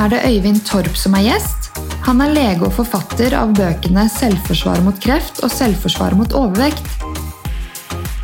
Er 0.00 0.08
det 0.08 0.20
Øyvind 0.26 0.62
Torp 0.64 0.96
som 0.96 1.12
er 1.18 1.26
gjest. 1.26 1.68
Han 2.06 2.22
er 2.24 2.32
lege 2.32 2.64
og 2.64 2.72
forfatter 2.78 3.36
av 3.36 3.52
bøkene 3.58 4.06
'Selvforsvar 4.08 4.80
mot 4.86 4.96
kreft' 4.96 5.42
og 5.44 5.50
'Selvforsvar 5.52 6.16
mot 6.16 6.32
overvekt'. 6.32 6.99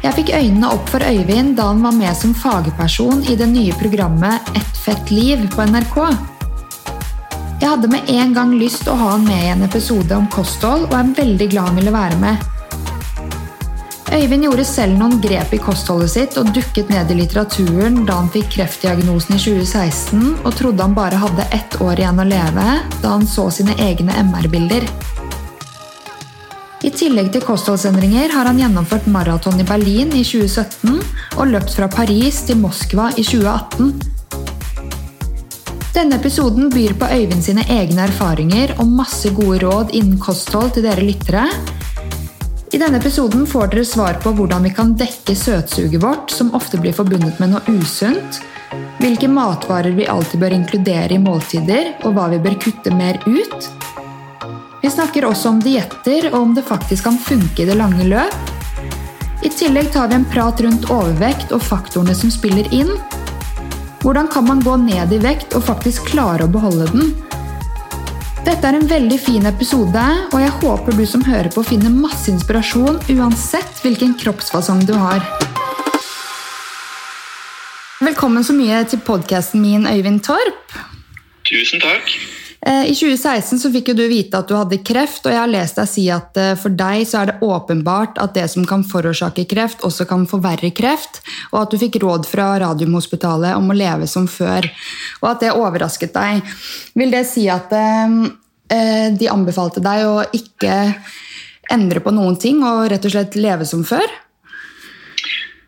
Jeg 0.07 0.14
fikk 0.20 0.29
øynene 0.36 0.68
opp 0.70 0.91
for 0.93 1.02
Øyvind 1.02 1.57
da 1.59 1.64
han 1.72 1.80
var 1.82 1.95
med 1.96 2.14
som 2.14 2.30
fagperson 2.39 3.25
i 3.26 3.35
det 3.35 3.49
nye 3.50 3.75
programmet 3.75 4.53
Ett 4.54 4.76
fett 4.79 5.11
liv' 5.11 5.48
på 5.50 5.64
NRK. 5.67 5.96
Jeg 7.58 7.67
hadde 7.72 7.90
med 7.90 8.12
en 8.14 8.34
gang 8.36 8.53
lyst 8.54 8.84
til 8.84 8.93
å 8.93 9.00
ha 9.00 9.08
han 9.17 9.25
med 9.26 9.43
i 9.43 9.48
en 9.50 9.67
episode 9.67 10.14
om 10.14 10.29
kosthold, 10.31 10.84
og 10.86 10.95
er 10.95 11.11
veldig 11.17 11.48
glad 11.50 11.72
han 11.72 11.81
ville 11.81 11.96
være 11.96 12.21
med. 12.22 12.46
Øyvind 14.14 14.46
gjorde 14.46 14.68
selv 14.68 14.95
noen 15.00 15.18
grep 15.26 15.57
i 15.58 15.62
kostholdet 15.67 16.14
sitt 16.14 16.39
og 16.39 16.54
dukket 16.54 16.95
ned 16.95 17.11
i 17.11 17.18
litteraturen 17.25 18.04
da 18.07 18.20
han 18.20 18.31
fikk 18.31 18.53
kreftdiagnosen 18.61 19.34
i 19.34 19.43
2016 19.43 20.23
og 20.36 20.54
trodde 20.54 20.86
han 20.86 20.95
bare 20.95 21.18
hadde 21.18 21.50
ett 21.50 21.81
år 21.82 21.98
igjen 21.98 22.23
å 22.23 22.31
leve 22.31 22.70
da 23.03 23.17
han 23.17 23.26
så 23.26 23.50
sine 23.50 23.75
egne 23.82 24.14
MR-bilder. 24.31 24.86
I 26.86 26.90
tillegg 26.95 27.32
til 27.35 27.43
kostholdsendringer 27.43 28.31
har 28.31 28.46
han 28.46 28.61
gjennomført 28.61 29.08
maraton 29.11 29.58
i 29.58 29.64
Berlin 29.67 30.13
i 30.14 30.21
2017 30.22 31.00
og 31.35 31.49
løpt 31.50 31.72
fra 31.75 31.89
Paris 31.90 32.45
til 32.47 32.61
Moskva 32.62 33.09
i 33.19 33.25
2018. 33.27 33.89
Denne 35.97 36.20
episoden 36.20 36.69
byr 36.70 36.95
på 37.01 37.09
Øyvind 37.11 37.42
sine 37.42 37.64
egne 37.73 38.05
erfaringer 38.07 38.77
og 38.77 38.92
masse 39.01 39.33
gode 39.34 39.59
råd 39.64 39.97
innen 39.98 40.20
kosthold 40.23 40.77
til 40.77 40.87
dere 40.87 41.03
lyttere. 41.03 41.48
I 42.70 42.79
denne 42.79 43.01
episoden 43.01 43.48
får 43.51 43.73
dere 43.73 43.87
svar 43.89 44.20
på 44.23 44.37
hvordan 44.39 44.69
vi 44.69 44.75
kan 44.77 44.95
dekke 45.01 45.34
søtsuget 45.34 45.98
vårt, 46.05 46.31
som 46.31 46.55
ofte 46.55 46.79
blir 46.79 46.95
forbundet 46.95 47.41
med 47.42 47.57
noe 47.57 47.81
usunt, 47.81 48.39
hvilke 49.01 49.33
matvarer 49.33 49.97
vi 49.97 50.07
alltid 50.12 50.39
bør 50.45 50.55
inkludere 50.61 51.19
i 51.19 51.23
måltider, 51.23 51.97
og 52.05 52.14
hva 52.14 52.31
vi 52.31 52.42
bør 52.47 52.61
kutte 52.62 52.95
mer 52.95 53.19
ut. 53.27 53.73
Vi 54.87 54.91
snakker 54.91 55.25
også 55.27 55.51
om 55.51 55.56
dietter 55.59 56.29
og 56.29 56.34
om 56.39 56.53
det 56.55 56.62
faktisk 56.62 57.09
kan 57.09 57.17
funke 57.19 57.65
i 57.65 57.65
det 57.67 57.75
lange 57.75 58.05
løp. 58.06 58.51
I 59.42 59.51
tillegg 59.51 59.89
tar 59.91 60.12
vi 60.12 60.15
en 60.15 60.27
prat 60.31 60.62
rundt 60.62 60.87
overvekt 60.95 61.51
og 61.56 61.65
faktorene 61.67 62.15
som 62.15 62.31
spiller 62.31 62.69
inn. 62.70 62.92
Hvordan 64.05 64.31
kan 64.31 64.47
man 64.47 64.62
gå 64.62 64.77
ned 64.84 65.17
i 65.17 65.19
vekt 65.25 65.59
og 65.59 65.67
faktisk 65.67 66.07
klare 66.12 66.47
å 66.47 66.53
beholde 66.55 66.87
den? 66.92 67.11
Dette 68.47 68.62
er 68.62 68.79
en 68.79 68.87
veldig 68.87 69.19
fin 69.25 69.51
episode, 69.51 70.07
og 70.31 70.39
jeg 70.45 70.55
håper 70.62 70.95
du 70.95 71.03
som 71.17 71.27
hører 71.33 71.51
på 71.51 71.67
finner 71.67 71.91
masse 71.91 72.31
inspirasjon 72.31 73.03
uansett 73.19 73.83
hvilken 73.83 74.14
kroppsfasong 74.23 74.87
du 74.87 74.95
har. 74.95 75.19
Velkommen 78.07 78.47
så 78.47 78.55
mye 78.55 78.87
til 78.87 79.03
podkasten 79.03 79.67
min, 79.67 79.91
Øyvind 79.91 80.23
Torp. 80.31 80.79
Tusen 81.51 81.83
takk. 81.83 82.20
Eh, 82.67 82.89
I 82.91 82.95
2016 82.95 83.61
så 83.62 83.70
fikk 83.70 83.92
jo 83.92 83.95
du 83.95 84.03
vite 84.11 84.41
at 84.41 84.48
du 84.50 84.56
hadde 84.56 84.81
kreft, 84.83 85.22
og 85.22 85.31
jeg 85.31 85.39
har 85.39 85.50
lest 85.50 85.77
deg 85.78 85.86
si 85.86 86.06
at 86.11 86.39
eh, 86.41 86.55
for 86.59 86.75
deg 86.75 87.05
så 87.06 87.20
er 87.20 87.31
det 87.31 87.36
åpenbart 87.47 88.19
at 88.19 88.33
det 88.34 88.48
som 88.50 88.64
kan 88.67 88.83
forårsake 88.86 89.45
kreft, 89.47 89.84
også 89.86 90.06
kan 90.11 90.25
forverre 90.27 90.73
kreft, 90.75 91.20
og 91.53 91.61
at 91.61 91.70
du 91.70 91.78
fikk 91.78 92.00
råd 92.03 92.27
fra 92.27 92.48
Radiumhospitalet 92.64 93.55
om 93.55 93.70
å 93.70 93.77
leve 93.77 94.08
som 94.11 94.27
før, 94.27 94.67
og 95.20 95.28
at 95.31 95.45
det 95.45 95.53
overrasket 95.55 96.17
deg. 96.17 96.56
Vil 96.98 97.14
det 97.14 97.23
si 97.31 97.45
at 97.53 97.70
eh, 97.77 99.14
de 99.14 99.29
anbefalte 99.30 99.83
deg 99.85 100.02
å 100.08 100.24
ikke 100.35 100.74
endre 101.70 102.02
på 102.02 102.14
noen 102.14 102.35
ting 102.41 102.64
og 102.67 102.89
rett 102.91 103.07
og 103.07 103.14
slett 103.14 103.39
leve 103.39 103.68
som 103.68 103.85
før? 103.86 104.07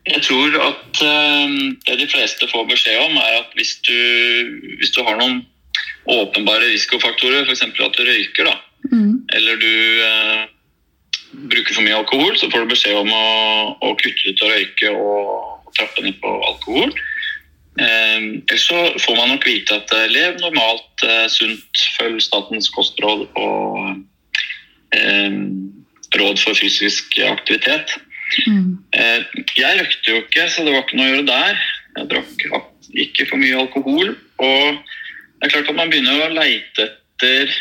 Jeg 0.09 0.25
tror 0.25 0.57
at 0.65 0.99
det 0.99 1.97
de 2.01 2.07
fleste 2.09 2.49
får 2.49 2.67
beskjed 2.71 2.99
om, 3.05 3.19
er 3.21 3.39
at 3.43 3.55
hvis 3.59 3.77
du, 3.87 3.95
hvis 4.81 4.95
du 4.97 5.03
har 5.05 5.19
noen 5.21 5.43
åpenbare 6.09 6.71
risikofaktorer, 6.73 7.45
f.eks. 7.45 7.63
at 7.63 7.99
du 7.99 8.05
røyker, 8.07 8.49
da, 8.49 8.57
mm. 8.93 9.13
eller 9.37 9.61
du 9.61 9.75
eh, 10.07 10.43
bruker 11.53 11.75
for 11.75 11.85
mye 11.85 11.99
alkohol, 11.99 12.35
så 12.41 12.49
får 12.51 12.65
du 12.65 12.73
beskjed 12.73 12.97
om 12.97 13.13
å, 13.13 13.29
å 13.85 13.95
kutte 14.01 14.33
ut 14.33 14.45
å 14.45 14.51
røyke 14.55 14.93
og, 14.97 15.47
trappe 15.77 16.03
ned 16.03 16.17
på 16.23 16.31
alkohol. 16.49 16.95
Eh, 17.79 18.23
Eller 18.49 18.63
så 18.63 18.79
får 19.05 19.19
man 19.19 19.29
nok 19.35 19.45
vite 19.47 19.77
at 19.77 19.93
uh, 19.95 20.07
lev 20.11 20.41
normalt, 20.41 21.05
sunt, 21.31 21.83
følg 21.99 22.23
statens 22.25 22.71
kostråd 22.75 23.29
og 23.39 24.01
råd 26.19 26.41
for 26.41 26.57
fysisk 26.57 27.19
aktivitet. 27.29 27.93
Mm. 28.49 28.81
Jeg 28.97 29.77
røykte 29.79 30.11
jo 30.15 30.23
ikke, 30.25 30.49
så 30.49 30.65
det 30.65 30.73
var 30.73 30.87
ikke 30.87 30.99
noe 30.99 31.07
å 31.07 31.13
gjøre 31.13 31.29
der. 31.29 31.61
Jeg 31.99 32.11
drakk 32.11 32.47
ikke 33.05 33.29
for 33.29 33.41
mye 33.45 33.61
alkohol. 33.61 34.15
Og 34.41 34.81
det 35.39 35.47
er 35.47 35.55
klart 35.55 35.71
at 35.71 35.79
man 35.79 35.91
begynner 35.93 36.25
å 36.25 36.35
leite 36.35 36.89
etter 36.89 37.53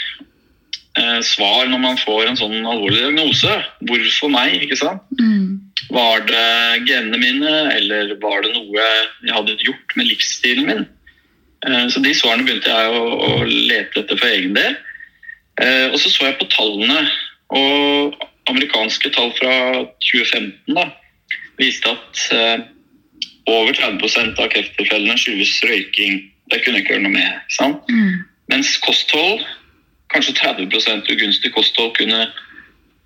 eh, 0.98 1.22
svar 1.26 1.70
når 1.70 1.82
man 1.84 2.00
får 2.02 2.26
en 2.26 2.40
sånn 2.40 2.58
alvorlig 2.60 3.04
diagnose. 3.04 3.54
Hvorfor 3.90 4.34
meg? 4.34 4.58
ikke 4.66 4.80
sant? 4.80 5.06
Mm. 5.22 5.60
Var 5.94 6.26
det 6.28 6.48
genene 6.90 7.22
mine, 7.22 7.56
eller 7.76 8.16
var 8.22 8.42
det 8.44 8.54
noe 8.56 8.88
jeg 9.24 9.34
hadde 9.36 9.60
gjort 9.64 9.98
med 10.00 10.10
livsstilen 10.10 10.70
min? 10.70 10.86
Eh, 11.68 11.86
så 11.94 12.02
de 12.04 12.14
svarene 12.18 12.48
begynte 12.48 12.74
jeg 12.74 12.94
å, 12.98 13.04
å 13.14 13.30
lete 13.46 14.04
etter 14.04 14.20
for 14.20 14.30
egen 14.30 14.58
del. 14.58 14.78
Eh, 15.62 15.86
og 15.92 16.00
så 16.02 16.12
så 16.12 16.28
jeg 16.30 16.40
på 16.42 16.50
tallene. 16.54 17.06
Og 17.58 18.18
amerikanske 18.52 19.12
tall 19.16 19.32
fra 19.38 19.54
2015 20.10 20.76
da, 20.76 20.88
viste 21.60 21.94
at 21.94 22.26
eh, 22.36 22.66
over 23.48 23.76
30% 23.76 24.42
av 24.44 24.50
krefttilfellene 24.52 25.20
skyldes 25.20 25.56
røyking. 25.68 26.26
Det 26.52 26.62
kunne 26.64 26.80
jeg 26.80 26.86
ikke 26.86 26.96
gjøre 26.96 27.06
noe 27.06 27.16
med. 27.16 27.40
sant? 27.52 27.90
Mm. 27.92 28.24
Mens 28.52 28.78
kosthold, 28.84 29.44
kanskje 30.14 30.38
30 30.40 31.12
ugunstig 31.12 31.52
kosthold, 31.56 31.96
kunne 31.98 32.28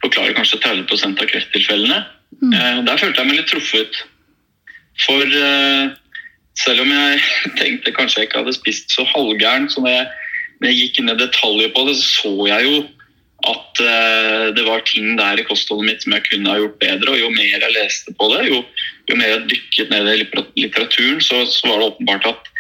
forklare 0.03 0.35
kanskje 0.37 0.61
30 0.61 1.17
av 1.17 1.27
krefttilfellene. 1.29 1.99
Mm. 2.41 2.53
Eh, 2.53 2.79
der 2.87 3.01
følte 3.01 3.21
jeg 3.21 3.29
meg 3.29 3.39
litt 3.41 3.51
truffet. 3.51 4.01
For 5.05 5.25
eh, 5.25 5.91
selv 6.61 6.85
om 6.85 6.93
jeg 6.93 7.21
tenkte 7.59 7.95
kanskje 7.95 8.21
jeg 8.21 8.29
ikke 8.29 8.43
hadde 8.43 8.57
spist 8.57 8.93
så 8.93 9.05
halvgærent, 9.13 9.73
så 9.73 9.83
når 9.83 9.95
jeg, 9.97 10.09
når 10.59 10.71
jeg 10.71 10.81
gikk 10.81 11.01
inn 11.01 11.13
i 11.13 11.19
detaljer 11.19 11.73
på 11.75 11.85
det, 11.89 11.97
så 11.99 12.09
så 12.21 12.33
jeg 12.51 12.67
jo 12.69 12.81
at 13.49 13.81
eh, 13.81 14.47
det 14.53 14.63
var 14.67 14.83
ting 14.85 15.15
der 15.17 15.39
i 15.41 15.45
kostholdet 15.47 15.87
mitt 15.87 16.03
som 16.03 16.13
jeg 16.13 16.27
kunne 16.27 16.51
ha 16.51 16.59
gjort 16.59 16.77
bedre. 16.81 17.15
Og 17.15 17.21
jo 17.23 17.29
mer 17.33 17.63
jeg 17.63 17.73
leste 17.73 18.13
på 18.17 18.29
det, 18.33 18.43
jo, 18.51 18.61
jo 19.09 19.17
mer 19.17 19.33
jeg 19.33 19.47
dykket 19.55 19.93
ned 19.93 20.09
i 20.11 20.17
litteraturen, 20.61 21.21
så, 21.23 21.41
så, 21.49 21.65
var 21.67 21.81
det 21.81 21.89
åpenbart 21.89 22.29
at 22.29 22.50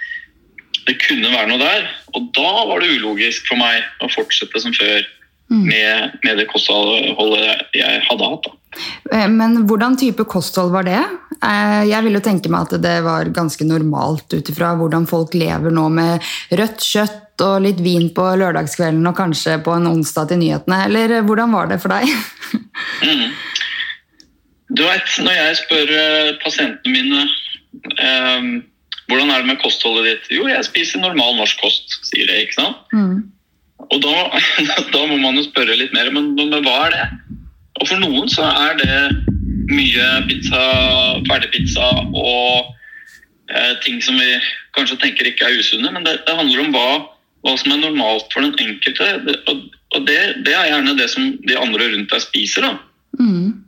det 0.87 0.97
kunne 1.03 1.31
være 1.33 1.49
noe 1.51 1.61
der. 1.61 1.89
Og 2.17 2.29
da 2.35 2.51
var 2.69 2.81
det 2.81 2.93
ulogisk 2.97 3.49
for 3.49 3.61
meg 3.61 3.83
å 4.01 4.09
fortsette 4.11 4.63
som 4.63 4.75
før 4.75 5.03
Mm. 5.51 5.65
med, 5.67 6.11
med, 6.23 6.37
det 6.39 6.45
kostholdet 6.47 7.73
jeg 7.75 8.03
hadde 8.07 8.27
hatt. 8.31 8.45
Da. 8.47 9.25
Men 9.27 9.65
hvordan 9.67 9.97
type 9.99 10.23
kosthold 10.31 10.71
var 10.71 10.85
det? 10.87 11.01
Eh, 11.43 11.81
jeg 11.89 12.05
vil 12.05 12.15
jo 12.15 12.21
tenke 12.23 12.51
meg 12.53 12.69
at 12.69 12.79
det 12.79 12.93
var 13.03 13.27
ganske 13.35 13.67
normalt 13.67 14.31
ut 14.31 14.51
ifra 14.53 14.69
hvordan 14.79 15.09
folk 15.09 15.35
lever 15.35 15.75
nå 15.75 15.89
med 15.91 16.23
rødt 16.55 16.85
kjøtt 16.87 17.43
og 17.43 17.65
litt 17.65 17.81
vin 17.83 18.07
på 18.15 18.29
lørdagskvelden 18.39 19.03
og 19.11 19.17
kanskje 19.17 19.57
på 19.65 19.75
en 19.75 19.89
onsdag 19.91 20.31
til 20.31 20.39
nyhetene. 20.39 20.85
Eller 20.87 21.17
hvordan 21.27 21.51
var 21.57 21.67
det 21.73 21.81
for 21.83 21.97
deg? 21.97 22.07
Mm. 23.01 23.31
Du 24.71 24.81
vet, 24.83 25.07
Når 25.25 25.33
jeg 25.35 25.55
spør 25.57 25.91
pasientene 26.43 26.91
mine 26.93 27.21
eh, 27.97 28.47
hvordan 29.11 29.31
er 29.31 29.43
det 29.43 29.51
med 29.51 29.59
kostholdet 29.61 30.07
ditt, 30.07 30.31
jo, 30.37 30.47
jeg 30.47 30.67
spiser 30.67 31.01
normal 31.03 31.35
norsk 31.37 31.59
kost, 31.61 31.99
sier 32.07 32.29
jeg. 32.31 32.47
ikke 32.47 32.59
sant? 32.61 32.81
Mm. 32.95 33.27
Og 33.91 33.99
da, 34.03 34.15
da, 34.95 35.03
må 35.09 35.17
man 35.19 35.37
jo 35.39 35.45
spørre 35.47 35.77
litt 35.77 35.93
mer, 35.95 36.11
men, 36.15 36.31
men, 36.37 36.53
hva 36.63 36.77
er 36.87 36.95
det? 36.95 37.05
Og 37.81 37.89
for 37.89 38.01
noen 38.01 38.29
så 38.31 38.45
er 38.47 38.77
det 38.79 38.99
mye 39.71 40.07
pizza, 40.27 40.61
ferdigpizza 41.27 41.87
og 42.11 42.71
eh, 43.51 43.73
ting 43.85 44.01
som 44.03 44.19
vi 44.19 44.35
kanskje 44.75 44.99
tenker 45.01 45.29
ikke 45.29 45.47
er 45.47 45.59
usunne, 45.59 45.91
men 45.93 46.05
det, 46.07 46.19
det 46.27 46.37
handler 46.37 46.65
om 46.65 46.75
hva, 46.75 46.89
hva, 47.45 47.55
som 47.59 47.73
er 47.73 47.81
normalt 47.81 48.27
for 48.33 48.45
den 48.45 48.55
enkelte. 48.59 49.07
Det, 49.27 49.37
og, 49.51 49.63
og 49.95 50.07
det, 50.07 50.19
det, 50.45 50.55
er 50.55 50.69
gjerne 50.71 50.97
det 50.99 51.09
som 51.11 51.33
de 51.47 51.57
andre 51.57 51.89
rundt 51.95 52.13
deg 52.13 52.23
spiser. 52.23 52.67
da. 52.67 52.75
Mm. 53.19 53.63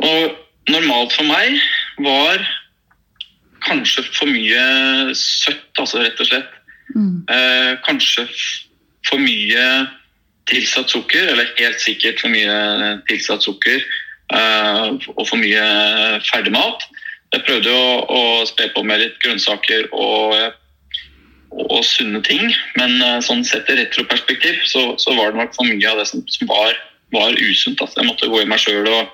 Og 0.00 0.70
normalt 0.70 1.14
for 1.14 1.28
meg 1.28 1.58
var 2.00 2.40
kanskje 3.70 4.04
for 4.10 4.30
mye 4.30 5.14
søtt, 5.16 5.70
altså 5.78 6.02
rett 6.02 6.20
og 6.20 6.28
slett. 6.28 6.52
Mm. 6.94 7.22
Eh, 7.30 7.72
kanskje 7.86 8.26
for 9.06 9.22
mye 9.22 9.66
tilsatt 10.50 10.90
sukker, 10.90 11.30
eller 11.30 11.50
helt 11.58 11.80
sikkert 11.82 12.20
for 12.22 12.32
mye 12.32 13.00
tilsatt 13.10 13.46
sukker. 13.46 13.82
og 14.30 15.24
for 15.26 15.40
mye 15.42 15.62
ferdigmat. 16.22 16.84
Jeg 17.34 17.42
prøvde 17.48 17.72
å, 17.74 17.86
å 18.06 18.20
spe 18.46 18.68
på 18.70 18.84
med 18.86 19.00
litt 19.02 19.16
grønnsaker 19.24 19.88
og, 19.90 20.36
og 21.50 21.80
sunne 21.82 22.20
ting, 22.22 22.52
men 22.78 22.94
sånn 23.26 23.42
sett 23.42 23.66
i 23.70 23.78
retroperspektiv 23.80 24.62
så, 24.70 24.84
så, 25.02 25.16
var 25.18 25.32
det 25.32 25.40
nok 25.40 25.56
for 25.56 25.66
mye 25.66 25.90
av 25.90 25.98
det 25.98 26.06
som, 26.12 26.22
som 26.30 26.46
var, 26.46 26.78
var, 27.10 27.34
usunt. 27.42 27.82
Altså, 27.82 27.98
jeg 27.98 28.06
måtte 28.06 28.30
gå 28.30 28.44
i 28.44 28.46
meg 28.52 28.62
sjøl 28.62 28.86
og, 28.86 29.10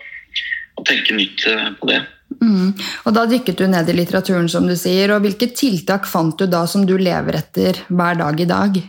og, 0.76 0.84
tenke 0.84 1.16
nytt 1.16 1.48
på 1.80 1.88
det. 1.88 2.02
Mm. 2.42 2.74
Og 3.06 3.14
Da 3.14 3.24
dykket 3.28 3.58
du 3.58 3.66
ned 3.70 3.88
i 3.88 3.96
litteraturen, 3.96 4.48
som 4.48 4.66
du 4.68 4.76
sier. 4.76 5.12
og 5.14 5.24
Hvilke 5.24 5.48
tiltak 5.54 6.06
fant 6.08 6.36
du 6.38 6.46
da 6.46 6.66
som 6.66 6.86
du 6.86 6.96
lever 6.98 7.40
etter 7.40 7.82
hver 7.88 8.18
dag 8.20 8.40
i 8.40 8.48
dag? 8.50 8.80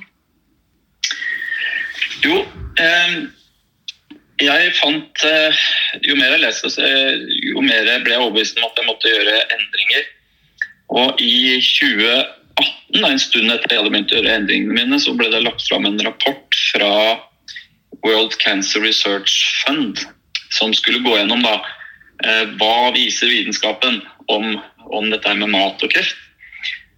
Jo, 2.25 2.37
eh, 2.81 3.13
jeg 4.41 4.73
fant 4.79 5.23
eh, 5.23 5.61
Jo 6.03 6.15
mer 6.17 6.33
jeg 6.33 6.41
leste, 6.41 6.71
jo 6.73 7.61
mer 7.61 7.85
ble 8.03 8.15
jeg 8.15 8.23
overbevist 8.23 8.57
om 8.57 8.67
at 8.67 8.81
jeg 8.81 8.89
måtte 8.89 9.13
gjøre 9.13 9.37
endringer. 9.57 10.11
Og 10.97 11.21
i 11.21 11.57
2018, 11.61 13.05
en 13.05 13.19
stund 13.21 13.53
etter 13.53 13.73
jeg 13.73 13.81
hadde 13.81 13.93
begynt 13.93 14.13
å 14.13 14.19
gjøre 14.19 14.35
endringene 14.41 14.77
mine, 14.77 14.99
så 14.99 15.13
ble 15.17 15.29
det 15.33 15.43
lagt 15.45 15.65
fram 15.67 15.85
en 15.85 15.99
rapport 16.05 16.61
fra 16.73 16.91
World 18.05 18.37
Cancer 18.41 18.81
Research 18.81 19.33
Fund 19.63 19.99
som 20.53 20.71
skulle 20.73 21.03
gå 21.03 21.17
gjennom 21.17 21.43
da 21.43 21.57
Eh, 21.59 21.76
hva 22.57 22.89
viser 22.95 23.29
vitenskapen 23.29 23.99
om, 24.33 24.55
om 24.89 25.09
dette 25.11 25.35
med 25.37 25.51
mat 25.53 25.83
og 25.85 25.91
kreft? 25.93 26.17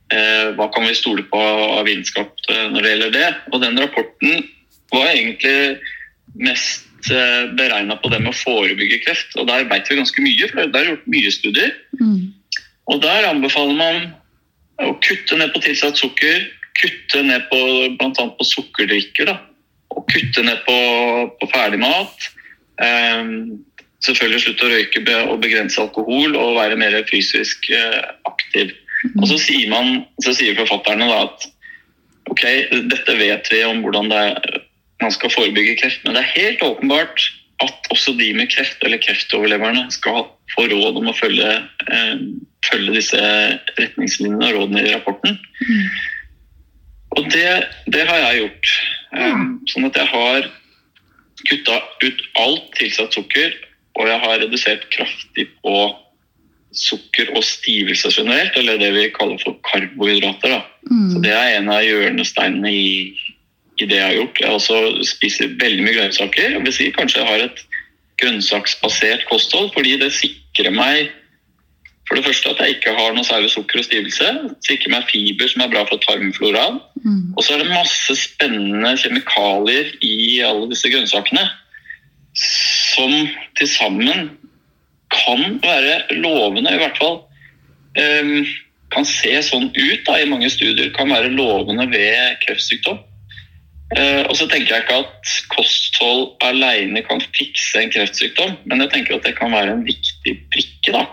Eh, 0.10 0.52
hva 0.58 0.70
kan 0.74 0.88
vi 0.88 0.96
stole 0.98 1.26
på 1.30 1.40
av 1.40 1.84
vitenskap 1.86 2.32
eh, 2.50 2.68
når 2.72 2.82
det 2.82 2.94
gjelder 2.94 3.12
det? 3.14 3.28
Og 3.52 3.62
den 3.62 3.78
rapporten 3.78 4.46
var 4.94 5.12
egentlig 5.12 5.82
mest 6.40 6.88
beregna 7.56 7.96
på 8.02 8.10
det 8.12 8.20
med 8.20 8.34
å 8.34 8.36
forebygge 8.38 9.00
kreft. 9.06 9.36
Og 9.40 9.48
der 9.48 9.68
vet 9.70 9.88
vi 9.88 10.00
ganske 10.00 10.24
mye, 10.24 10.50
for 10.50 10.72
det 10.72 10.80
er 10.80 10.90
gjort 10.90 11.12
mye 11.14 11.32
studier. 11.32 11.76
Mm. 12.02 12.34
Og 12.92 13.04
der 13.06 13.28
anbefaler 13.30 13.78
man 13.78 14.10
å 14.84 14.96
kutte 15.04 15.38
ned 15.40 15.54
på 15.54 15.62
tilsatt 15.64 16.00
sukker, 16.00 16.44
kutte 16.80 17.22
ned 17.24 17.46
på 17.52 17.62
bl.a. 18.00 18.26
på 18.36 18.48
sukkerdrikker. 18.48 19.30
Da, 19.30 19.38
og 19.96 20.06
kutte 20.12 20.44
ned 20.46 20.60
på, 20.68 20.78
på 21.40 21.50
ferdigmat. 21.54 22.30
Um, 22.80 23.62
selvfølgelig 24.06 24.44
slutte 24.44 24.68
å 24.68 24.72
røyke 24.74 25.18
og 25.28 25.42
begrense 25.44 25.82
alkohol 25.82 26.38
og 26.40 26.58
være 26.60 26.80
mer 26.80 26.98
fysisk 27.10 27.70
eh, 27.74 28.02
aktiv. 28.30 28.74
Og 29.20 29.28
så 29.32 29.40
sier, 29.42 29.68
man, 29.72 30.04
så 30.24 30.34
sier 30.36 30.58
forfatterne 30.60 31.08
at 31.14 31.48
ok, 32.30 32.44
dette 32.92 33.16
vet 33.20 33.48
vi 33.52 33.64
om 33.68 33.82
hvordan 33.84 34.12
er, 34.16 34.40
man 35.02 35.14
skal 35.16 35.34
forebygge 35.34 35.78
kreft, 35.82 36.04
men 36.06 36.18
det 36.18 36.24
er 36.24 36.36
helt 36.36 36.66
åpenbart 36.66 37.30
at 37.64 37.90
også 37.92 38.14
de 38.20 38.30
med 38.38 38.52
kreft 38.52 38.84
eller 38.88 39.02
kreftoverleverne 39.04 39.90
skal 39.92 40.30
få 40.54 40.68
råd 40.72 41.00
om 41.02 41.10
å 41.12 41.18
følge, 41.18 41.50
eh, 41.92 42.22
følge 42.70 42.96
disse 42.96 43.20
retningslinjene 43.80 44.52
og 44.52 44.62
rådene 44.62 44.86
i 44.86 44.94
rapporten. 44.94 45.40
Og 47.18 47.26
det, 47.34 47.50
det, 47.92 48.06
har 48.08 48.22
jeg 48.22 48.44
gjort. 48.44 48.72
Um, 49.10 49.46
sånn 49.68 49.88
at 49.90 49.98
jeg 49.98 50.08
har 50.12 50.46
kutta 51.50 51.80
ut 52.06 52.20
alt 52.38 52.68
tilsatt 52.78 53.16
sukker 53.18 53.56
og 53.98 54.08
jeg 54.08 54.20
har 54.24 54.42
redusert 54.44 54.86
kraftig 54.94 55.48
på 55.64 55.76
sukker 56.76 57.32
og 57.36 57.44
stivelse 57.44 58.12
generelt, 58.14 58.58
eller 58.58 58.78
det 58.78 58.92
vi 58.94 59.10
kaller 59.16 59.40
for 59.42 59.58
karbohydrater. 59.66 60.62
Mm. 60.92 61.12
Så 61.12 61.22
Det 61.24 61.34
er 61.34 61.58
en 61.58 61.70
av 61.74 61.84
hjørnesteinene 61.84 62.72
i, 62.72 62.90
i, 63.80 63.86
det 63.86 63.98
jeg 63.98 64.06
har 64.06 64.18
gjort. 64.20 64.42
Jeg 64.42 64.58
også 64.58 64.82
spiser 65.08 65.56
veldig 65.62 65.86
mye 65.86 65.98
grønnsaker. 65.98 66.52
Jeg 66.58 66.66
vil 66.66 66.76
si 66.76 66.92
kanskje 66.96 67.24
jeg 67.24 67.32
har 67.32 67.46
et 67.48 67.64
grønnsaksbasert 68.22 69.26
kosthold, 69.32 69.72
fordi 69.74 69.98
det 69.98 70.14
sikrer 70.14 70.76
meg 70.76 71.10
for 72.10 72.18
det 72.18 72.26
første 72.26 72.50
at 72.50 72.62
jeg 72.64 72.76
ikke 72.78 72.94
har 72.98 73.14
noe 73.14 73.26
særlig 73.26 73.52
sukker 73.54 73.82
og 73.82 73.86
stivelse. 73.86 74.30
Sikrer 74.66 74.94
meg 74.96 75.10
fiber 75.12 75.50
som 75.50 75.62
er 75.62 75.74
bra 75.74 75.84
for 75.90 76.02
tarmfloraen. 76.02 76.80
Mm. 77.04 77.34
Og 77.38 77.44
så 77.46 77.54
er 77.54 77.64
det 77.64 77.74
masse 77.74 78.16
spennende 78.18 78.96
kjemikalier 78.98 79.92
i 80.06 80.42
alle 80.46 80.70
disse 80.72 80.90
grønnsakene 80.90 81.46
som 82.40 83.14
til 83.60 83.70
sammen 83.70 84.32
kan 85.10 85.60
være 85.64 86.20
lovende, 86.22 86.72
i 86.74 86.80
hvert 86.80 86.98
fall 87.00 87.22
um, 88.00 88.34
kan 88.94 89.06
se 89.06 89.32
sånn 89.46 89.70
ut 89.74 90.04
da, 90.08 90.18
i 90.18 90.28
mange 90.30 90.50
studier, 90.54 90.92
kan 90.96 91.12
være 91.12 91.32
lovende 91.34 91.88
ved 91.92 92.40
kreftsykdom. 92.46 93.02
Uh, 93.90 94.22
og 94.30 94.36
så 94.38 94.46
tenker 94.50 94.76
jeg 94.76 94.86
ikke 94.86 95.00
at 95.02 95.32
kosthold 95.50 96.36
alene 96.46 97.02
kan 97.06 97.22
fikse 97.34 97.82
en 97.82 97.94
kreftsykdom, 97.94 98.58
men 98.70 98.86
jeg 98.86 98.94
tenker 98.94 99.18
at 99.18 99.26
det 99.26 99.36
kan 99.40 99.54
være 99.54 99.74
en 99.78 99.86
viktig 99.88 100.36
brikke 100.54 100.94
da, 100.94 101.08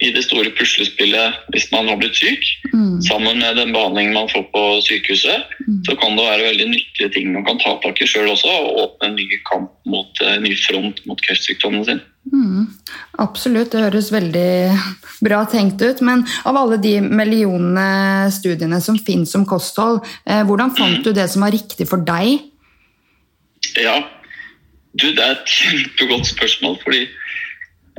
i 0.00 0.10
det 0.14 0.22
store 0.24 0.50
puslespillet 0.56 1.40
hvis 1.52 1.66
man 1.74 1.88
har 1.90 1.98
blitt 2.00 2.16
syk. 2.16 2.46
Mm. 2.72 3.00
Sammen 3.04 3.40
med 3.42 3.58
den 3.60 3.74
behandlingen 3.74 4.16
man 4.16 4.30
får 4.32 4.46
på 4.54 4.62
sykehuset, 4.86 5.50
mm. 5.66 5.82
så 5.88 5.96
kan 6.00 6.16
det 6.16 6.24
være 6.24 6.46
veldig 6.48 6.68
nyttige 6.72 7.10
ting 7.14 7.32
man 7.34 7.44
kan 7.48 7.60
ta 7.60 7.76
tak 7.82 8.00
i 8.00 8.08
sjøl 8.08 8.30
også, 8.32 8.48
og 8.48 8.80
åpne 8.84 9.10
en 9.10 9.18
ny 9.18 9.40
kamp 9.50 9.74
mot 9.90 10.22
en 10.24 10.32
eh, 10.38 10.40
ny 10.46 10.54
front 10.56 11.02
mot 11.08 11.20
kreftsykdommen 11.26 11.84
sin. 11.88 12.00
Mm. 12.30 12.68
Absolutt, 13.20 13.72
det 13.72 13.84
høres 13.86 14.10
veldig 14.12 14.52
bra 15.24 15.42
tenkt 15.50 15.82
ut. 15.84 16.00
Men 16.06 16.24
av 16.48 16.56
alle 16.60 16.80
de 16.80 16.96
millionene 17.04 18.30
studiene 18.32 18.80
som 18.84 18.98
finnes 19.00 19.34
om 19.36 19.44
kosthold, 19.48 20.00
eh, 20.24 20.44
hvordan 20.48 20.72
fant 20.78 21.04
du 21.04 21.12
det 21.16 21.28
som 21.32 21.44
var 21.44 21.54
riktig 21.56 21.88
for 21.90 22.00
deg? 22.08 22.40
Ja, 23.76 24.00
du, 24.96 25.10
det 25.12 25.22
er 25.22 25.36
et 25.36 25.56
kjempegodt 25.60 26.28
spørsmål. 26.32 26.78
fordi 26.84 27.06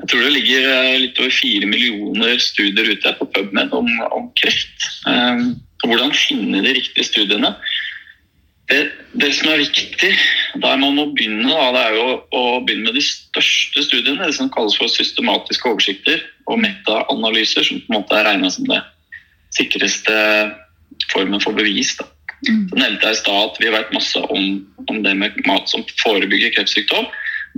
jeg 0.02 0.10
tror 0.10 0.24
det 0.26 0.34
ligger 0.34 0.64
eh, 0.66 1.00
litt 1.04 1.20
over 1.22 1.34
fire 1.36 1.68
millioner 1.70 2.40
studier 2.42 2.90
ute 2.90 3.14
på 3.20 3.28
PubMed 3.36 3.74
om, 3.78 3.90
om 4.10 4.32
kreft. 4.40 4.88
Um, 5.06 5.60
hvordan 5.86 6.14
finne 6.16 6.64
de 6.66 6.74
riktige 6.74 7.06
studiene? 7.06 7.54
Det, 8.72 8.80
det, 9.20 9.30
som 9.36 9.52
er 9.52 9.62
viktig 9.62 10.12
der 10.64 10.80
man 10.80 10.96
må 10.96 11.06
begynne, 11.14 11.50
da, 11.52 11.70
det 11.76 11.84
er 11.84 11.98
jo 12.00 12.06
å 12.34 12.44
begynne 12.66 12.88
med 12.88 12.98
de 12.98 13.04
største 13.06 13.86
studiene. 13.86 14.24
Det 14.24 14.38
som 14.40 14.50
kalles 14.54 14.78
for 14.80 14.90
systematiske 14.90 15.70
oversikter 15.70 16.24
og 16.50 16.62
meta-analyser, 16.64 17.68
som 17.68 17.84
på 17.84 17.92
en 17.92 18.00
måte 18.00 18.18
er 18.18 18.30
regna 18.32 18.50
som 18.54 18.66
det 18.72 18.82
sikreste 19.54 20.16
formen 21.12 21.44
for 21.44 21.54
bevis. 21.58 21.94
Da. 22.00 22.08
Mm. 22.48 22.64
Så 22.72 22.80
nevnte 22.80 23.06
jeg 23.06 23.20
i 23.20 23.22
stad 23.22 23.52
at 23.52 23.60
vi 23.62 23.74
vet 23.76 23.94
masse 23.94 24.22
om, 24.34 24.48
om 24.88 25.04
det 25.06 25.14
med 25.20 25.44
mat 25.46 25.70
som 25.70 25.86
forebygger 26.02 26.56
kreftsykdom. 26.56 27.06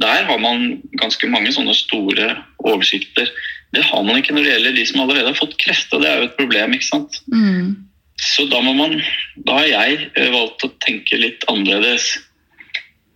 Der 0.01 0.25
har 0.25 0.39
man 0.41 0.81
ganske 0.97 1.27
mange 1.29 1.51
sånne 1.53 1.75
store 1.77 2.31
oversikter. 2.65 3.29
Det 3.73 3.83
har 3.85 4.03
man 4.05 4.19
ikke 4.19 4.33
når 4.33 4.45
det 4.45 4.53
gjelder 4.53 4.77
de 4.77 4.85
som 4.89 5.01
allerede 5.03 5.31
har 5.31 5.37
fått 5.37 5.57
kreft, 5.61 5.93
og 5.93 6.01
det 6.01 6.09
er 6.09 6.21
jo 6.21 6.29
et 6.29 6.39
problem. 6.39 6.73
ikke 6.73 6.89
sant? 6.89 7.19
Mm. 7.33 7.75
Så 8.23 8.45
da 8.51 8.61
må 8.61 8.73
man 8.77 8.99
Da 9.45 9.57
har 9.57 9.67
jeg 9.67 10.09
eh, 10.15 10.29
valgt 10.33 10.65
å 10.65 10.71
tenke 10.85 11.17
litt 11.17 11.45
annerledes. 11.51 12.13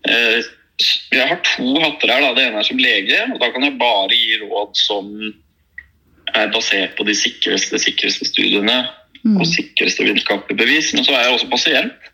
Eh, 0.10 0.40
jeg 1.14 1.26
har 1.30 1.40
to 1.46 1.78
hatter 1.82 2.12
her. 2.14 2.22
Da. 2.26 2.34
Det 2.38 2.46
ene 2.46 2.62
er 2.62 2.68
som 2.68 2.82
lege, 2.82 3.22
og 3.34 3.40
da 3.42 3.50
kan 3.54 3.66
jeg 3.66 3.80
bare 3.80 4.14
gi 4.14 4.40
råd 4.44 4.78
som 4.78 5.10
er 6.36 6.52
basert 6.54 6.98
på 6.98 7.06
de 7.08 7.16
sikreste, 7.18 7.80
sikreste 7.82 8.28
studiene 8.28 8.82
mm. 9.24 9.38
og 9.40 9.48
sikreste 9.50 10.06
vitenskapelige 10.06 10.60
bevis. 10.60 10.92
Men 10.94 11.08
så 11.08 11.16
er 11.16 11.26
jeg 11.26 11.38
også 11.38 11.50
pasient. 11.54 12.12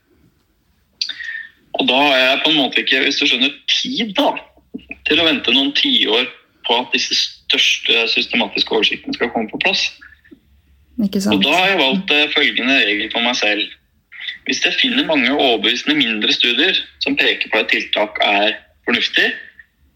Og 1.80 1.88
da 1.90 2.00
har 2.06 2.18
jeg 2.22 2.42
på 2.44 2.52
en 2.52 2.60
måte 2.60 2.84
ikke, 2.84 3.02
hvis 3.04 3.20
du 3.20 3.26
skjønner, 3.26 3.56
tid 3.72 4.14
da, 4.20 4.36
til 5.08 5.20
å 5.20 5.28
vente 5.28 5.54
noen 5.54 5.74
tiår 5.78 6.28
på 6.64 6.80
at 6.80 6.94
disse 6.96 7.16
største 7.18 8.08
systematiske 8.14 8.76
oversiktene 8.76 9.16
skal 9.18 9.32
komme 9.34 9.52
på 9.52 9.62
plass. 9.64 9.86
Og 11.02 11.42
Da 11.44 11.54
har 11.56 11.72
jeg 11.72 11.80
valgt 11.80 12.12
eh, 12.14 12.30
følgende 12.36 12.76
regel 12.86 13.10
for 13.12 13.26
meg 13.26 13.36
selv. 13.36 13.64
Hvis 14.48 14.62
jeg 14.64 14.76
finner 14.80 15.08
mange 15.08 15.32
overbevisende 15.32 15.96
mindre 15.98 16.34
studier 16.36 16.78
som 17.04 17.18
peker 17.20 17.50
på 17.52 17.60
at 17.64 17.72
tiltak 17.72 18.20
er 18.24 18.56
fornuftig, 18.86 19.32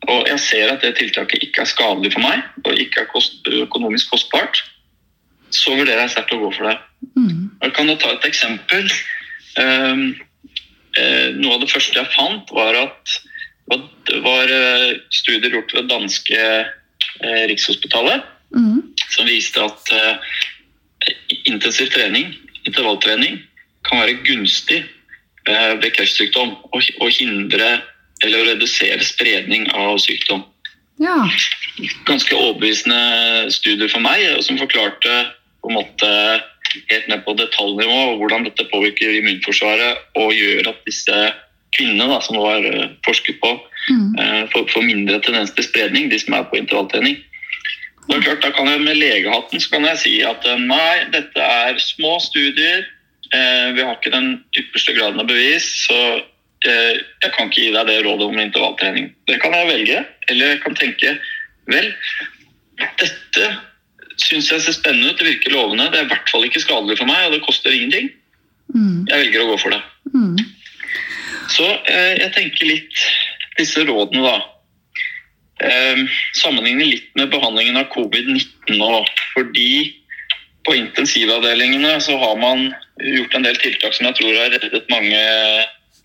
og 0.07 0.27
jeg 0.29 0.39
ser 0.39 0.71
at 0.71 0.83
det 0.83 0.95
tiltaket 0.97 1.43
ikke 1.43 1.63
er 1.63 1.69
skadelig 1.69 2.13
for 2.13 2.23
meg 2.23 2.43
og 2.63 2.79
ikke 2.79 3.03
er 3.03 3.09
kost, 3.11 3.47
økonomisk 3.47 4.11
kostbart, 4.13 4.61
så 5.53 5.73
vurderer 5.75 6.05
jeg 6.05 6.13
sterkt 6.15 6.35
å 6.35 6.39
gå 6.41 6.51
for 6.55 6.69
det. 6.69 6.77
Mm. 7.15 7.49
Jeg 7.63 7.73
kan 7.75 7.91
ta 7.99 8.11
et 8.13 8.27
eksempel. 8.27 8.89
Um, 9.57 10.03
uh, 10.97 11.27
noe 11.39 11.55
av 11.55 11.63
det 11.63 11.71
første 11.71 11.97
jeg 11.97 12.13
fant, 12.13 12.51
var 12.55 12.77
at 12.77 13.17
det 14.07 14.19
var 14.23 14.51
eh, 14.51 14.97
studier 15.11 15.51
gjort 15.51 15.73
ved 15.75 15.89
danske 15.91 16.39
eh, 16.39 17.43
Rikshospitalet 17.51 18.23
mm. 18.55 18.81
som 19.11 19.27
viste 19.27 19.63
at 19.63 19.91
eh, 19.95 20.37
intensiv 21.49 21.91
trening, 21.91 22.31
intervalltrening, 22.63 23.41
kan 23.87 24.01
være 24.03 24.19
gunstig 24.27 24.81
ved 25.47 25.85
kreftsykdom 25.95 26.49
og 26.75 27.11
hindre 27.15 27.77
eller 28.25 28.49
redusere 28.49 28.99
spredning 29.05 29.69
av 29.71 29.95
sykdom. 30.03 30.41
Ja. 30.99 31.15
Ganske 32.09 32.35
overbevisende 32.35 33.47
studier 33.55 33.87
for 33.87 34.03
meg, 34.03 34.25
som 34.43 34.59
forklarte 34.59 35.13
på 35.61 35.71
en 35.71 35.77
måte 35.77 36.09
helt 36.91 37.07
ned 37.07 37.23
på 37.23 37.37
detaljnivå 37.39 38.17
hvordan 38.19 38.43
dette 38.49 38.67
påvirker 38.73 39.15
immunforsvaret 39.21 40.19
og 40.19 40.35
gjør 40.35 40.73
at 40.73 40.83
disse 40.89 41.21
kvinnene 41.77 42.09
da, 42.09 42.19
som 42.25 42.41
var 42.41 42.65
forsket 43.05 43.39
på, 43.43 43.55
Mm. 43.87 44.15
Eh, 44.19 44.49
Får 44.51 44.67
får 44.71 44.83
mindre 44.83 45.19
tendens 45.23 45.53
til 45.55 45.63
spredning, 45.63 46.09
de 46.11 46.19
som 46.19 46.35
er 46.35 46.47
på 46.51 46.59
intervalltrening. 46.59 47.17
Det 48.07 48.15
er 48.15 48.23
klart, 48.23 48.43
da 48.43 48.51
kan 48.55 48.67
jeg 48.67 48.81
Med 48.81 48.99
legehatten 48.99 49.59
så 49.59 49.69
kan 49.71 49.85
jeg 49.85 49.99
si 50.03 50.13
at 50.23 50.45
eh, 50.47 50.59
nei, 50.59 51.07
dette 51.11 51.43
er 51.43 51.79
små 51.79 52.17
studier. 52.23 52.85
Eh, 53.33 53.67
vi 53.75 53.83
har 53.83 53.95
ikke 53.95 54.13
den 54.13 54.43
ypperste 54.55 54.95
graden 54.95 55.19
av 55.19 55.27
bevis, 55.27 55.67
så 55.87 55.99
eh, 56.67 56.99
jeg 57.23 57.31
kan 57.35 57.47
ikke 57.49 57.61
gi 57.61 57.71
deg 57.75 57.87
det 57.87 58.01
rådet 58.05 58.27
om 58.27 58.39
intervalltrening. 58.39 59.11
Det 59.27 59.39
kan 59.43 59.55
jeg 59.55 59.71
velge, 59.71 60.03
eller 60.29 60.53
jeg 60.53 60.61
kan 60.63 60.75
tenke 60.79 61.17
vel, 61.67 61.89
dette 62.79 63.49
syns 64.17 64.47
jeg 64.51 64.63
ser 64.63 64.75
spennende 64.75 65.11
ut, 65.11 65.19
det 65.19 65.27
virker 65.27 65.53
lovende. 65.55 65.89
Det 65.91 65.99
er 65.99 66.07
i 66.07 66.11
hvert 66.11 66.31
fall 66.31 66.47
ikke 66.47 66.63
skadelig 66.63 66.99
for 66.99 67.09
meg, 67.09 67.27
og 67.27 67.35
det 67.35 67.43
koster 67.43 67.75
ingenting. 67.75 68.11
Mm. 68.73 69.03
Jeg 69.07 69.25
velger 69.25 69.43
å 69.43 69.51
gå 69.51 69.59
for 69.61 69.75
det. 69.75 69.83
Mm. 70.15 70.39
Så 71.51 71.65
eh, 71.87 72.13
jeg 72.21 72.33
tenker 72.35 72.69
litt 72.69 73.03
disse 73.57 73.83
rådene, 73.87 74.23
da. 74.25 74.37
Eh, 75.67 76.03
sammenligne 76.37 76.85
litt 76.85 77.07
med 77.17 77.31
behandlingen 77.33 77.79
av 77.79 77.89
covid-19 77.93 78.77
nå. 78.77 79.03
Fordi 79.33 79.71
på 80.67 80.75
intensivavdelingene 80.75 81.95
så 82.03 82.17
har 82.19 82.35
man 82.41 82.67
gjort 82.99 83.37
en 83.37 83.47
del 83.47 83.57
tiltak 83.61 83.95
som 83.95 84.09
jeg 84.09 84.19
tror 84.19 84.35
har 84.35 84.51
reddet 84.51 84.91
mange 84.91 85.21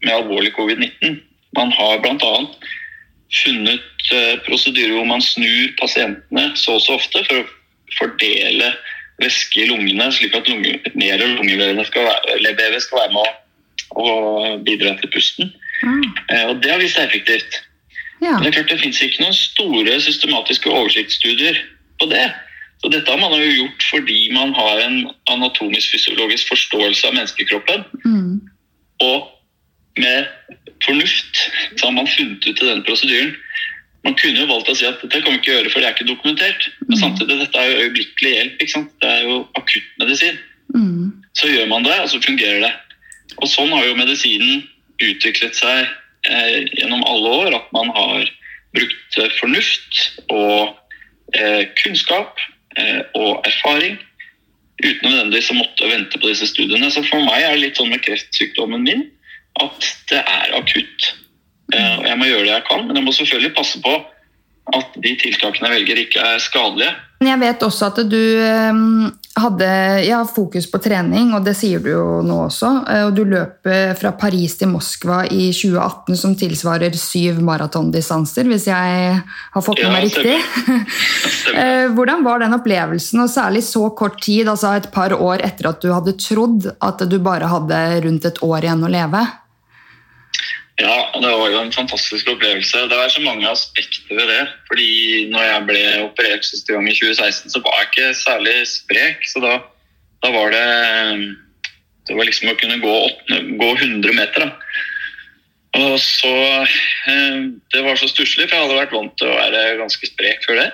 med 0.02 0.14
alvorlig 0.14 0.54
covid-19. 0.56 1.18
Man 1.58 1.72
har 1.74 1.98
bl.a. 2.04 2.32
funnet 3.42 4.14
eh, 4.14 4.38
prosedyrer 4.46 4.94
hvor 4.96 5.08
man 5.08 5.24
snur 5.24 5.74
pasientene 5.80 6.52
så 6.56 6.78
og 6.78 6.84
så 6.86 6.96
ofte 7.00 7.24
for 7.26 7.42
å 7.42 7.50
fordele 7.98 8.72
væske 9.22 9.62
i 9.62 9.68
lungene, 9.68 10.08
slik 10.14 10.34
at 10.34 10.48
lunge, 10.48 10.78
mer 10.98 11.20
lungevevet 11.20 11.86
skal, 11.90 12.08
skal 12.80 13.00
være 13.02 13.12
med 13.12 13.20
å, 13.20 13.26
å 13.96 14.58
bidra 14.64 14.94
til 15.00 15.10
pusten. 15.12 15.52
Eh, 16.30 16.46
Og 16.48 16.62
det 16.62 16.70
har 16.70 16.80
vist 16.80 16.96
seg 16.96 17.08
effektivt. 17.08 17.60
Ja. 18.22 18.36
Men 18.38 18.44
det 18.46 18.52
er 18.52 18.58
klart 18.60 18.70
det 18.70 18.80
finnes 18.84 19.02
ikke 19.02 19.24
noen 19.24 19.34
store 19.34 19.98
systematiske 20.00 20.70
oversiktsstudier 20.70 21.58
på 22.00 22.06
det. 22.12 22.28
Så 22.82 22.90
dette 22.90 23.10
har 23.10 23.18
man 23.18 23.34
jo 23.38 23.50
gjort 23.64 23.84
fordi 23.90 24.30
man 24.34 24.54
har 24.54 24.80
en 24.82 24.98
anatomisk-fysiologisk 25.30 26.48
forståelse 26.50 27.06
av 27.08 27.14
menneskekroppen. 27.14 27.84
Mm. 28.04 28.40
Og 29.06 29.28
med 29.98 30.26
fornuft 30.86 31.42
så 31.76 31.86
har 31.88 31.94
man 31.98 32.10
funnet 32.10 32.46
ut 32.46 32.62
i 32.62 32.66
den 32.66 32.82
prosedyren. 32.86 33.34
Man 34.02 34.16
kunne 34.18 34.40
jo 34.42 34.48
valgt 34.50 34.70
å 34.70 34.74
si 34.74 34.86
at 34.86 34.98
dette 35.02 35.20
kan 35.22 35.34
vi 35.34 35.38
ikke 35.38 35.52
gjøre, 35.52 35.70
for 35.70 35.78
det 35.78 35.88
er 35.90 35.94
ikke 35.94 36.08
dokumentert. 36.10 36.64
Men 36.88 36.98
samtidig, 36.98 37.36
dette 37.38 37.58
er 37.58 37.68
jo 37.70 37.82
øyeblikkelig 37.84 38.32
hjelp. 38.34 38.56
ikke 38.58 38.74
sant? 38.74 38.94
Det 39.02 39.10
er 39.10 39.28
jo 39.28 39.36
akuttmedisin. 39.60 40.40
Mm. 40.74 41.12
Så 41.38 41.50
gjør 41.52 41.68
man 41.70 41.86
det, 41.86 41.94
og 42.02 42.10
så 42.10 42.18
fungerer 42.24 42.64
det. 42.66 42.72
Og 43.40 43.48
sånn 43.50 43.72
har 43.74 43.86
jo 43.86 43.98
medisinen 43.98 44.62
utviklet 45.02 45.56
seg 45.58 45.88
eh, 46.28 46.62
gjennom 46.78 47.04
alle 47.08 47.34
år. 47.42 47.58
At 47.58 47.72
man 47.74 47.90
har 47.96 48.28
brukt 48.76 49.18
eh, 49.20 49.32
fornuft 49.40 50.02
og 50.32 50.72
eh, 51.36 51.68
kunnskap 51.82 52.40
eh, 52.78 53.02
og 53.18 53.46
erfaring 53.48 53.98
uten 54.82 55.06
nødvendigvis 55.06 55.52
å 55.52 55.58
måtte 55.58 55.90
vente 55.90 56.18
på 56.18 56.30
disse 56.30 56.48
studiene. 56.50 56.90
Så 56.90 57.04
for 57.06 57.22
meg 57.22 57.44
er 57.44 57.54
det 57.54 57.66
litt 57.66 57.80
sånn 57.80 57.92
med 57.92 58.02
kreftsykdommen 58.04 58.86
min 58.86 59.04
at 59.60 59.90
det 60.10 60.22
er 60.22 60.56
akutt. 60.56 61.12
Eh, 61.74 61.94
og 62.00 62.08
jeg 62.08 62.18
må 62.18 62.28
gjøre 62.28 62.48
det 62.48 62.56
jeg 62.56 62.66
kan, 62.70 62.86
men 62.86 62.98
jeg 62.98 63.06
må 63.06 63.14
selvfølgelig 63.16 63.54
passe 63.58 63.82
på 63.84 63.94
at 64.72 64.94
de 65.04 65.12
tiltakene 65.18 65.68
jeg 65.68 65.80
velger, 65.80 66.00
ikke 66.04 66.26
er 66.34 66.42
skadelige. 66.42 66.92
Jeg 67.22 67.38
vet 67.42 67.64
også 67.66 67.88
at 67.90 68.00
du 68.10 68.22
eh, 68.42 68.82
hadde 69.38 69.66
ja, 70.04 70.18
fokus 70.28 70.66
på 70.70 70.78
trening, 70.84 71.30
og 71.32 71.44
det 71.46 71.54
sier 71.56 71.80
du 71.80 71.88
jo 71.92 72.04
nå 72.26 72.36
også. 72.50 72.70
eh, 72.92 73.04
Og 73.06 73.14
du 73.16 73.22
løp 73.24 73.66
eh, 73.70 73.94
fra 73.96 74.12
Paris 74.12 74.58
til 74.60 74.68
Moskva 74.68 75.22
i 75.24 75.46
2018, 75.56 76.16
som 76.20 76.34
tilsvarer 76.36 76.92
syv 77.00 77.40
maratondistanser, 77.44 78.44
hvis 78.50 78.66
jeg 78.68 79.16
har 79.54 79.64
fått 79.64 79.82
med 79.84 79.92
meg 79.96 80.08
riktig. 80.10 80.36
Eh, 81.52 81.90
Hvordan 81.92 82.22
var 82.24 82.38
den 82.40 82.54
opplevelsen, 82.56 83.20
og 83.20 83.28
særlig 83.28 83.60
så 83.66 83.82
kort 83.98 84.20
tid, 84.22 84.48
altså 84.48 84.70
et 84.78 84.86
par 84.94 85.12
år 85.12 85.42
etter 85.44 85.68
at 85.68 85.82
du 85.82 85.90
hadde 85.92 86.14
trodd 86.16 86.68
at 86.80 87.02
du 87.10 87.18
bare 87.20 87.50
hadde 87.50 87.80
rundt 88.06 88.24
et 88.24 88.38
år 88.46 88.64
igjen 88.64 88.86
å 88.86 88.90
leve? 88.92 89.20
Ja, 90.82 90.94
og 91.14 91.22
det 91.22 91.30
var 91.30 91.50
jo 91.52 91.60
en 91.62 91.74
fantastisk 91.74 92.30
opplevelse. 92.32 92.86
Det 92.90 92.98
er 92.98 93.10
så 93.12 93.22
mange 93.22 93.46
aspekter 93.48 94.16
ved 94.18 94.26
det. 94.32 94.42
Fordi 94.66 94.90
når 95.30 95.44
jeg 95.46 95.66
ble 95.68 95.82
operert 96.08 96.46
siste 96.48 96.74
gang 96.74 96.88
i 96.90 96.96
2016, 96.96 97.52
så 97.54 97.62
var 97.62 97.78
jeg 97.78 97.90
ikke 97.90 98.08
særlig 98.18 98.56
sprek. 98.66 99.22
Så 99.30 99.42
da, 99.44 99.58
da 100.24 100.34
var 100.34 100.50
det 100.54 100.66
Det 102.08 102.16
var 102.18 102.26
liksom 102.26 102.50
å 102.50 102.58
kunne 102.58 102.80
gå, 102.82 102.96
gå 103.60 103.68
100 103.78 104.16
meter. 104.16 104.42
Da. 104.42 104.50
Og 105.78 106.00
så 106.02 106.34
eh, 107.06 107.38
Det 107.70 107.84
var 107.86 107.96
så 107.96 108.08
stusslig, 108.10 108.48
for 108.48 108.56
jeg 108.56 108.66
hadde 108.66 108.80
vært 108.80 108.96
vant 108.96 109.14
til 109.18 109.30
å 109.30 109.38
være 109.38 109.78
ganske 109.78 110.10
sprek 110.10 110.42
før 110.48 110.64
det. 110.64 110.70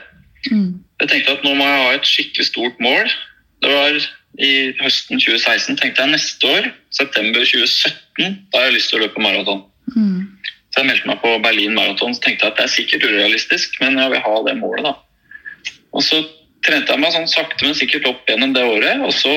Mm. 0.49 0.81
Jeg 1.03 1.11
tenkte 1.12 1.37
at 1.37 1.45
nå 1.45 1.53
må 1.55 1.67
jeg 1.69 1.83
ha 1.85 1.93
et 1.99 2.09
skikkelig 2.09 2.49
stort 2.49 2.81
mål. 2.81 3.12
Det 3.61 3.75
var 3.77 4.00
i 4.38 4.53
høsten 4.81 5.21
2016. 5.21 5.77
tenkte 5.77 6.05
jeg 6.05 6.15
neste 6.15 6.49
år, 6.49 6.71
september 6.95 7.45
2017, 7.45 8.38
da 8.53 8.61
har 8.61 8.71
jeg 8.71 8.79
lyst 8.79 8.93
til 8.93 9.00
å 9.00 9.05
løpe 9.05 9.23
maraton. 9.23 9.67
Mm. 9.95 10.38
Så 10.68 10.83
jeg 10.83 10.88
meldte 10.90 11.11
meg 11.11 11.21
på 11.23 11.30
Berlin 11.45 11.76
Marathon 11.76 12.14
og 12.14 12.23
tenkte 12.25 12.50
at 12.50 12.59
det 12.59 12.66
er 12.66 12.75
sikkert 12.75 13.07
urealistisk, 13.09 13.78
men 13.83 13.99
jeg 13.99 14.12
vil 14.12 14.25
ha 14.25 14.35
det 14.47 14.59
målet. 14.61 14.90
da. 14.90 15.73
Og 15.97 16.04
så 16.04 16.21
trente 16.66 16.92
jeg 16.92 17.02
meg 17.02 17.14
sånn 17.14 17.30
sakte, 17.30 17.64
men 17.64 17.78
sikkert 17.78 18.09
opp 18.11 18.28
gjennom 18.28 18.54
det 18.57 18.64
året. 18.66 19.02
Og 19.07 19.14
så 19.16 19.35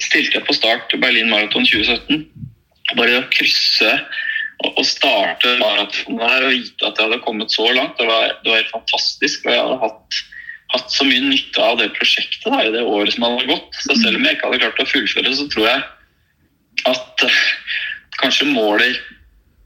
stilte 0.00 0.38
jeg 0.38 0.46
på 0.46 0.56
start 0.56 0.94
Berlin 1.02 1.30
Marathon 1.32 1.66
2017. 1.66 2.26
Bare 2.96 3.20
å 3.20 3.28
krysse 3.32 3.92
og 4.60 4.82
starte 4.84 5.54
maratonet 5.60 6.26
her 6.26 6.44
og 6.44 6.52
vite 6.52 6.84
at 6.84 6.98
jeg 6.98 7.06
hadde 7.06 7.22
kommet 7.24 7.52
så 7.54 7.64
langt, 7.72 7.96
det 7.96 8.08
var, 8.08 8.34
det 8.42 8.50
var 8.50 8.60
helt 8.60 8.74
fantastisk. 8.74 9.46
Og 9.46 9.54
jeg 9.54 9.62
hadde 9.62 9.78
hatt, 9.84 10.18
hatt 10.74 10.92
så 10.92 11.06
mye 11.08 11.22
nytte 11.30 11.64
av 11.64 11.78
det 11.80 11.88
prosjektet 11.96 12.44
da, 12.44 12.60
i 12.64 12.74
det 12.74 12.84
året 12.84 13.16
som 13.16 13.26
hadde 13.26 13.48
gått. 13.48 13.80
Så 13.80 13.96
selv 14.02 14.20
om 14.20 14.26
jeg 14.26 14.36
ikke 14.36 14.50
hadde 14.50 14.62
klart 14.64 14.84
å 14.84 14.90
fullføre, 14.90 15.32
så 15.38 15.48
tror 15.52 15.70
jeg 15.70 15.88
at 16.88 17.24
kanskje 18.20 18.50
målet 18.52 19.00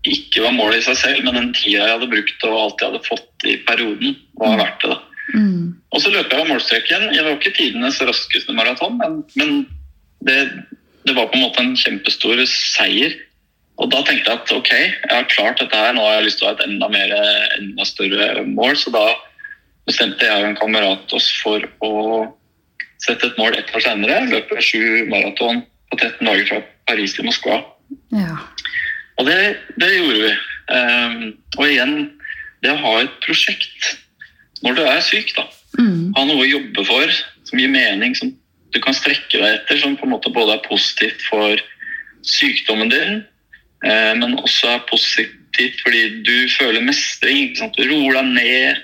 ikke 0.04 0.42
var 0.44 0.52
målet 0.52 0.82
i 0.82 0.86
seg 0.88 0.98
selv, 1.00 1.24
men 1.24 1.38
den 1.38 1.52
tida 1.56 1.86
jeg 1.86 1.96
hadde 1.96 2.10
brukt 2.12 2.46
og 2.46 2.56
alt 2.60 2.82
jeg 2.82 2.92
hadde 2.92 3.06
fått 3.06 3.46
i 3.48 3.56
perioden, 3.68 4.16
var 4.40 4.58
verdt 4.60 4.84
det. 4.84 4.96
Mm. 5.34 5.60
Og 5.94 6.02
så 6.02 6.12
løp 6.12 6.28
jeg 6.28 6.42
av 6.42 6.50
målstreken. 6.50 7.06
Jeg 7.16 7.24
var 7.24 7.38
ikke 7.38 7.54
tidenes 7.56 8.00
raskeste 8.04 8.56
maraton, 8.56 8.98
men, 9.00 9.22
men 9.40 9.54
det, 10.28 10.38
det 11.08 11.16
var 11.16 11.30
på 11.30 11.38
en 11.38 11.46
måte 11.46 11.64
en 11.64 11.76
kjempestor 11.80 12.42
seier. 12.50 13.16
Og 13.80 13.90
da 13.90 14.04
tenkte 14.06 14.30
jeg 14.30 14.42
at 14.42 14.52
ok, 14.54 14.72
jeg 14.76 15.10
har 15.10 15.30
klart 15.32 15.62
dette 15.62 15.78
her, 15.78 15.96
nå 15.96 16.04
har 16.04 16.18
jeg 16.18 16.28
lyst 16.28 16.42
til 16.42 16.46
å 16.46 16.52
ha 16.52 16.58
et 16.58 16.66
enda, 16.68 16.90
mer, 16.92 17.14
enda 17.56 17.88
større 17.88 18.44
mål. 18.46 18.76
Så 18.78 18.92
da 18.94 19.08
bestemte 19.88 20.28
jeg 20.28 20.42
og 20.42 20.50
en 20.52 20.58
kamerat 20.60 21.16
oss 21.16 21.32
for 21.40 21.64
å 21.84 21.94
sette 23.02 23.32
et 23.32 23.40
mål 23.40 23.56
ett 23.58 23.72
år 23.74 23.84
senere. 23.88 24.20
Løpe 24.30 24.62
sju 24.62 25.08
maraton 25.10 25.64
på 25.90 25.98
13 25.98 26.20
dager 26.28 26.50
fra 26.52 26.60
Paris 26.92 27.16
til 27.16 27.26
Moskva. 27.26 27.62
Ja. 28.14 28.38
Og 29.18 29.26
det, 29.28 29.56
det 29.80 29.90
gjorde 29.94 30.20
vi. 30.22 30.32
Um, 30.74 31.18
og 31.58 31.66
igjen, 31.68 31.96
det 32.64 32.72
å 32.72 32.80
ha 32.80 32.94
et 33.02 33.18
prosjekt 33.24 33.90
når 34.64 34.78
du 34.78 34.82
er 34.86 35.02
syk, 35.04 35.34
da. 35.36 35.44
Mm. 35.78 36.14
Ha 36.16 36.24
noe 36.24 36.40
å 36.44 36.48
jobbe 36.48 36.84
for 36.88 37.12
som 37.44 37.60
gir 37.60 37.68
mening, 37.68 38.14
som 38.16 38.32
du 38.72 38.80
kan 38.82 38.96
strekke 38.96 39.36
deg 39.36 39.60
etter, 39.60 39.78
som 39.82 39.96
på 39.98 40.06
en 40.06 40.14
måte 40.14 40.32
både 40.32 40.56
er 40.56 40.64
positivt 40.66 41.20
for 41.28 41.60
sykdommen 42.24 42.88
din, 42.90 43.20
eh, 43.84 44.12
men 44.16 44.38
også 44.40 44.72
er 44.72 44.86
positivt 44.88 45.82
fordi 45.84 46.22
du 46.26 46.48
føler 46.50 46.82
mestring. 46.82 47.52
Du 47.76 47.84
roer 47.86 48.16
deg 48.18 48.32
ned. 48.34 48.82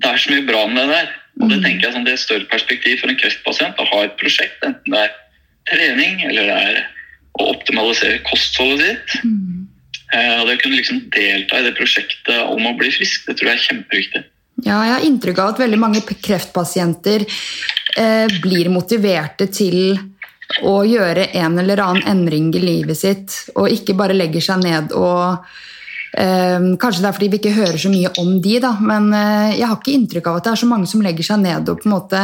Det 0.00 0.08
er 0.12 0.22
så 0.22 0.32
mye 0.32 0.46
bra 0.46 0.62
med 0.70 0.78
det 0.86 0.94
der. 0.94 1.10
Og 1.42 1.50
det 1.50 1.58
Mm. 1.58 1.64
tenker 1.64 1.86
jeg 1.86 1.92
sånn, 1.92 2.04
det 2.04 2.12
er 2.14 2.20
et 2.20 2.24
større 2.28 2.48
perspektiv 2.48 3.00
for 3.00 3.10
en 3.10 3.18
kreftpasient 3.20 3.76
å 3.76 3.88
ha 3.90 4.04
et 4.04 4.16
prosjekt, 4.16 4.62
enten 4.64 4.92
det 4.94 5.02
er 5.02 5.12
trening 5.68 6.22
eller 6.24 6.46
det 6.48 6.56
er 6.62 6.86
å 7.36 7.50
optimalisere 7.52 8.22
kostholdet 8.26 8.96
sitt. 9.12 9.20
Mm. 9.24 9.66
Eh, 10.14 10.40
Og 10.40 10.48
det 10.48 10.56
å 10.56 10.62
kunne 10.62 10.78
liksom 10.78 11.04
delta 11.12 11.60
i 11.60 11.66
det 11.66 11.76
prosjektet 11.76 12.42
om 12.46 12.66
å 12.68 12.76
bli 12.78 12.90
frisk, 12.94 13.26
det 13.26 13.36
tror 13.38 13.50
jeg 13.50 13.58
er 13.58 13.68
kjempeviktig. 13.68 14.24
Ja, 14.64 14.80
jeg 14.86 14.94
har 14.94 15.04
inntrykk 15.04 15.40
av 15.42 15.52
at 15.52 15.58
veldig 15.60 15.78
mange 15.80 16.00
kreftpasienter 16.06 17.26
eh, 17.26 18.36
blir 18.40 18.70
motiverte 18.72 19.50
til 19.52 19.98
å 20.64 20.78
gjøre 20.86 21.26
en 21.36 21.58
eller 21.58 21.82
annen 21.82 22.06
endring 22.08 22.52
i 22.54 22.62
livet 22.62 22.96
sitt, 22.96 23.34
og 23.58 23.72
ikke 23.72 23.96
bare 23.98 24.16
legger 24.16 24.44
seg 24.46 24.62
ned 24.62 24.94
og 24.96 25.42
eh, 26.16 26.68
Kanskje 26.80 27.02
det 27.02 27.10
er 27.10 27.16
fordi 27.18 27.30
vi 27.34 27.40
ikke 27.42 27.56
hører 27.58 27.80
så 27.82 27.90
mye 27.92 28.12
om 28.22 28.36
de, 28.40 28.56
da, 28.62 28.72
men 28.80 29.10
eh, 29.12 29.58
jeg 29.58 29.66
har 29.66 29.76
ikke 29.76 29.96
inntrykk 29.98 30.30
av 30.30 30.38
at 30.38 30.46
det 30.46 30.54
er 30.54 30.62
så 30.62 30.70
mange 30.70 30.88
som 30.88 31.02
legger 31.04 31.26
seg 31.32 31.42
ned 31.42 31.68
og 31.68 31.82
på 31.82 31.90
en 31.90 31.96
måte 31.98 32.22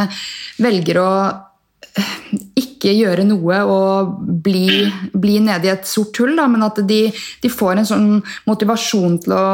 velger 0.62 1.02
å 1.02 1.10
eh, 1.26 2.14
ikke 2.82 2.96
gjøre 2.98 3.24
noe 3.28 3.58
og 3.70 4.16
bli, 4.42 4.90
bli 5.14 5.38
nede 5.46 5.68
i 5.70 5.72
et 5.72 5.86
sort 5.86 6.18
hull, 6.18 6.34
da, 6.36 6.48
men 6.50 6.66
at 6.66 6.82
de, 6.88 7.04
de 7.14 7.48
får 7.52 7.78
en 7.78 7.86
sånn 7.88 8.08
motivasjon 8.50 9.20
til 9.22 9.36
å 9.38 9.46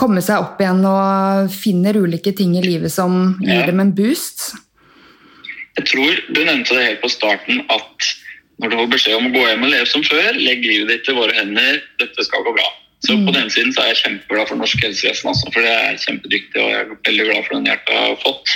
komme 0.00 0.22
seg 0.24 0.40
opp 0.40 0.58
igjen 0.64 0.80
og 0.88 1.52
finner 1.52 1.98
ulike 2.00 2.32
ting 2.34 2.56
i 2.56 2.64
livet 2.64 2.90
som 2.90 3.36
gir 3.44 3.60
Ja. 3.60 3.66
dem 3.68 3.80
en 3.84 3.92
boost. 3.94 4.54
Jeg 5.76 5.84
tror 5.92 6.16
du 6.34 6.40
nevnte 6.42 6.74
det 6.74 6.86
helt 6.88 7.02
på 7.04 7.10
starten 7.12 7.60
at 7.70 8.08
når 8.58 8.72
du 8.72 8.76
får 8.80 8.88
beskjed 8.96 9.14
om 9.20 9.28
å 9.28 9.34
gå 9.36 9.44
hjem 9.46 9.62
og 9.68 9.70
leve 9.70 9.86
som 9.86 10.02
før, 10.02 10.32
legg 10.34 10.64
livet 10.64 10.88
ditt 10.90 11.12
i 11.12 11.14
våre 11.14 11.36
hender, 11.36 11.78
dette 12.00 12.24
skal 12.26 12.42
gå 12.42 12.56
bra. 12.56 12.64
Så 13.06 13.14
Mm. 13.14 13.26
på 13.26 13.32
den 13.32 13.50
siden 13.50 13.72
så 13.72 13.80
er 13.82 13.86
jeg 13.92 13.96
kjempeglad 14.04 14.48
for 14.48 14.56
norsk 14.58 14.80
helsevesen, 14.82 15.28
altså, 15.30 15.52
for 15.54 15.60
det 15.62 15.70
er 15.70 16.00
kjempedyktig, 16.02 16.58
og 16.58 16.70
jeg 16.70 16.80
er 16.80 16.88
veldig 17.06 17.26
glad 17.28 17.44
for 17.46 17.54
den 17.54 17.66
hjelpa 17.70 17.92
jeg 17.94 18.08
har 18.08 18.16
fått. 18.24 18.48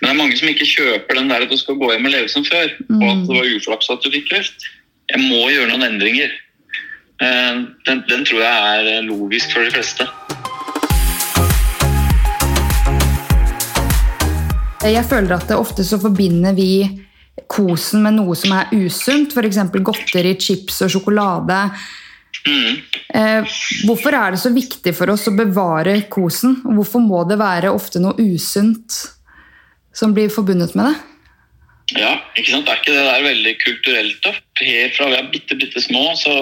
Men 0.00 0.08
det 0.08 0.10
er 0.14 0.22
mange 0.22 0.36
som 0.38 0.48
ikke 0.48 0.70
kjøper 0.76 1.14
den 1.18 1.28
der 1.28 1.42
at 1.44 1.50
du 1.50 1.56
skal 1.60 1.74
gå 1.74 1.90
hjem 1.92 2.06
og 2.08 2.12
leve 2.16 2.28
som 2.32 2.44
før, 2.44 2.64
og 2.64 3.02
at 3.04 3.16
Mm. 3.18 3.26
det 3.28 3.36
var 3.36 3.52
uflaks 3.56 3.90
at 3.90 4.02
du 4.02 4.10
fikk 4.10 4.28
kreft. 4.30 4.58
Jeg 5.12 5.20
må 5.20 5.50
gjøre 5.52 5.68
noen 5.68 5.82
endringer. 5.90 6.30
Eh, 7.20 7.54
Den, 7.86 8.04
den 8.08 8.24
tror 8.24 8.40
jeg 8.40 8.56
er 8.80 8.84
eh, 8.98 9.02
logisk 9.04 9.52
for 9.52 9.60
de 9.64 9.70
fleste. 9.70 10.08
Jeg 14.84 15.04
føler 15.08 15.32
at 15.38 15.48
det 15.48 15.56
ofte 15.56 15.84
så 15.86 15.96
forbinder 16.00 16.52
vi 16.56 16.68
kosen 17.48 18.02
med 18.04 18.18
noe 18.18 18.34
som 18.36 18.52
er 18.52 18.68
usunt, 18.76 19.32
f.eks. 19.32 19.56
godteri, 19.80 20.34
chips 20.40 20.82
og 20.84 20.90
sjokolade. 20.92 21.56
Mm. 22.44 22.82
Eh, 23.16 23.56
hvorfor 23.88 24.16
er 24.18 24.34
det 24.34 24.42
så 24.42 24.52
viktig 24.52 24.92
for 24.96 25.12
oss 25.14 25.26
å 25.30 25.36
bevare 25.36 25.96
kosen? 26.12 26.58
Og 26.68 26.80
hvorfor 26.80 27.02
må 27.04 27.22
det 27.28 27.40
være 27.40 27.72
ofte 27.72 28.02
noe 28.02 28.16
usunt 28.20 29.00
som 29.94 30.12
blir 30.16 30.32
forbundet 30.32 30.76
med 30.76 30.90
det? 30.90 30.94
Ja, 32.00 32.12
ikke 32.34 32.54
sant? 32.54 32.68
Er 32.68 32.80
ikke 32.80 32.94
det 32.94 33.06
der 33.06 33.26
veldig 33.26 33.56
kulturelt? 33.60 34.20
da? 34.24 34.32
Helt 34.64 34.96
fra 34.96 35.08
vi 35.10 35.18
er 35.18 35.32
bitte, 35.32 35.56
bitte 35.60 35.82
små, 35.84 36.04
så, 36.16 36.36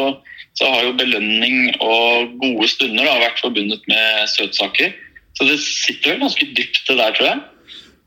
så 0.59 0.69
har 0.71 0.87
jo 0.87 0.99
belønning 0.99 1.73
og 1.83 2.37
gode 2.43 2.69
stunder 2.71 3.09
da, 3.09 3.17
vært 3.25 3.43
forbundet 3.43 3.89
med 3.91 4.29
søtsaker. 4.31 4.95
Så 5.39 5.49
det 5.49 5.59
sitter 5.65 6.15
vel 6.15 6.23
ganske 6.27 6.47
dypt 6.55 6.85
det 6.89 6.99
der, 6.99 7.17
tror 7.17 7.31
jeg. 7.31 7.43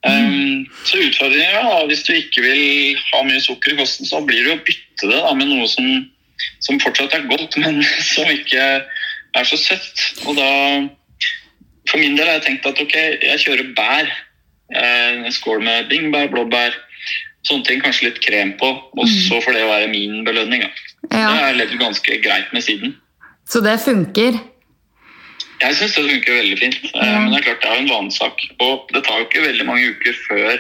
Um, 0.06 0.66
så 0.86 1.00
utfordringen 1.02 1.50
er 1.50 1.64
da, 1.66 1.78
hvis 1.90 2.04
du 2.06 2.12
ikke 2.14 2.44
vil 2.46 3.00
ha 3.10 3.24
mye 3.26 3.42
sukker 3.42 3.74
i 3.74 3.80
kosten, 3.80 4.06
så 4.06 4.22
blir 4.22 4.46
det 4.46 4.54
å 4.54 4.64
bytte 4.68 5.10
det 5.10 5.18
da, 5.18 5.32
med 5.34 5.50
noe 5.50 5.66
som, 5.70 5.88
som 6.60 6.80
fortsatt 6.80 7.14
er 7.14 7.28
godt, 7.30 7.58
men 7.64 7.82
som 7.84 8.30
ikke 8.32 8.64
er 9.36 9.44
så 9.48 9.58
søtt. 9.60 10.02
Og 10.28 10.36
da, 10.40 10.48
for 11.90 12.02
min 12.02 12.16
del 12.18 12.28
har 12.28 12.40
jeg 12.40 12.46
tenkt 12.50 12.66
at 12.72 12.82
ok, 12.82 12.96
jeg 13.24 13.44
kjører 13.46 13.74
bær. 13.78 14.10
Eh, 14.74 15.26
En 15.26 15.32
skål 15.32 15.62
med 15.64 15.90
bingbær, 15.92 16.28
blåbær, 16.34 16.74
sånne 17.46 17.66
ting. 17.68 17.82
Kanskje 17.84 18.08
litt 18.10 18.22
krem 18.24 18.56
på. 18.58 18.72
Og 18.98 19.08
så 19.08 19.38
får 19.44 19.54
det 19.54 19.66
være 19.70 19.88
min 19.92 20.24
belønning. 20.26 20.64
Det 21.06 21.20
Ja, 21.20 21.30
har 21.30 21.48
jeg 21.52 21.58
levd 21.62 21.80
ganske 21.80 22.18
greit 22.24 22.54
med 22.54 22.64
siden. 22.66 22.96
Så 23.48 23.62
det 23.62 23.76
funker. 23.84 24.40
Jeg 25.62 25.76
syns 25.78 25.94
det 25.96 26.04
funker 26.10 26.34
veldig 26.42 26.58
fint. 26.60 26.80
Eh, 26.96 27.06
Ja. 27.06 27.20
Men 27.20 27.32
det 27.32 27.40
er 27.40 27.46
klart 27.52 27.62
det 27.62 27.70
er 27.72 27.82
en 27.84 27.90
vanesak. 27.92 28.42
Og 28.60 28.90
det 28.94 29.04
tar 29.06 29.20
jo 29.22 29.28
ikke 29.30 29.46
veldig 29.46 29.66
mange 29.70 29.92
uker 29.94 30.18
før 30.28 30.58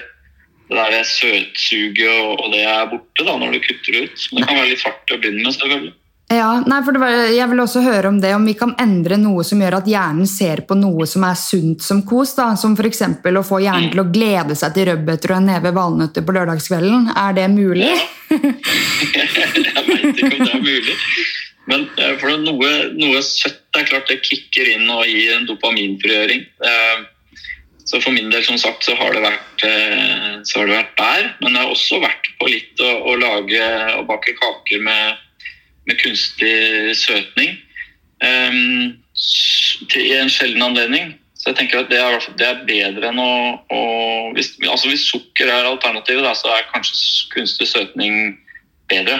det 0.69 0.77
der 0.79 1.03
søtsuget 1.05 2.39
og, 2.39 2.47
det 2.53 2.63
er 2.65 2.87
borte, 2.89 3.21
da, 3.21 3.35
når 3.37 3.53
du 3.53 3.61
kutter 3.67 4.01
ut. 4.01 4.25
Det 4.31 4.47
kan 4.47 4.57
være 4.57 4.71
litt 4.71 4.85
hardt 4.85 5.13
å 5.13 5.19
begynne 5.21 5.43
med, 5.43 5.53
selvfølgelig. 5.57 5.93
Ja, 6.33 6.47
nei, 6.65 6.79
for 6.81 6.95
det 6.95 7.01
var, 7.03 7.11
Jeg 7.29 7.45
vil 7.51 7.59
også 7.61 7.83
høre 7.85 8.09
om 8.09 8.15
det, 8.17 8.31
om 8.33 8.45
vi 8.49 8.55
kan 8.57 8.71
endre 8.81 9.19
noe 9.21 9.43
som 9.45 9.59
gjør 9.61 9.77
at 9.77 9.89
hjernen 9.89 10.25
ser 10.25 10.63
på 10.65 10.73
noe 10.79 11.05
som 11.05 11.21
er 11.27 11.37
sunt 11.37 11.85
som 11.85 12.01
kos. 12.01 12.33
da, 12.33 12.47
Som 12.57 12.73
f.eks. 12.73 13.03
å 13.21 13.45
få 13.45 13.61
hjernen 13.61 13.91
til 13.93 14.01
å 14.01 14.09
glede 14.09 14.57
seg 14.57 14.73
til 14.73 14.89
rødbeter 14.89 15.35
og 15.35 15.37
en 15.37 15.51
neve 15.53 15.73
valnøtter 15.75 16.25
på 16.25 16.33
lørdagskvelden. 16.33 17.11
Er 17.13 17.37
det 17.37 17.45
mulig? 17.53 17.91
jeg 18.33 19.85
veit 19.85 20.17
ikke 20.17 20.31
om 20.31 20.41
det 20.41 20.49
er 20.49 20.65
mulig. 20.65 20.97
Men 21.69 21.85
eh, 21.97 22.17
for 22.21 22.33
noe, 22.41 22.71
noe 22.97 23.21
søtt 23.25 23.61
det 23.75 23.83
er 23.83 23.89
klart 23.89 24.09
det 24.09 24.21
kicker 24.25 24.69
inn 24.71 24.89
og 24.89 25.05
gir 25.09 25.33
en 25.35 25.47
dopaminfrigjøring. 25.49 26.45
Eh, 26.69 27.05
Så 27.85 27.99
for 28.01 28.15
min 28.15 28.31
del 28.33 28.43
som 28.43 28.57
sagt, 28.57 28.83
så 28.83 28.95
har 28.97 29.13
det 29.13 29.21
vært, 29.21 29.65
eh, 29.67 30.39
så 30.43 30.59
har 30.59 30.69
det 30.69 30.77
vært 30.79 30.95
der. 30.97 31.27
Men 31.41 31.53
det 31.53 31.61
har 31.61 31.73
også 31.73 31.99
vært 32.01 32.31
på 32.39 32.49
litt 32.49 32.81
å, 32.81 32.91
å 33.11 33.17
lage 33.21 33.67
og 33.99 34.07
bake 34.09 34.33
kaker 34.39 34.81
med, 34.81 35.19
med 35.85 35.99
kunstig 36.01 36.95
søtning. 36.97 37.59
Um, 38.23 38.95
til, 39.91 40.01
I 40.01 40.17
en 40.17 40.33
sjelden 40.33 40.65
anledning. 40.65 41.13
Så 41.37 41.51
jeg 41.51 41.59
tenker 41.59 41.83
at 41.83 41.91
det 41.91 41.99
er, 42.01 42.17
det 42.39 42.47
er 42.47 42.63
bedre 42.65 43.11
enn 43.11 43.21
å, 43.21 43.33
å 43.69 43.81
hvis, 44.33 44.55
altså 44.65 44.89
hvis 44.89 45.05
sukker 45.11 45.51
er 45.51 45.67
alternativet, 45.69 46.23
da, 46.25 46.33
så 46.33 46.49
er 46.55 46.65
kanskje 46.71 46.97
kunstig 47.35 47.69
søtning 47.69 48.39
bedre. 48.89 49.19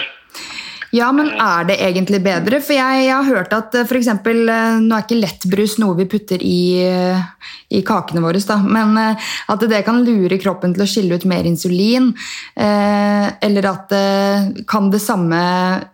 Ja, 0.94 1.08
men 1.12 1.32
er 1.34 1.66
det 1.66 1.76
egentlig 1.82 2.20
bedre? 2.24 2.60
For 2.62 2.76
jeg, 2.76 3.06
jeg 3.08 3.14
har 3.14 3.26
hørt 3.26 3.52
at 3.56 3.74
f.eks. 3.74 3.88
for 3.90 3.98
eksempel, 3.98 4.42
eh, 4.48 4.78
Nå 4.84 4.94
er 4.94 5.04
ikke 5.04 5.18
lettbrus 5.18 5.76
noe 5.82 5.96
vi 5.98 6.06
putter 6.10 6.42
i, 6.46 6.78
eh, 6.86 7.50
i 7.74 7.82
kakene 7.86 8.22
våre, 8.22 8.38
da, 8.46 8.56
men 8.62 8.94
eh, 9.00 9.26
at 9.52 9.66
det 9.66 9.82
kan 9.86 9.98
lure 10.06 10.38
kroppen 10.42 10.76
til 10.76 10.84
å 10.84 10.88
skille 10.90 11.18
ut 11.18 11.26
mer 11.28 11.48
insulin. 11.48 12.12
eh, 12.54 13.26
Eller 13.48 13.70
at 13.72 13.92
eh, 13.96 14.48
kan 14.70 14.90
det 14.94 15.02
samme 15.02 15.42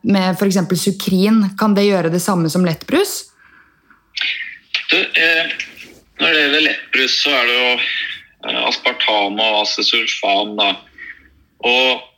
med 0.02 0.36
f.eks. 0.36 0.60
sukrin 0.76 1.42
Kan 1.58 1.74
det 1.78 1.88
gjøre 1.88 2.12
det 2.12 2.20
samme 2.22 2.52
som 2.52 2.66
lettbrus? 2.68 3.16
Du, 4.92 4.98
eh, 5.00 5.52
når 6.20 6.32
det 6.32 6.40
gjelder 6.44 6.66
lettbrus, 6.68 7.18
så 7.24 7.32
er 7.32 7.48
det 7.48 7.58
jo 7.58 7.68
eh, 7.80 8.62
aspartam 8.68 9.40
og 9.40 9.62
acesulfam. 9.64 10.56
Da. 10.60 10.74
Og 11.64 12.11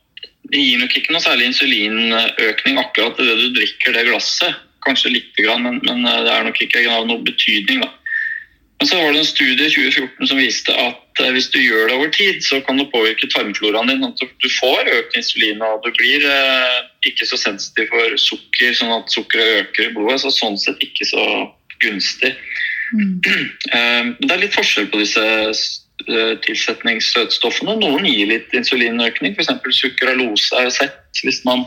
det 0.51 0.61
gir 0.61 0.79
nok 0.81 0.95
ikke 0.97 1.13
noe 1.13 1.23
særlig 1.23 1.49
insulinøkning 1.51 2.79
akkurat 2.81 3.19
i 3.19 3.27
det 3.27 3.35
du 3.39 3.59
drikker 3.59 3.95
det 3.95 4.07
glasset. 4.09 4.61
Kanskje 4.85 5.15
lite 5.15 5.45
grann, 5.45 5.63
men, 5.65 5.79
men 5.87 6.05
eh, 6.05 6.23
det 6.25 6.33
er 6.33 6.45
nok 6.45 6.59
ikke 6.61 6.83
av 6.91 7.07
noe 7.09 7.23
betydning. 7.25 7.81
Da. 7.81 7.89
Men 8.79 8.89
så 8.89 8.99
var 8.99 9.13
det 9.13 9.21
en 9.23 9.27
studie 9.27 9.65
i 9.65 9.71
2014 9.71 10.29
som 10.29 10.39
viste 10.41 10.73
at 10.75 11.21
eh, 11.23 11.31
hvis 11.33 11.47
du 11.53 11.57
gjør 11.61 11.87
det 11.89 11.95
over 11.97 12.11
tid, 12.13 12.41
så 12.43 12.59
kan 12.65 12.77
det 12.77 12.89
påvirke 12.91 13.29
tarmfloraen 13.31 13.89
din. 13.89 14.03
sånn 14.03 14.13
at 14.13 14.35
Du 14.43 14.49
får 14.59 14.91
økt 14.99 15.17
insulin, 15.17 15.63
og 15.63 15.85
du 15.85 15.89
blir 15.95 16.27
eh, 16.29 16.81
ikke 17.09 17.27
så 17.29 17.39
sensitiv 17.39 17.89
for 17.93 18.19
sukker, 18.19 18.75
sånn 18.77 18.93
at 18.99 19.15
sukkeret 19.15 19.63
øker 19.63 19.87
i 19.87 19.95
blodet. 19.95 20.21
Så 20.25 20.33
sånn 20.35 20.59
sett 20.61 20.83
ikke 20.83 21.07
så 21.13 21.25
gunstig. 21.83 22.35
Eh, 23.75 24.03
Det 24.21 24.29
er 24.29 24.39
litt 24.39 24.53
forskjell 24.53 24.91
på 24.91 24.99
disse 25.01 25.21
tilsetningssøtstoffene. 26.45 27.77
Noen 27.81 28.05
gir 28.07 28.29
litt 28.29 28.53
insulinøkning, 28.55 29.35
f.eks. 29.35 29.51
sukralose 29.79 30.61
er 30.61 30.71
sett. 30.73 31.01
Hvis 31.23 31.41
man 31.47 31.65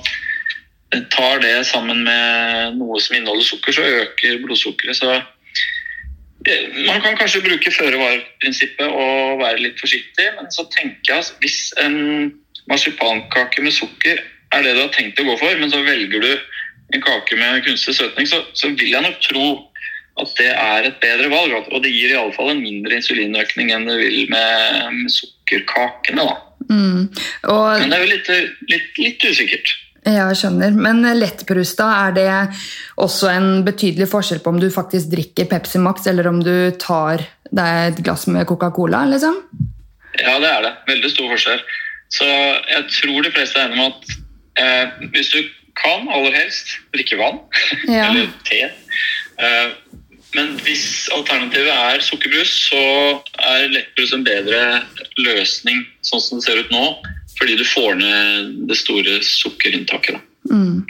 eh, 0.92 1.02
tar 1.14 1.42
det 1.44 1.54
sammen 1.68 2.04
med 2.06 2.78
noe 2.78 3.00
som 3.02 3.18
inneholder 3.18 3.46
sukker, 3.48 3.76
så 3.76 3.86
øker 4.02 4.40
blodsukkeret. 4.44 5.00
Så 5.00 5.10
eh, 5.14 6.78
man 6.86 7.02
kan 7.04 7.18
kanskje 7.18 7.44
bruke 7.46 7.74
føre-var-prinsippet 7.74 8.86
og 8.88 9.42
være 9.42 9.64
litt 9.64 9.80
forsiktig, 9.80 10.30
men 10.38 10.50
så 10.54 10.68
tenker 10.76 11.14
jeg 11.14 11.26
at 11.26 11.44
hvis 11.44 11.60
en 11.84 11.98
marsipankake 12.68 13.64
med 13.64 13.74
sukker 13.74 14.20
er 14.54 14.64
det 14.64 14.76
du 14.76 14.84
har 14.84 14.94
tenkt 14.94 15.20
å 15.20 15.26
gå 15.28 15.36
for, 15.40 15.60
men 15.60 15.72
så 15.72 15.82
velger 15.84 16.24
du 16.24 16.32
en 16.94 17.02
kake 17.04 17.36
med 17.36 17.64
kunstig 17.66 17.98
søtning, 17.98 18.28
så, 18.28 18.40
så 18.56 18.70
vil 18.72 18.94
jeg 18.94 19.04
nok 19.04 19.18
tro 19.24 19.48
at 20.22 20.34
det 20.38 20.50
er 20.52 20.88
et 20.88 21.00
bedre 21.02 21.30
valg. 21.32 21.56
Og 21.72 21.82
det 21.84 21.92
gir 21.94 22.14
iallfall 22.14 22.52
en 22.52 22.62
mindre 22.62 22.98
insulinøkning 22.98 23.72
enn 23.74 23.88
det 23.88 23.98
vil 24.00 24.30
med, 24.32 24.78
med 24.94 25.12
sukkerkakene. 25.14 26.26
Mm. 26.68 27.08
Og 27.48 27.66
Men 27.80 27.92
det 27.92 27.98
er 27.98 28.04
jo 28.04 28.10
litt, 28.14 28.32
litt, 28.72 28.98
litt 29.00 29.28
usikkert. 29.28 29.76
Jeg 30.08 30.36
skjønner, 30.40 30.72
Men 30.72 31.02
lettbrusta, 31.18 31.88
er 32.06 32.14
det 32.16 32.28
også 33.02 33.28
en 33.32 33.48
betydelig 33.66 34.08
forskjell 34.08 34.40
på 34.44 34.54
om 34.54 34.60
du 34.62 34.70
faktisk 34.72 35.10
drikker 35.12 35.48
Pepsi 35.50 35.80
Max, 35.82 36.06
eller 36.08 36.30
om 36.30 36.40
du 36.44 36.70
tar 36.80 37.24
deg 37.50 37.92
et 37.92 38.00
glass 38.04 38.26
med 38.30 38.46
Coca-Cola? 38.48 39.04
liksom? 39.10 39.42
Ja, 40.18 40.38
det 40.40 40.48
er 40.48 40.64
det. 40.64 40.72
Veldig 40.88 41.12
stor 41.12 41.30
forskjell. 41.34 41.60
Så 42.14 42.26
jeg 42.26 42.86
tror 42.94 43.26
de 43.26 43.34
fleste 43.34 43.60
er 43.60 43.68
enige 43.68 43.84
om 43.84 43.92
at 43.92 44.14
eh, 44.62 45.08
hvis 45.12 45.32
du 45.34 45.42
kan 45.78 46.08
aller 46.10 46.34
helst 46.34 46.78
drikke 46.94 47.18
vann 47.20 47.42
Ja. 47.86 48.06
eller 48.08 48.30
te 48.48 48.62
eh, 48.64 49.68
Men 50.36 50.56
hvis 50.60 51.08
alternativet 51.14 51.72
er 51.72 52.02
sukkerbrus, 52.04 52.50
så 52.68 52.82
er 53.48 53.70
lettbrus 53.72 54.12
en 54.12 54.26
bedre 54.26 54.60
løsning 55.20 55.86
sånn 56.04 56.22
som 56.22 56.40
det 56.40 56.48
ser 56.48 56.60
ut 56.60 56.74
nå. 56.74 56.84
Fordi 57.38 57.54
du 57.56 57.64
får 57.64 58.00
ned 58.00 58.54
det 58.68 58.76
store 58.80 59.20
sukkerinntaket. 59.24 60.18
Mm. 60.50 60.82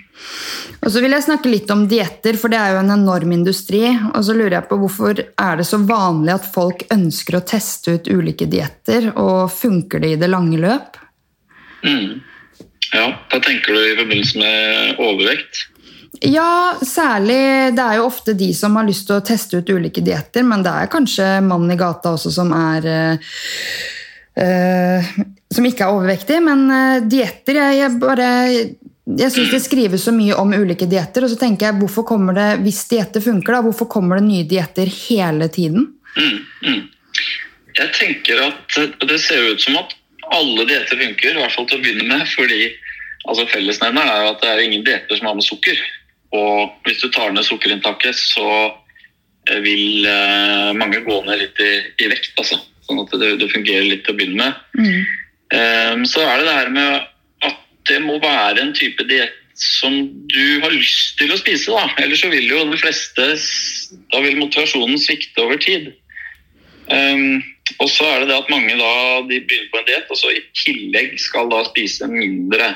Og 0.78 0.92
så 0.92 1.02
vil 1.02 1.12
jeg 1.12 1.26
snakke 1.26 1.50
litt 1.50 1.70
om 1.74 1.84
dietter, 1.90 2.38
for 2.40 2.52
det 2.52 2.60
er 2.60 2.74
jo 2.74 2.82
en 2.82 2.94
enorm 2.94 3.34
industri. 3.34 3.82
Og 4.14 4.22
så 4.24 4.36
lurer 4.36 4.58
jeg 4.58 4.68
på 4.70 4.78
hvorfor 4.80 5.20
er 5.20 5.60
det 5.60 5.66
så 5.68 5.80
vanlig 5.82 6.36
at 6.38 6.48
folk 6.54 6.84
ønsker 6.94 7.38
å 7.38 7.44
teste 7.46 7.98
ut 7.98 8.10
ulike 8.10 8.48
dietter, 8.50 9.10
og 9.14 9.52
funker 9.52 10.02
det 10.02 10.14
i 10.14 10.20
det 10.20 10.30
lange 10.32 10.60
løp? 10.62 10.98
Mm. 11.84 12.24
Ja, 12.94 13.10
Da 13.30 13.40
tenker 13.44 13.76
du 13.76 13.82
i 13.84 13.98
forbindelse 13.98 14.40
med 14.40 15.02
overvekt? 15.04 15.66
Ja, 16.20 16.74
særlig 16.82 17.74
Det 17.76 17.84
er 17.84 17.98
jo 17.98 18.08
ofte 18.08 18.34
de 18.34 18.48
som 18.56 18.74
har 18.76 18.86
lyst 18.88 19.06
til 19.06 19.18
å 19.18 19.24
teste 19.24 19.60
ut 19.60 19.70
ulike 19.70 20.02
dietter, 20.02 20.42
men 20.46 20.64
det 20.66 20.72
er 20.74 20.90
kanskje 20.90 21.26
mannen 21.46 21.70
i 21.74 21.78
gata 21.78 22.16
også 22.16 22.32
som 22.34 22.50
er 22.56 22.88
eh, 24.34 25.12
Som 25.54 25.66
ikke 25.68 25.86
er 25.86 25.94
overvektig. 25.94 26.40
Men 26.44 26.66
uh, 26.70 27.06
dietter 27.06 27.58
jeg, 27.62 27.78
jeg 27.80 28.76
jeg 29.16 29.32
syns 29.32 29.52
det 29.54 29.62
skrives 29.64 30.02
så 30.04 30.12
mye 30.12 30.36
om 30.36 30.50
ulike 30.52 30.84
dietter, 30.88 31.24
og 31.24 31.30
så 31.32 31.38
tenker 31.40 31.70
jeg 31.70 31.78
hvorfor 31.78 32.04
kommer 32.04 32.36
det, 32.36 32.48
hvis 32.60 32.82
dietter 32.90 33.22
funker, 33.24 33.54
da, 33.54 33.62
hvorfor 33.64 33.88
kommer 33.88 34.20
det 34.20 34.26
nye 34.26 34.44
dietter 34.48 34.90
hele 35.08 35.48
tiden? 35.48 35.86
Mm, 36.18 36.42
mm. 36.66 36.82
Jeg 37.78 37.94
tenker 37.96 38.42
at 38.50 38.76
det 39.08 39.16
ser 39.22 39.54
ut 39.54 39.64
som 39.64 39.78
at 39.80 39.94
alle 40.36 40.66
dietter 40.68 41.00
funker, 41.00 41.32
i 41.32 41.40
hvert 41.40 41.54
fall 41.54 41.68
til 41.70 41.78
å 41.78 41.84
begynne 41.86 42.08
med. 42.10 42.26
fordi 42.28 42.68
altså 43.24 43.46
Fellesnevneren 43.48 44.12
er 44.12 44.28
at 44.28 44.42
det 44.42 44.50
er 44.50 44.64
ingen 44.66 44.84
dietter 44.84 45.16
som 45.16 45.30
har 45.30 45.38
med 45.38 45.46
sukker. 45.46 45.80
Og 46.36 46.74
hvis 46.84 47.00
du 47.00 47.08
tar 47.12 47.32
ned 47.32 47.46
sukkerinntaket, 47.46 48.16
så 48.16 48.48
eh, 49.48 49.60
vil 49.64 50.04
eh, 50.08 50.72
mange 50.76 51.00
gå 51.06 51.20
ned 51.24 51.40
litt 51.40 51.62
i, 51.64 51.72
i 52.04 52.10
vekt. 52.12 52.34
Altså. 52.36 52.60
Sånn 52.88 53.02
at 53.04 53.14
det, 53.20 53.34
det, 53.40 53.50
fungerer 53.52 53.86
litt 53.88 54.04
til 54.06 54.14
å 54.14 54.18
begynne 54.18 54.42
med. 54.42 54.60
Mm. 54.80 55.06
Um, 55.48 56.02
så 56.08 56.24
er 56.24 56.40
det 56.40 56.48
det 56.48 56.56
her 56.58 56.70
med 56.72 57.48
at 57.48 57.60
det 57.88 58.00
må 58.04 58.18
være 58.20 58.60
en 58.60 58.74
type 58.76 59.04
diett 59.08 59.36
som 59.58 59.94
du 60.30 60.60
har 60.62 60.72
lyst 60.74 61.16
til 61.18 61.32
å 61.32 61.38
spise. 61.40 61.72
da. 61.72 61.88
Ellers 62.04 62.20
så 62.22 62.30
vil 62.30 62.46
jo 62.46 62.66
de 62.68 62.78
fleste 62.78 63.30
Da 64.12 64.20
vil 64.22 64.38
motivasjonen 64.38 65.00
svikte 65.00 65.42
over 65.46 65.58
tid. 65.60 65.90
Um, 66.88 67.40
og 67.76 67.88
så 67.92 68.06
er 68.08 68.22
det 68.22 68.30
det 68.30 68.38
at 68.38 68.52
mange 68.52 68.76
da 68.78 68.92
de 69.28 69.40
begynner 69.44 69.72
på 69.72 69.80
en 69.80 69.88
diett, 69.88 70.08
og 70.08 70.16
så 70.16 70.30
i 70.32 70.44
tillegg 70.56 71.18
skal 71.20 71.50
da 71.52 71.64
spise 71.68 72.08
mindre. 72.08 72.70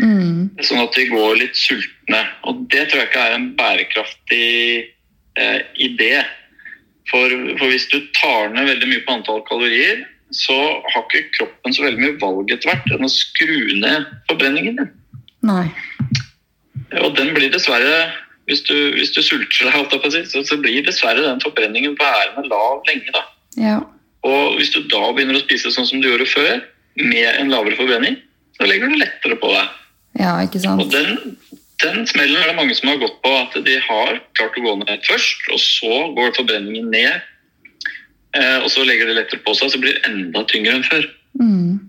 Mm. 0.00 0.50
Sånn 0.64 0.82
at 0.82 0.96
de 0.96 1.06
går 1.10 1.36
litt 1.40 1.58
sultne. 1.58 2.22
Og 2.48 2.64
det 2.72 2.88
tror 2.88 3.02
jeg 3.02 3.10
ikke 3.10 3.26
er 3.28 3.36
en 3.36 3.50
bærekraftig 3.58 4.48
eh, 5.38 5.60
idé. 5.82 6.24
For, 7.10 7.30
for, 7.58 7.68
hvis 7.68 7.86
du 7.92 8.00
tar 8.16 8.52
ned 8.54 8.68
veldig 8.70 8.90
mye 8.90 9.04
på 9.06 9.16
antall 9.18 9.44
kalorier, 9.48 10.04
så 10.34 10.56
har 10.90 11.04
ikke 11.04 11.30
kroppen 11.36 11.74
så 11.76 11.84
veldig 11.84 12.00
mye 12.00 12.18
valg 12.22 12.50
etter 12.50 12.72
hvert 12.72 12.94
enn 12.96 13.06
å 13.06 13.12
skru 13.12 13.58
ned 13.78 14.08
forbrenningen 14.30 14.80
din. 14.80 14.92
Nei. 15.44 15.68
Og 17.02 17.14
den 17.18 17.34
blir 17.36 17.52
dessverre, 17.52 18.08
hvis 18.48 18.64
du, 18.66 18.74
hvis 18.96 19.12
du 19.14 19.20
sulter 19.24 19.70
deg, 19.70 20.16
så, 20.30 20.42
så 20.44 20.58
blir 20.60 20.84
dessverre 20.86 21.22
den 21.22 21.42
forbrenningen 21.44 21.96
værende 22.00 22.48
lav 22.50 22.82
lenge. 22.88 23.14
da. 23.14 23.24
Ja. 23.60 23.78
Og 24.24 24.56
hvis 24.58 24.72
du 24.74 24.82
da 24.88 25.12
begynner 25.12 25.38
å 25.38 25.44
spise 25.44 25.72
sånn 25.72 25.88
som 25.88 26.02
du 26.02 26.08
gjorde 26.08 26.28
før, 26.32 26.64
med 27.00 27.26
en 27.26 27.50
lavere 27.50 27.76
forbrenning, 27.78 28.18
så 28.56 28.68
legger 28.68 28.90
du 28.90 28.98
lettere 29.00 29.38
på 29.40 29.50
deg. 29.50 29.72
Ja, 30.18 30.36
ikke 30.44 30.60
sant? 30.62 30.82
Og 30.82 30.92
den, 30.92 31.36
den 31.82 32.04
smellen 32.06 32.40
er 32.40 32.50
det 32.50 32.58
mange 32.58 32.74
som 32.78 32.90
har 32.92 33.00
gått 33.02 33.16
på. 33.24 33.32
At 33.34 33.56
de 33.66 33.78
har 33.88 34.20
klart 34.38 34.58
å 34.58 34.66
gå 34.66 34.76
ned 34.82 35.08
først, 35.08 35.48
og 35.52 35.62
så 35.62 36.02
går 36.16 36.36
forbrenningen 36.38 36.92
ned. 36.94 37.24
Eh, 38.34 38.58
og 38.62 38.70
så 38.72 38.84
legger 38.86 39.10
det 39.10 39.18
lettere 39.18 39.42
på 39.46 39.54
seg, 39.58 39.72
så 39.72 39.80
blir 39.82 39.96
det 39.96 40.06
enda 40.10 40.44
tyngre 40.50 40.78
enn 40.78 40.86
før. 40.86 41.08
Mm. 41.40 41.82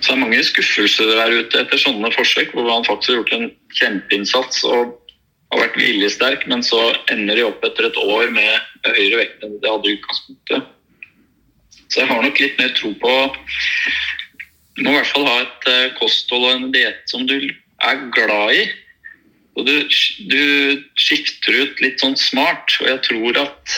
Så 0.00 0.10
det 0.10 0.16
er 0.16 0.20
mange 0.20 0.44
skuffelser 0.44 1.08
der 1.08 1.38
ute 1.40 1.62
etter 1.62 1.80
sånne 1.80 2.10
forsøk, 2.12 2.52
hvor 2.52 2.68
man 2.68 2.86
faktisk 2.86 3.12
har 3.12 3.20
gjort 3.22 3.34
en 3.36 3.50
kjempeinnsats 3.78 4.64
og 4.68 4.94
har 5.54 5.62
vært 5.62 5.78
viljesterk, 5.78 6.46
men 6.50 6.64
så 6.66 6.80
ender 7.12 7.38
de 7.38 7.46
opp 7.46 7.64
etter 7.64 7.88
et 7.88 8.00
år 8.00 8.32
med 8.34 8.88
høyere 8.88 9.20
vekt 9.22 9.44
enn 9.44 9.58
de 9.62 9.70
hadde 9.70 9.90
i 9.90 9.96
utgangspunktet. 9.98 10.70
Så 11.88 12.02
jeg 12.02 12.10
har 12.10 12.24
nok 12.24 12.40
litt 12.42 12.58
mer 12.58 12.72
tro 12.76 12.90
på 13.00 13.14
Du 14.74 14.82
må 14.82 14.92
i 14.92 14.96
hvert 14.98 15.12
fall 15.12 15.28
ha 15.28 15.36
et 15.42 15.68
eh, 15.70 15.92
kosthold 15.98 16.46
og 16.48 16.54
en 16.54 16.72
diett 16.74 17.04
som 17.10 17.26
du 17.28 17.36
er 17.38 18.06
glad 18.14 18.54
i. 18.56 18.62
Og 19.54 19.68
du, 19.68 19.74
du, 20.30 20.44
skifter 20.98 21.60
ut 21.62 21.82
litt 21.82 22.02
sånn 22.02 22.16
smart. 22.18 22.74
Og 22.82 22.90
jeg 22.90 23.02
tror 23.06 23.38
at 23.44 23.76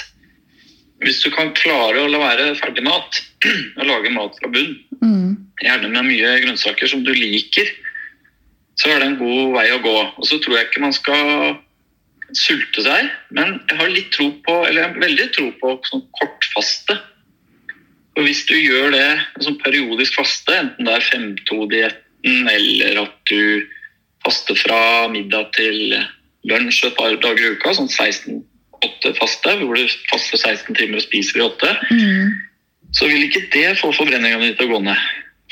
hvis 1.04 1.20
du 1.24 1.28
kan 1.34 1.52
klare 1.56 2.00
å 2.00 2.08
la 2.08 2.22
være 2.22 2.54
ferdig 2.60 2.86
mat, 2.86 3.20
og 3.78 3.90
lage 3.90 4.14
mat 4.14 4.38
fra 4.40 4.52
bunn, 4.52 4.72
mm. 5.02 5.34
gjerne 5.64 5.92
med 5.92 6.08
mye 6.08 6.32
grønnsaker 6.46 6.88
som 6.88 7.04
du 7.04 7.12
liker, 7.12 7.68
så 8.80 8.92
er 8.92 9.00
det 9.00 9.10
en 9.10 9.20
god 9.20 9.52
vei 9.56 9.68
å 9.72 9.82
gå. 9.84 9.96
Og 10.16 10.28
så 10.28 10.40
tror 10.40 10.58
jeg 10.58 10.70
ikke 10.70 10.84
man 10.84 10.96
skal 10.96 11.58
sulte 12.34 12.82
seg, 12.82 13.10
men 13.36 13.60
jeg 13.68 13.78
har 13.78 13.92
litt 13.92 14.08
tro 14.14 14.30
på, 14.44 14.54
eller 14.66 14.82
jeg 14.82 14.88
har 14.88 15.04
veldig 15.04 15.26
tro 15.36 15.50
på 15.60 15.76
sånn 15.86 16.02
kortfaste. 16.18 16.96
Og 18.16 18.24
hvis 18.24 18.44
du 18.48 18.54
gjør 18.56 18.94
det 18.94 19.08
som 19.44 19.58
periodisk 19.60 20.16
faste, 20.16 20.54
enten 20.56 20.88
det 20.88 20.94
er 20.96 21.08
5-2-dietten 21.12 22.48
eller 22.50 23.02
at 23.04 23.16
du 23.28 23.66
faster 24.24 24.56
fra 24.58 24.78
middag 25.12 25.52
til 25.54 25.98
lunsj 26.48 26.86
et 26.88 26.96
par 26.96 27.12
dager 27.22 27.42
i 27.44 27.50
uka, 27.58 27.74
sånn 27.76 27.90
16-8 27.92 29.12
faste, 29.18 29.52
hvor 29.60 29.76
du 29.76 29.84
faster 30.10 30.40
16 30.40 30.78
timer 30.78 31.00
og 31.00 31.04
spiser 31.04 31.40
i 31.40 31.44
8, 31.44 31.74
Mm. 31.90 32.32
så 32.96 33.08
vil 33.10 33.26
ikke 33.26 33.44
det 33.52 33.78
få 33.80 33.92
forbrenninga 33.92 34.40
di 34.40 34.54
til 34.56 34.66
å 34.70 34.76
gå 34.76 34.80
ned. 34.86 35.04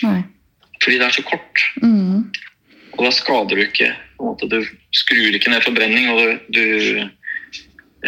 Nei. 0.07 0.23
Fordi 0.83 0.99
det 0.99 1.07
er 1.07 1.17
så 1.19 1.25
kort. 1.27 1.65
Mm. 1.83 2.31
Og 2.95 3.05
da 3.05 3.11
skader 3.13 3.57
du 3.59 3.63
ikke. 3.65 3.91
Du 4.49 4.59
skrur 4.95 5.35
ikke 5.35 5.51
ned 5.51 5.65
forbrenning, 5.67 6.09
og 6.15 6.19
du, 6.23 6.39
du 6.55 7.09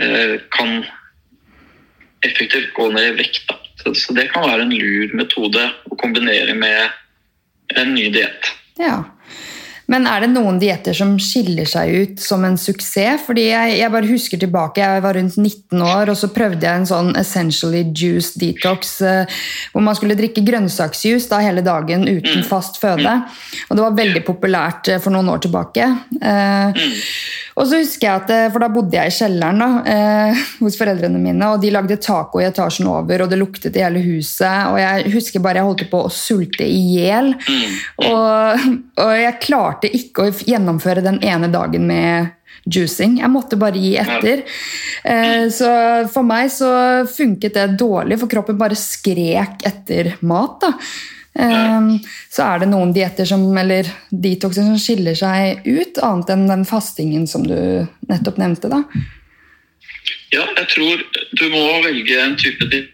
eh, 0.00 0.36
kan 0.54 0.84
effektivt 2.24 2.72
gå 2.76 2.88
ned 2.94 3.12
i 3.12 3.16
vekt. 3.20 3.44
Da. 3.50 3.58
Så, 3.86 3.94
så 3.94 4.14
det 4.16 4.32
kan 4.32 4.42
være 4.42 4.66
en 4.66 4.74
lur 4.74 5.12
metode 5.14 5.62
å 5.86 5.98
kombinere 6.00 6.56
med 6.58 7.76
en 7.78 7.94
ny 7.94 8.08
diett. 8.10 8.50
Ja. 8.80 9.04
Men 9.86 10.08
er 10.10 10.24
det 10.24 10.32
noen 10.32 10.56
dietter 10.58 10.96
som 10.98 11.12
skiller 11.22 11.68
seg 11.70 11.92
ut 11.94 12.22
som 12.22 12.42
en 12.46 12.56
suksess? 12.58 13.22
Fordi 13.28 13.44
jeg, 13.46 13.76
jeg, 13.78 13.90
bare 13.94 14.10
husker 14.10 14.40
tilbake, 14.42 14.82
jeg 14.82 15.04
var 15.04 15.14
rundt 15.14 15.38
19 15.38 15.84
år, 15.86 16.10
og 16.10 16.18
så 16.18 16.32
prøvde 16.34 16.66
jeg 16.66 16.82
en 16.82 16.88
sånn 16.90 17.12
essentially 17.20 17.84
juice 17.94 18.34
detox, 18.42 18.96
eh, 19.06 19.38
hvor 19.70 19.86
man 19.86 19.94
skulle 19.98 20.18
drikke 20.18 20.42
grønnsaksjuice 20.46 21.30
da 21.30 21.38
hele 21.44 21.62
dagen 21.66 22.08
uten 22.10 22.42
fast 22.50 22.80
føde. 22.82 23.14
Og 23.68 23.78
det 23.78 23.86
var 23.86 23.98
veldig 24.02 24.24
populært 24.26 24.90
eh, 24.90 25.02
for 25.02 25.14
noen 25.14 25.30
år 25.36 25.46
tilbake. 25.46 25.86
Eh, 26.18 26.86
og 27.56 27.64
så 27.64 27.80
husker 27.80 28.04
jeg 28.04 28.20
at, 28.20 28.30
eh, 28.34 28.48
For 28.52 28.62
da 28.62 28.68
bodde 28.72 28.98
jeg 28.98 29.08
i 29.08 29.16
kjelleren 29.16 29.62
da, 29.62 29.68
eh, 29.88 30.44
hos 30.62 30.76
foreldrene 30.76 31.20
mine, 31.20 31.50
og 31.52 31.62
de 31.62 31.72
lagde 31.72 31.98
taco 32.04 32.42
i 32.42 32.48
etasjen 32.48 32.88
over, 32.92 33.24
og 33.24 33.32
det 33.32 33.40
luktet 33.40 33.76
i 33.76 33.84
hele 33.84 34.02
huset. 34.04 34.72
Og 34.72 34.80
jeg 34.82 35.12
husker 35.16 35.44
bare 35.44 35.62
jeg 35.62 35.70
holdt 35.70 35.86
på 35.92 36.02
å 36.04 36.12
sulte 36.12 36.68
i 36.68 36.82
hjel. 36.96 37.32
Og, 38.04 38.66
og 39.06 39.12
jeg 39.16 39.40
klarte 39.44 39.92
ikke 39.92 40.26
å 40.26 40.34
gjennomføre 40.36 41.04
den 41.06 41.22
ene 41.24 41.50
dagen 41.52 41.88
med 41.88 42.34
juicing. 42.66 43.20
Jeg 43.22 43.32
måtte 43.32 43.58
bare 43.60 43.80
gi 43.80 43.94
etter. 44.00 44.42
Eh, 45.06 45.46
så 45.54 45.70
for 46.12 46.26
meg 46.26 46.50
så 46.52 46.70
funket 47.08 47.56
det 47.56 47.68
dårlig, 47.80 48.20
for 48.20 48.32
kroppen 48.32 48.58
bare 48.60 48.78
skrek 48.78 49.64
etter 49.68 50.16
mat. 50.26 50.58
da. 50.66 50.74
Eh, 51.38 51.88
så 52.32 52.46
er 52.46 52.62
det 52.62 52.70
noen 52.70 52.94
dietter 52.96 53.28
som, 53.28 53.44
eller 53.58 53.88
detoxer 54.10 54.64
som 54.64 54.78
skiller 54.80 55.14
seg 55.18 55.66
ut, 55.66 55.98
annet 56.02 56.32
enn 56.32 56.46
den 56.48 56.64
fastingen 56.68 57.26
som 57.28 57.44
du 57.46 57.56
nettopp 58.08 58.38
nevnte. 58.40 58.70
da. 58.72 58.82
Ja, 60.32 60.44
jeg 60.56 60.68
tror 60.72 61.02
du 61.38 61.44
må 61.52 61.64
velge 61.84 62.16
en 62.22 62.36
type 62.40 62.66
diett 62.72 62.92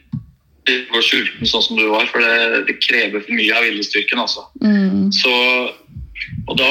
går 0.92 1.02
sulten 1.02 1.48
sånn 1.48 1.62
som 1.64 1.78
du 1.78 1.88
var, 1.90 2.07
for 2.07 2.22
det, 2.22 2.66
det 2.68 2.76
krever 2.85 3.22
for 3.24 3.35
mye 3.35 3.55
av 3.57 3.64
viljestyrken. 3.66 4.20
altså. 4.22 4.44
Mm. 4.62 5.09
Så, 5.11 5.33
og 6.46 6.55
da, 6.61 6.68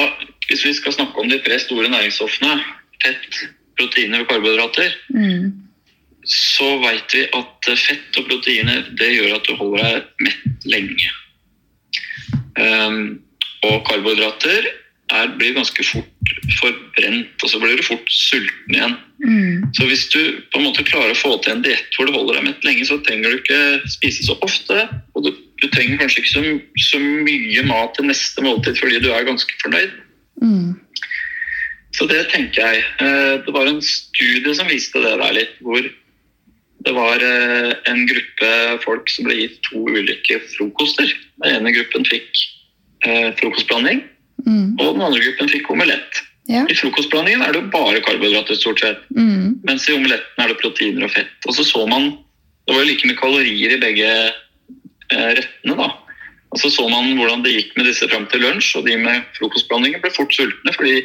hvis 0.48 0.64
vi 0.64 0.72
skal 0.78 0.94
snakke 0.96 1.20
om 1.20 1.28
de 1.28 1.40
tre 1.44 1.58
store 1.60 1.90
næringsstoffene, 1.92 2.54
fett, 3.04 3.42
proteiner 3.76 4.24
og 4.24 4.30
karbohydrater, 4.30 4.94
Mm. 5.12 5.52
så 6.24 6.68
vet 6.80 7.14
vi 7.16 7.26
at 7.34 7.68
fett 7.82 8.18
og 8.20 8.28
proteiner 8.30 8.84
det 8.96 9.10
gjør 9.16 9.36
at 9.36 9.48
du 9.48 9.54
holder 9.58 9.82
deg 9.82 10.02
mett 10.28 10.66
lenge. 10.72 11.10
Um, 12.60 13.20
og 13.62 13.84
karbohydrater 13.86 14.66
er, 15.12 15.32
blir 15.38 15.54
ganske 15.56 15.84
fort 15.86 16.32
forbrent, 16.58 17.42
og 17.42 17.50
så 17.50 17.60
blir 17.62 17.78
du 17.78 17.84
fort 17.86 18.10
sulten 18.10 18.74
igjen. 18.74 18.94
Mm. 19.22 19.64
Så 19.76 19.86
hvis 19.86 20.06
du 20.12 20.20
på 20.52 20.60
en 20.60 20.66
måte 20.66 20.84
klarer 20.86 21.14
å 21.14 21.18
få 21.18 21.36
til 21.42 21.56
en 21.56 21.64
diett 21.64 21.96
hvor 21.96 22.08
du 22.08 22.14
holder 22.16 22.38
deg 22.38 22.48
mett 22.48 22.66
lenge, 22.66 22.86
så 22.88 22.98
trenger 23.06 23.30
du 23.30 23.40
ikke 23.40 23.90
spise 23.92 24.26
så 24.26 24.36
ofte. 24.44 24.86
Og 25.14 25.26
du, 25.26 25.32
du 25.62 25.66
trenger 25.70 26.00
kanskje 26.00 26.24
ikke 26.24 26.34
så, 26.34 26.44
så 26.90 27.02
mye 27.02 27.66
mat 27.68 27.94
til 27.96 28.08
neste 28.10 28.44
måltid 28.44 28.80
fordi 28.80 29.02
du 29.04 29.10
er 29.12 29.28
ganske 29.28 29.60
fornøyd. 29.62 29.94
Mm. 30.42 30.72
Så 31.92 32.08
det 32.08 32.24
tenker 32.32 32.64
jeg. 32.64 32.84
Eh, 33.04 33.34
Det 33.44 33.52
var 33.54 33.68
en 33.68 33.82
studie 33.84 34.54
som 34.56 34.70
viste 34.70 35.02
det 35.02 35.16
der 35.20 35.36
litt, 35.36 35.58
hvor 35.60 35.84
det 36.82 36.92
var 36.96 37.22
eh, 37.22 37.72
en 37.90 38.06
gruppe 38.08 38.50
folk 38.84 39.10
som 39.12 39.26
ble 39.28 39.36
gitt 39.38 39.60
to 39.68 39.84
ulike 39.86 40.40
frokoster. 40.56 41.10
Den 41.42 41.60
ene 41.60 41.74
gruppen 41.76 42.06
fikk 42.08 42.42
eh, 43.06 43.30
frokostblanding, 43.40 44.08
Mm. 44.42 44.72
og 44.80 44.96
den 44.96 45.02
andre 45.06 45.20
gruppen 45.22 45.46
fikk 45.52 45.68
omelett. 45.70 46.16
Ja. 46.50 46.64
I 46.66 46.74
frokostblandingen 46.74 47.44
er 47.46 47.52
det 47.54 47.60
jo 47.60 47.68
bare 47.70 48.00
karbohydrater, 48.02 48.56
stort 48.58 48.80
sett. 48.82 49.04
Mm. 49.14 49.60
Mens 49.62 49.84
i 49.86 49.94
omeletten 49.94 50.42
er 50.42 50.50
det 50.50 50.58
proteiner 50.58 51.04
og 51.06 51.12
fett. 51.14 51.30
Og 51.46 51.54
så 51.54 51.62
så 51.62 51.84
man 51.86 52.16
Det 52.66 52.74
var 52.74 52.82
jo 52.84 52.88
like 52.90 53.06
mye 53.06 53.18
kalorier 53.18 53.72
i 53.74 53.80
begge 53.82 54.08
eh, 54.08 55.30
rettene, 55.38 55.74
da. 55.78 55.88
Og 56.52 56.60
så 56.60 56.70
så 56.70 56.88
man 56.90 57.14
hvordan 57.18 57.42
det 57.42 57.54
gikk 57.54 57.72
med 57.76 57.86
disse 57.86 58.06
fram 58.06 58.26
til 58.30 58.40
lunsj, 58.44 58.76
og 58.78 58.86
de 58.86 58.96
med 59.02 59.24
frokostblandingen 59.38 60.02
ble 60.02 60.10
fort 60.14 60.34
sultne 60.34 60.74
fordi 60.76 61.00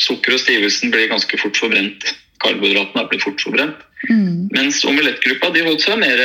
sukker 0.00 0.36
og 0.36 0.40
stivelsen 0.42 0.92
blir 0.92 1.08
ganske 1.08 1.40
fort 1.40 1.56
forbrent. 1.56 2.04
Karbohydratene 2.44 3.04
blir 3.10 3.22
fort 3.22 3.42
forbrent. 3.42 3.84
Mm. 4.08 4.48
Mens 4.54 4.80
omelettgruppa 4.86 5.50
de 5.54 5.64
holdt 5.66 5.84
seg 5.84 5.98
mer 6.00 6.22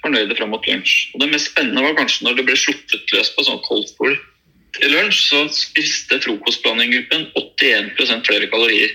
fornøyde 0.00 0.36
fram 0.38 0.52
mot 0.54 0.66
lunsj. 0.66 1.10
Og 1.14 1.22
det 1.22 1.30
mest 1.34 1.50
spennende 1.52 1.84
var 1.84 1.96
kanskje 1.98 2.26
når 2.26 2.38
det 2.38 2.46
ble 2.48 2.56
sluppet 2.58 3.14
løs 3.14 3.32
på 3.36 3.46
sånn 3.46 3.62
koldtbord 3.66 4.16
til 4.78 4.94
lunsj, 4.94 5.20
så 5.28 5.44
spiste 5.52 6.20
frokostblandinggruppen 6.24 7.28
81% 7.36 8.28
flere 8.28 8.48
kalorier. 8.52 8.94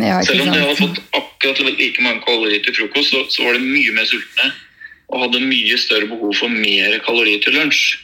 Ja, 0.00 0.20
Selv 0.24 0.46
om 0.46 0.52
de 0.52 0.60
hadde 0.62 0.78
fått 0.80 1.00
akkurat 1.16 1.60
like 1.76 2.02
mange 2.02 2.24
kalorier 2.24 2.62
til 2.64 2.76
frokost, 2.76 3.12
så, 3.12 3.24
så 3.28 3.46
var 3.46 3.58
de 3.58 3.64
mye 3.64 3.94
mer 3.96 4.08
sultne 4.08 4.50
og 5.10 5.24
hadde 5.24 5.42
mye 5.42 5.76
større 5.80 6.06
behov 6.10 6.36
for 6.38 6.52
mer 6.52 6.96
kalorier 7.04 7.42
til 7.44 7.56
lunsj. 7.58 7.98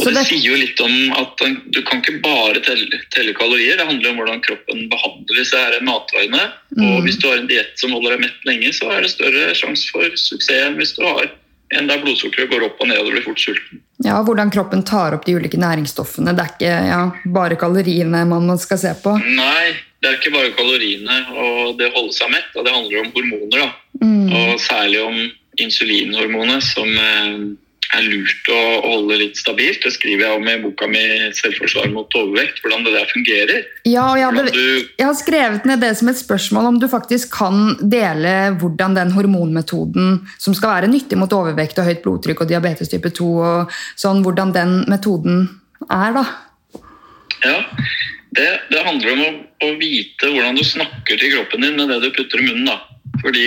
Og 0.00 0.06
det, 0.06 0.14
det 0.16 0.24
sier 0.30 0.46
jo 0.46 0.56
litt 0.58 0.80
om 0.82 0.94
at 1.18 1.42
du 1.74 1.80
kan 1.86 2.00
ikke 2.00 2.20
bare 2.24 2.62
telle, 2.64 3.02
telle, 3.14 3.34
kalorier. 3.36 3.76
Det 3.78 3.86
handler 3.86 4.12
om 4.12 4.22
hvordan 4.22 4.40
kroppen 4.46 4.86
behandler 4.90 5.42
disse 5.42 5.60
her 5.60 5.76
matvarene. 5.86 6.46
Mm. 6.76 6.86
Og 6.86 7.04
hvis 7.06 7.20
du 7.20 7.28
har 7.28 7.42
en 7.42 7.50
diett 7.50 7.76
som 7.80 7.92
holder 7.94 8.16
deg 8.16 8.24
mett 8.24 8.48
lenge, 8.48 8.72
så 8.76 8.90
er 8.94 9.04
det 9.04 9.12
større 9.12 9.52
sjanse 9.58 9.92
for 9.92 10.16
suksess 10.16 10.64
enn 10.64 10.80
hvis 10.80 10.96
du 10.96 11.04
har 11.06 11.28
en 11.78 11.86
der 11.86 12.00
blodsukkeret 12.02 12.50
går 12.50 12.64
opp 12.66 12.80
og 12.82 12.88
ned 12.90 12.98
og 12.98 13.06
du 13.06 13.14
blir 13.14 13.22
fort 13.22 13.38
sulten. 13.38 13.82
Ja, 14.02 14.16
Hvordan 14.26 14.50
kroppen 14.50 14.82
tar 14.86 15.14
opp 15.14 15.26
de 15.26 15.36
ulike 15.38 15.60
næringsstoffene. 15.60 16.34
Det 16.34 16.42
er 16.42 16.54
ikke 16.56 16.72
ja, 16.88 17.02
bare 17.30 17.58
kaloriene 17.60 18.24
man 18.26 18.50
skal 18.58 18.80
se 18.80 18.94
på? 19.04 19.14
Nei, 19.22 19.76
det 20.02 20.10
er 20.10 20.18
ikke 20.18 20.34
bare 20.34 20.54
kaloriene 20.56 21.20
og 21.36 21.76
det 21.78 21.90
å 21.90 21.96
holde 22.00 22.16
seg 22.16 22.32
mett. 22.32 22.50
Det 22.56 22.74
handler 22.74 23.04
om 23.04 23.12
hormoner. 23.14 23.62
da. 23.62 23.68
Mm. 24.02 24.32
Og 24.34 24.62
særlig 24.64 25.02
om 25.04 25.20
insulinhormonet, 25.60 26.64
som 26.64 26.90
eh, 26.90 27.38
er 27.96 28.06
lurt 28.06 28.50
å 28.52 28.58
holde 28.84 29.18
litt 29.18 29.38
stabilt. 29.40 29.80
Det 29.82 29.92
skriver 29.94 30.26
jeg 30.26 30.38
om 30.38 30.48
i 30.48 30.56
boka 30.62 30.86
mi 30.90 31.02
'Selvforsvar 31.34 31.90
mot 31.92 32.14
overvekt', 32.14 32.60
hvordan 32.62 32.84
det 32.86 32.92
der 32.94 33.08
fungerer. 33.10 33.64
Ja, 33.88 34.04
og 34.12 34.18
jeg, 34.20 34.26
hadde, 34.28 34.52
du... 34.54 34.88
jeg, 34.98 35.06
har 35.06 35.16
skrevet 35.18 35.66
ned 35.66 35.82
det 35.82 35.92
som 35.98 36.10
et 36.12 36.20
spørsmål 36.20 36.70
om 36.70 36.78
du 36.80 36.86
faktisk 36.90 37.32
kan 37.34 37.74
dele 37.82 38.54
hvordan 38.60 38.94
den 38.98 39.10
hormonmetoden 39.16 40.20
som 40.38 40.54
skal 40.54 40.76
være 40.76 40.92
nyttig 40.92 41.18
mot 41.18 41.32
overvekt 41.34 41.80
og 41.82 41.88
høyt 41.88 42.04
blodtrykk 42.04 42.44
og 42.44 42.52
diabetes 42.52 42.92
type 42.92 43.10
2, 43.10 43.32
og 43.40 43.74
sånn, 43.98 44.22
hvordan 44.22 44.54
den 44.54 44.78
metoden 44.90 45.48
er, 45.88 46.14
da. 46.14 46.24
Ja, 47.40 47.58
det, 48.36 48.48
det 48.70 48.86
handler 48.86 49.12
om 49.16 49.22
å, 49.24 49.30
å, 49.66 49.74
vite 49.80 50.30
hvordan 50.30 50.58
du 50.58 50.64
snakker 50.66 51.18
til 51.18 51.34
kroppen 51.34 51.64
din 51.64 51.78
med 51.78 51.90
det 51.90 52.02
du 52.04 52.10
putter 52.14 52.42
i 52.42 52.46
munnen. 52.46 52.68
da. 52.68 52.78
Fordi 53.24 53.46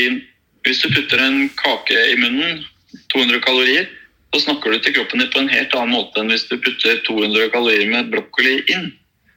hvis 0.67 0.81
du 0.83 0.89
putter 0.91 1.21
en 1.23 1.45
kake 1.59 1.99
i 2.11 2.17
munnen, 2.19 2.63
200 3.13 3.39
kalorier, 3.45 3.87
så 4.33 4.41
snakker 4.41 4.73
du 4.73 4.81
til 4.81 4.95
kroppen 4.95 5.21
din 5.21 5.29
på 5.29 5.43
en 5.43 5.51
helt 5.51 5.75
annen 5.77 5.93
måte 5.93 6.21
enn 6.21 6.31
hvis 6.33 6.47
du 6.49 6.57
putter 6.57 6.97
200 7.05 7.51
kalorier 7.53 7.85
med 7.91 8.09
brokkoli 8.09 8.55
inn. 8.73 8.89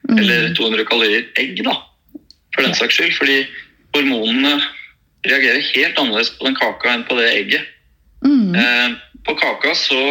Mm. 0.07 0.17
Eller 0.17 0.47
200 0.57 0.87
kalorier 0.89 1.27
egg, 1.37 1.59
da, 1.67 1.75
for 2.55 2.65
den 2.65 2.73
saks 2.77 2.97
skyld. 2.97 3.13
Fordi 3.19 3.37
hormonene 3.93 4.55
reagerer 5.27 5.61
helt 5.75 5.99
annerledes 5.99 6.33
på 6.37 6.47
den 6.47 6.57
kaka 6.57 6.95
enn 6.95 7.05
på 7.05 7.17
det 7.19 7.27
egget. 7.35 7.67
Mm. 8.25 8.55
Eh, 8.57 8.97
på 9.27 9.35
kaka 9.37 9.75
så 9.77 10.01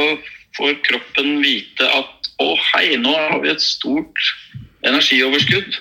får 0.56 0.78
kroppen 0.86 1.40
vite 1.42 1.88
at 1.98 2.30
å 2.42 2.52
hei, 2.70 2.94
nå 3.00 3.12
har 3.16 3.40
vi 3.42 3.50
et 3.50 3.64
stort 3.64 4.30
energioverskudd. 4.86 5.80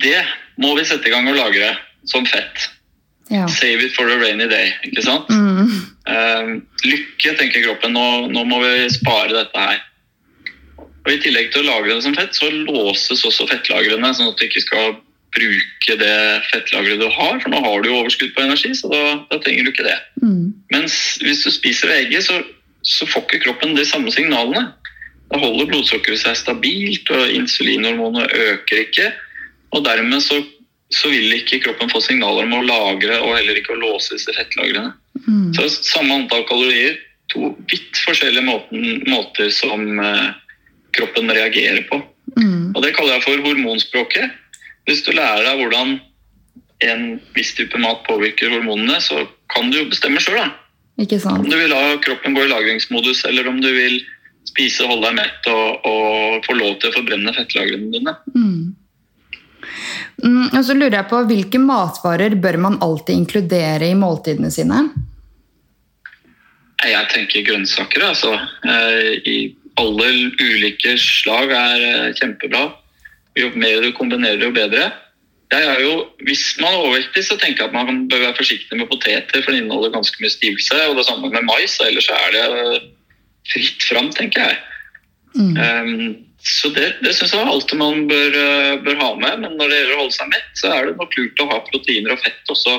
Det 0.00 0.18
må 0.60 0.74
vi 0.78 0.86
sette 0.88 1.06
i 1.08 1.14
gang 1.14 1.28
og 1.30 1.38
lagre 1.38 1.74
som 2.08 2.26
fett. 2.26 2.70
Ja. 3.30 3.46
Save 3.46 3.84
it 3.86 3.94
for 3.94 4.10
a 4.10 4.18
rainy 4.18 4.48
day. 4.50 4.72
ikke 4.88 5.04
sant? 5.06 5.30
Mm. 5.30 5.84
Uh, 6.10 6.58
lykke, 6.82 7.36
tenker 7.38 7.62
kroppen. 7.68 7.94
Nå, 7.94 8.06
nå, 8.34 8.44
må 8.48 8.58
vi 8.64 8.88
spare 8.92 9.30
dette 9.34 9.66
her. 9.68 9.84
Og 11.04 11.12
I 11.14 11.20
tillegg 11.22 11.52
til 11.52 11.62
å 11.62 11.70
lagre 11.70 11.94
det 11.94 12.04
som 12.04 12.16
fett, 12.16 12.34
så 12.36 12.50
låses 12.50 13.22
også 13.24 13.46
fettlagrene, 13.48 14.10
sånn 14.16 14.32
at 14.32 14.40
du 14.40 14.46
ikke 14.48 14.64
skal 14.64 14.98
bruke 15.30 15.96
det 16.00 16.16
fettlageret 16.50 17.00
du 17.00 17.06
har, 17.06 17.38
for 17.40 17.52
nå 17.52 17.60
har 17.62 17.82
du 17.82 17.90
jo 17.90 18.00
overskudd 18.00 18.34
på 18.34 18.42
energi, 18.42 18.72
så 18.76 18.90
da, 18.90 19.02
da 19.30 19.38
trenger 19.40 19.66
du 19.66 19.72
ikke 19.72 19.86
det. 19.86 19.96
Mm. 20.22 20.50
Mens 20.74 20.96
hvis 21.22 21.44
du 21.46 21.50
spiser 21.54 21.94
egget, 21.94 22.26
så, 22.26 22.40
så 22.82 23.08
får 23.08 23.28
ikke 23.28 23.44
kroppen 23.46 23.76
de 23.78 23.86
samme 23.88 24.12
signalene. 24.14 24.72
Da 25.30 25.38
holder 25.38 25.70
blodsukkeret 25.70 26.20
seg 26.24 26.38
stabilt, 26.38 27.10
og 27.14 27.34
insulinhormonet 27.36 28.34
øker 28.50 28.82
ikke. 28.82 29.12
Og 29.70 29.84
dermed 29.86 30.24
så 30.26 30.40
så 30.94 31.10
vil 31.12 31.36
ikke 31.36 31.60
kroppen 31.64 31.90
få 31.92 32.00
signaler 32.02 32.48
om 32.48 32.56
å 32.58 32.66
lagre 32.66 33.20
og 33.22 33.36
heller 33.36 33.58
ikke 33.60 33.76
å 33.76 33.80
låse 33.80 34.16
disse 34.16 34.34
fettlagrene. 34.34 34.92
Mm. 35.26 35.52
Så 35.54 35.68
samme 35.70 36.16
antall 36.18 36.42
kalorier, 36.48 36.98
to 37.30 37.52
vidt 37.70 38.00
forskjellige 38.06 38.42
måten, 38.42 39.04
måter 39.06 39.52
som 39.54 39.84
eh, 40.02 40.30
kroppen 40.96 41.30
reagerer 41.30 41.84
på. 41.90 42.00
Mm. 42.36 42.72
Og 42.74 42.82
Det 42.82 42.94
kaller 42.96 43.18
jeg 43.18 43.26
for 43.28 43.44
hormonspråket. 43.46 44.34
Hvis 44.88 45.04
du 45.06 45.12
lærer 45.14 45.46
deg 45.46 45.62
hvordan 45.62 45.98
en 46.90 47.04
viss 47.36 47.52
type 47.54 47.78
mat 47.78 48.02
påvirker 48.08 48.50
hormonene, 48.50 48.98
så 49.04 49.26
kan 49.54 49.70
du 49.70 49.82
jo 49.82 49.90
bestemme 49.92 50.22
sjøl. 50.22 50.50
Om 51.00 51.46
du 51.48 51.56
vil 51.56 51.70
la 51.72 51.96
kroppen 52.02 52.34
gå 52.36 52.44
i 52.44 52.50
lagringsmodus, 52.50 53.22
eller 53.28 53.46
om 53.48 53.60
du 53.62 53.70
vil 53.72 54.00
spise, 54.48 54.84
holde 54.88 55.06
deg 55.06 55.20
mett 55.20 55.48
og, 55.52 55.86
og 55.86 56.46
få 56.46 56.56
lov 56.58 56.78
til 56.80 56.90
å 56.90 56.96
forbrenne 56.98 57.34
fettlagrene 57.36 57.92
dine. 57.94 58.16
Mm. 58.34 58.72
Mm, 60.24 60.48
og 60.52 60.64
så 60.66 60.76
lurer 60.76 60.98
jeg 61.00 61.08
på, 61.10 61.22
Hvilke 61.30 61.60
matvarer 61.62 62.36
bør 62.40 62.58
man 62.60 62.80
alltid 62.84 63.22
inkludere 63.22 63.90
i 63.90 63.98
måltidene 63.98 64.50
sine? 64.52 64.84
Jeg 66.80 67.08
tenker 67.12 67.44
grønnsaker. 67.44 68.04
altså. 68.08 68.32
Eh, 68.64 69.20
I 69.28 69.38
alle 69.80 70.08
ulike 70.40 70.96
slag 71.00 71.52
er 71.52 71.84
eh, 71.90 72.14
kjempebra. 72.16 72.70
Jo 73.38 73.52
mer 73.54 73.84
du 73.84 73.92
kombinerer, 73.96 74.42
jo 74.42 74.52
bedre. 74.54 74.90
Jo, 75.50 76.06
Hvis 76.22 76.54
man 76.60 76.72
er 76.72 76.84
overvektig, 76.84 77.24
så 77.26 77.36
tenker 77.36 77.64
jeg 77.64 77.72
at 77.72 77.74
man 77.74 78.06
bør 78.08 78.22
være 78.22 78.38
forsiktig 78.38 78.78
med 78.78 78.86
poteter, 78.90 79.42
for 79.42 79.50
det 79.50 79.62
inneholder 79.64 79.96
ganske 79.96 80.22
mye 80.22 80.30
stivelse. 80.30 80.78
Og 80.88 80.96
det 80.96 81.06
samme 81.08 81.30
med 81.30 81.46
mais. 81.46 81.76
Ellers 81.82 82.08
er 82.08 82.36
det 82.36 82.82
fritt 83.50 83.82
fram, 83.82 84.12
tenker 84.14 84.46
jeg. 84.46 84.58
Mm. 85.34 85.56
Um, 85.58 86.29
så 86.42 86.70
det, 86.72 86.86
det 87.04 87.12
syns 87.16 87.34
jeg 87.34 87.44
alltid 87.44 87.78
man 87.80 88.06
bør, 88.08 88.36
eh, 88.36 88.78
bør, 88.84 88.96
ha 89.02 89.10
med. 89.18 89.42
Men 89.42 89.58
når 89.58 89.68
det 89.68 89.80
gjelder 89.80 89.96
å 89.96 90.00
holde 90.04 90.16
seg 90.16 90.30
mett, 90.32 90.48
så 90.56 90.72
er 90.72 90.88
det 90.88 90.96
nok 90.96 91.16
lurt 91.18 91.42
å 91.42 91.48
ha 91.50 91.58
proteiner 91.66 92.14
og 92.14 92.22
fett 92.24 92.52
også 92.54 92.76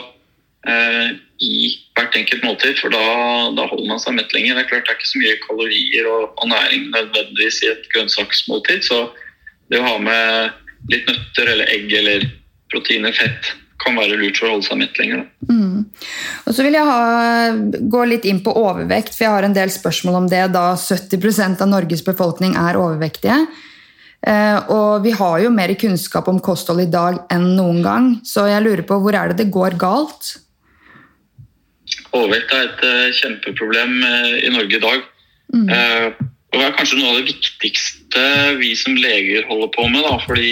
eh, 0.72 1.12
i 1.46 1.54
hvert 1.98 2.18
enkelt 2.18 2.48
måltid. 2.48 2.80
For 2.82 2.94
da, 2.94 3.04
da, 3.58 3.68
holder 3.70 3.92
man 3.92 4.02
seg 4.02 4.18
mett 4.18 4.34
lenger. 4.34 4.58
Det 4.58 4.66
er 4.66 4.72
klart 4.72 4.90
det 4.90 4.96
er 4.96 5.00
ikke 5.00 5.12
så 5.12 5.22
mye 5.22 5.42
kalorier 5.46 6.10
og, 6.10 6.24
og 6.42 6.52
næring 6.54 6.90
nødvendigvis 6.90 7.62
i 7.62 7.72
et 7.76 7.86
grønnsaksmåltid. 7.94 8.88
Så 8.90 9.02
det 9.70 9.82
å 9.84 9.88
ha 9.92 9.98
med 10.02 10.58
litt 10.90 11.06
nøtter 11.10 11.54
eller 11.54 11.70
egg 11.70 11.94
eller 12.02 12.26
proteiner, 12.74 13.14
fett, 13.14 13.54
kan 13.82 13.98
være 13.98 14.20
lurt 14.20 14.40
for 14.40 14.48
å 14.48 14.54
holde 14.56 14.68
seg 14.68 14.80
midt 14.82 15.00
lenger. 15.02 15.26
Mm. 15.50 15.84
Og 16.46 16.56
så 16.56 16.66
vil 16.66 16.78
jeg 16.78 16.88
ha, 16.88 17.02
gå 17.96 18.06
litt 18.10 18.28
inn 18.30 18.42
på 18.46 18.54
overvekt, 18.62 19.16
for 19.16 19.26
jeg 19.26 19.36
har 19.36 19.48
en 19.48 19.58
del 19.58 19.74
spørsmål 19.74 20.22
om 20.22 20.30
det, 20.32 20.46
da 20.54 20.72
70% 20.78 21.64
av 21.66 21.72
Norges 21.72 22.06
befolkning 22.06 22.56
er 22.60 22.80
overvektige. 22.80 23.42
Eh, 24.22 24.58
og 24.70 25.02
vi 25.06 25.16
har 25.18 25.40
jo 25.42 25.54
mer 25.54 25.74
kunnskap 25.82 26.30
om 26.30 26.42
kosthold 26.44 26.84
i 26.84 26.92
dag 26.94 27.24
enn 27.34 27.56
noen 27.58 27.82
gang, 27.86 28.12
så 28.28 28.46
jeg 28.52 28.66
lurer 28.66 28.86
på 28.86 29.00
hvor 29.02 29.18
er 29.18 29.32
det 29.32 29.42
det 29.42 29.54
går 29.54 29.80
galt? 29.82 30.36
Overvekt 32.12 32.52
er 32.54 32.68
et 32.68 32.84
uh, 32.86 33.08
kjempeproblem 33.16 33.98
uh, 34.04 34.36
i 34.44 34.52
Norge 34.54 34.78
i 34.78 34.84
dag. 34.84 35.08
Mm. 35.52 35.68
Og 36.52 36.60
det 36.60 36.64
er 36.64 36.76
kanskje 36.76 36.98
noe 37.00 37.12
av 37.12 37.18
det 37.20 37.32
viktigste 37.32 38.22
vi 38.60 38.72
som 38.80 38.96
leger 39.00 39.48
holder 39.48 39.72
på 39.72 39.88
med. 39.92 40.04
Da, 40.04 40.18
fordi 40.24 40.52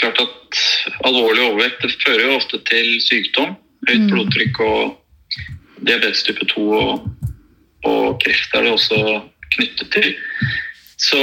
klart 0.00 0.20
at 0.22 0.60
alvorlig 1.06 1.44
overvekt 1.44 1.84
det 1.84 1.96
fører 2.02 2.24
jo 2.26 2.38
ofte 2.38 2.60
til 2.68 2.96
sykdom. 3.04 3.56
Høyt 3.88 4.04
mm. 4.04 4.10
blodtrykk 4.12 4.60
og 4.64 4.96
diabetes 5.86 6.24
type 6.26 6.46
2 6.54 6.66
og, 6.74 7.08
og, 7.86 8.18
kreft 8.22 8.54
er 8.56 8.66
det 8.66 8.74
også 8.74 9.00
knyttet 9.54 9.92
til. 9.94 10.08
Så 10.98 11.18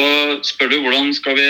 spør 0.47 0.71
du 0.71 0.77
vi, 0.79 1.47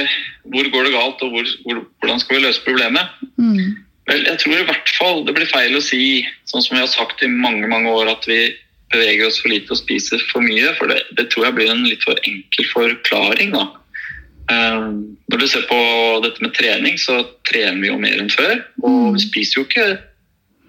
hvor 0.49 0.69
går 0.73 0.87
det 0.87 0.93
galt 0.95 1.21
og 1.21 1.33
hvor, 1.33 1.49
hvor, 1.65 1.81
hvordan 2.01 2.19
skal 2.19 2.37
vi 2.37 2.45
løse 2.45 2.63
problemet? 2.65 3.11
Mm. 3.37 3.85
Vel, 4.09 4.25
jeg 4.25 4.39
tror 4.41 4.57
i 4.57 4.65
hvert 4.65 4.91
fall 4.97 5.23
det 5.25 5.35
blir 5.37 5.49
feil 5.49 5.77
å 5.77 5.81
si, 5.81 6.25
sånn 6.49 6.61
som 6.65 6.75
vi 6.75 6.81
har 6.81 6.89
sagt 6.89 7.23
i 7.25 7.29
mange 7.29 7.69
mange 7.69 7.89
år, 7.89 8.09
at 8.13 8.25
vi 8.29 8.53
beveger 8.93 9.27
oss 9.27 9.39
for 9.41 9.53
lite 9.53 9.73
og 9.73 9.81
spiser 9.81 10.21
for 10.31 10.45
mye. 10.45 10.73
For 10.79 10.89
det, 10.89 11.01
det 11.17 11.29
tror 11.31 11.47
jeg 11.47 11.57
blir 11.57 11.71
en 11.73 11.85
litt 11.85 12.05
for 12.05 12.19
enkel 12.25 12.69
forklaring. 12.73 13.53
da. 13.55 13.67
Eh, 14.51 14.81
når 15.31 15.41
du 15.41 15.47
ser 15.49 15.65
på 15.69 15.77
dette 16.25 16.43
med 16.43 16.53
trening, 16.53 16.97
så 17.01 17.21
trener 17.49 17.81
vi 17.81 17.89
jo 17.89 17.99
mer 18.01 18.19
enn 18.21 18.31
før. 18.33 18.59
Og 18.83 18.91
mm. 18.91 19.15
vi 19.15 19.23
spiser 19.25 19.59
jo 19.59 19.65
ikke 19.65 19.87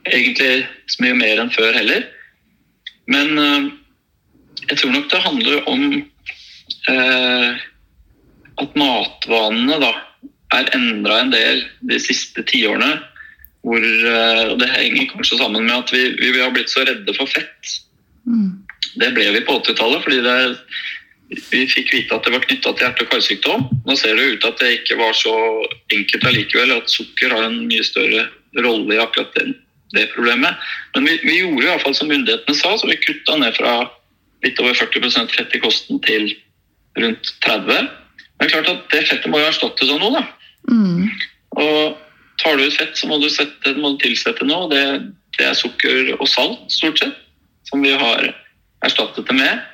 egentlig 0.07 0.67
så 0.93 1.05
mye 1.05 1.19
mer 1.19 1.43
enn 1.43 1.53
før 1.53 1.77
heller. 1.77 2.07
Men 3.13 3.43
eh, 3.43 3.69
jeg 4.71 4.81
tror 4.81 4.95
nok 4.95 5.11
det 5.13 5.25
handler 5.27 5.69
om 5.71 5.85
eh, 6.93 7.65
at 8.57 8.79
matvanene 8.81 9.81
da 9.83 9.93
er 10.57 10.73
endra 10.79 11.21
en 11.21 11.35
del 11.35 11.67
de 11.91 12.01
siste 12.01 12.47
tiårene. 12.49 12.95
Hvor 13.67 13.83
det 13.83 14.67
henger 14.71 15.09
kanskje 15.11 15.41
sammen 15.41 15.65
med 15.67 15.75
at 15.75 15.91
vi, 15.91 16.13
vi 16.23 16.39
har 16.39 16.53
blitt 16.55 16.71
så 16.71 16.85
redde 16.87 17.11
for 17.17 17.27
fett. 17.27 17.73
Mm. 18.23 18.63
Det 18.95 19.09
ble 19.17 19.25
vi 19.35 19.41
på 19.43 19.57
80-tallet 19.59 20.05
fordi 20.05 20.21
det 20.23 20.37
vi 21.29 21.65
fikk 21.67 21.93
vite 21.93 22.15
at 22.15 22.27
det 22.27 22.33
var 22.35 22.45
knytta 22.45 22.73
til 22.73 22.87
hjerte- 22.87 23.05
og 23.07 23.11
karsykdom. 23.11 23.69
Nå 23.87 23.97
ser 23.99 24.15
det 24.15 24.27
ut 24.31 24.41
til 24.43 24.53
at 24.53 24.61
det 24.63 24.73
ikke 24.79 24.99
var 25.01 25.17
så 25.19 25.35
enkelt 25.95 26.27
allikevel, 26.31 26.75
at 26.77 26.93
sukker 26.93 27.35
har 27.35 27.49
en 27.49 27.65
mye 27.67 27.85
større 27.87 28.29
rolle 28.63 28.95
i 28.95 29.03
akkurat 29.03 29.35
den, 29.35 29.57
det 29.97 30.09
problemet. 30.15 30.55
Men 30.95 31.09
vi, 31.09 31.19
vi 31.25 31.41
gjorde 31.41 31.67
i 31.67 31.71
hvert 31.73 31.83
fall 31.83 31.99
som 31.99 32.11
myndighetene 32.13 32.59
sa, 32.59 32.77
så 32.79 32.91
vi 32.91 32.99
kutta 33.03 33.39
ned 33.43 33.59
fra 33.59 33.77
litt 34.47 34.59
over 34.63 34.77
40% 34.79 35.35
fett 35.35 35.55
i 35.57 35.63
kosten 35.63 36.01
til 36.07 36.31
rundt 37.01 37.35
30 37.45 37.67
Men 37.67 37.89
det 38.39 38.47
er 38.47 38.53
klart 38.53 38.73
at 38.73 38.91
det 38.93 39.07
fettet 39.09 39.31
må 39.33 39.41
jo 39.41 39.51
erstattes 39.51 39.91
av 39.91 40.01
noe, 40.01 40.21
da. 40.21 40.25
Mm. 40.69 41.07
Og 41.57 41.97
tar 42.43 42.59
du 42.59 42.67
ut 42.67 42.77
fett, 42.77 42.99
så 42.99 43.09
må 43.09 43.19
du, 43.23 43.31
sette, 43.33 43.73
må 43.81 43.95
du 43.95 44.03
tilsette 44.03 44.45
noe. 44.47 44.69
Det, 44.71 44.83
det 45.39 45.47
er 45.49 45.57
sukker 45.57 46.13
og 46.19 46.29
salt, 46.29 46.67
stort 46.73 47.01
sett, 47.01 47.17
som 47.67 47.83
vi 47.83 47.95
har 47.97 48.29
erstattet 48.85 49.25
det 49.27 49.39
med. 49.41 49.65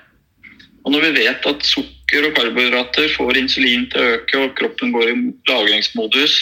Og 0.82 0.94
når 0.94 1.06
vi 1.06 1.22
vet 1.22 1.46
at 1.46 1.66
sukker 1.66 2.26
og 2.26 2.34
karbohydrater 2.36 3.12
får 3.14 3.38
insulin 3.38 3.86
til 3.92 4.02
å 4.02 4.16
øke, 4.16 4.40
og 4.42 4.56
kroppen 4.58 4.92
går 4.94 5.12
i 5.12 5.16
lagringsmodus, 5.48 6.34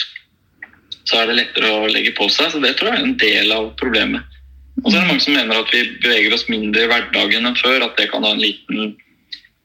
så 1.09 1.21
er 1.21 1.29
det 1.29 1.37
lettere 1.39 1.71
å 1.73 1.89
legge 1.91 2.13
på 2.17 2.27
seg. 2.31 2.51
Så 2.53 2.61
det 2.63 2.75
tror 2.77 2.91
jeg 2.91 3.01
er 3.01 3.07
en 3.07 3.17
del 3.21 3.53
av 3.55 3.71
problemet. 3.79 4.37
Og 4.81 4.89
så 4.89 4.97
er 4.97 5.03
det 5.03 5.09
mange 5.11 5.23
som 5.23 5.35
mener 5.35 5.61
at 5.61 5.73
vi 5.73 5.83
beveger 6.01 6.33
oss 6.35 6.47
mindre 6.49 6.85
i 6.85 6.89
hverdagen 6.89 7.47
enn 7.47 7.59
før, 7.59 7.85
at 7.85 7.97
det 7.99 8.09
kan 8.11 8.25
ha 8.25 8.33
en 8.33 8.41
liten 8.41 8.93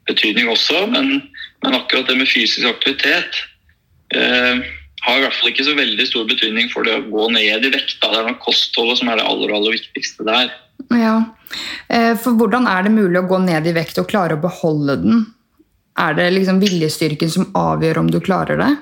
betydning 0.08 0.50
også. 0.52 0.86
Men, 0.92 1.20
men 1.64 1.78
akkurat 1.78 2.10
det 2.10 2.18
med 2.20 2.30
fysisk 2.30 2.66
aktivitet 2.68 3.40
eh, 4.16 4.60
har 5.06 5.18
i 5.18 5.24
hvert 5.24 5.38
fall 5.38 5.52
ikke 5.52 5.66
så 5.68 5.76
veldig 5.78 6.06
stor 6.08 6.28
betydning 6.28 6.70
for 6.72 6.86
det 6.86 6.98
å 6.98 7.06
gå 7.08 7.30
ned 7.32 7.64
i 7.64 7.72
vekt. 7.72 7.96
Det 8.02 8.12
er 8.12 8.28
nok 8.28 8.42
kostholdet 8.44 9.00
som 9.00 9.12
er 9.12 9.20
det 9.20 9.28
aller, 9.28 9.54
aller 9.56 9.76
viktigste 9.78 10.26
der. 10.28 10.52
Ja, 10.92 11.16
eh, 11.88 12.12
for 12.20 12.38
hvordan 12.38 12.68
er 12.70 12.86
det 12.86 12.94
mulig 12.94 13.20
å 13.20 13.28
gå 13.28 13.40
ned 13.42 13.66
i 13.66 13.74
vekt 13.76 13.98
og 14.02 14.08
klare 14.10 14.36
å 14.36 14.42
beholde 14.42 14.98
den? 15.02 15.24
Er 15.98 16.16
det 16.16 16.28
liksom 16.34 16.60
viljestyrken 16.60 17.32
som 17.32 17.50
avgjør 17.56 18.02
om 18.02 18.10
du 18.12 18.20
klarer 18.20 18.60
det? 18.60 18.72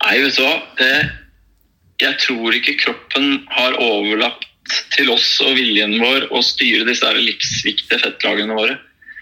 Nei, 0.00 0.14
vet 0.24 0.38
du 0.38 0.44
hva. 0.44 0.54
Det, 0.80 0.94
jeg 2.00 2.16
tror 2.24 2.56
ikke 2.56 2.78
kroppen 2.80 3.42
har 3.52 3.76
overlatt 3.76 4.46
til 4.94 5.10
oss 5.12 5.28
og 5.44 5.56
viljen 5.58 5.98
vår 6.00 6.30
å 6.32 6.40
styre 6.44 6.86
disse 6.88 7.10
livsviktige 7.16 8.00
fettlagene 8.00 8.56
våre. 8.56 8.78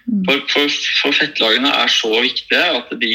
Mm. 0.08 0.22
For, 0.24 0.44
for, 0.52 0.78
for, 1.02 1.16
fettlagene 1.16 1.72
er 1.82 1.92
så 1.92 2.10
viktige 2.14 2.64
at 2.78 2.92
de 3.00 3.12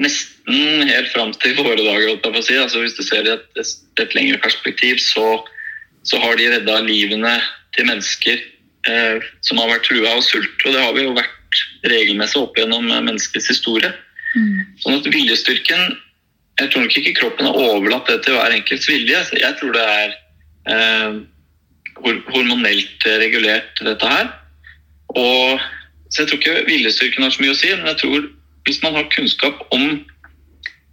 nesten 0.00 0.88
helt 0.90 1.10
fram 1.12 1.32
til 1.38 1.54
våre 1.60 1.78
dager, 1.78 2.18
si, 2.42 2.56
altså 2.58 2.82
hvis 2.82 2.96
du 2.98 3.04
ser 3.06 3.22
det 3.24 3.36
i 3.36 3.36
et, 3.62 3.74
et, 4.02 4.16
lengre 4.16 4.40
perspektiv, 4.42 4.98
så, 5.00 5.38
så, 6.04 6.20
har 6.20 6.36
de 6.38 6.50
redda 6.52 6.80
livene 6.84 7.34
til 7.76 7.88
mennesker 7.88 8.40
eh, 8.88 9.24
som 9.44 9.60
har 9.60 9.72
vært 9.72 9.86
trua 9.88 10.14
av 10.14 10.22
sult. 10.26 10.64
Og 10.64 10.74
det 10.74 10.82
har 10.82 10.94
vi 10.96 11.06
jo 11.06 11.16
vært 11.16 11.62
regelmessig 11.88 12.40
opp 12.40 12.58
gjennom 12.58 12.86
menneskets 12.90 13.50
historie. 13.52 13.92
Mm. 14.34 14.64
Sånn 14.82 14.98
at 14.98 15.06
viljestyrken 15.06 16.00
Jeg 16.58 16.70
tror 16.70 16.84
nok 16.84 16.96
ikke 16.98 17.16
kroppen 17.18 17.48
har 17.48 17.56
overlatt 17.58 18.06
det 18.06 18.20
til 18.22 18.36
hver 18.36 18.52
enkelts 18.54 18.86
vilje. 18.86 19.24
Jeg 19.34 19.56
tror 19.58 19.72
det 19.74 19.82
er 19.90 20.12
eh, 20.70 21.16
hormonelt 22.30 23.06
regulert, 23.24 23.72
dette 23.82 24.06
her. 24.06 24.28
Og, 25.18 25.64
så 26.10 26.22
jeg 26.22 26.30
tror 26.30 26.38
ikke 26.38 26.66
viljestyrken 26.68 27.26
har 27.26 27.34
så 27.34 27.42
mye 27.42 27.56
å 27.56 27.58
si, 27.58 27.72
men 27.74 27.90
jeg 27.90 27.98
tror 28.04 28.28
hvis 28.68 28.78
man 28.84 28.94
har 28.94 29.10
kunnskap 29.12 29.64
om 29.74 30.04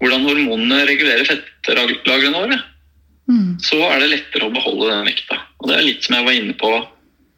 hvordan 0.02 0.26
hormonene 0.26 0.82
regulerer 0.90 1.30
fettlagrene 1.30 2.42
våre, 2.42 2.58
mm. 3.32 3.52
så 3.64 3.80
er 3.88 4.02
det 4.04 4.12
lettere 4.12 4.48
å 4.48 4.54
beholde 4.54 4.92
den 4.92 5.08
vekta. 5.08 5.40
Og 5.62 5.70
det 5.70 5.78
er 5.78 5.88
litt 5.88 6.06
som 6.06 6.18
jeg 6.18 6.28
var 6.28 6.38
inne 6.38 6.56
på. 6.60 6.72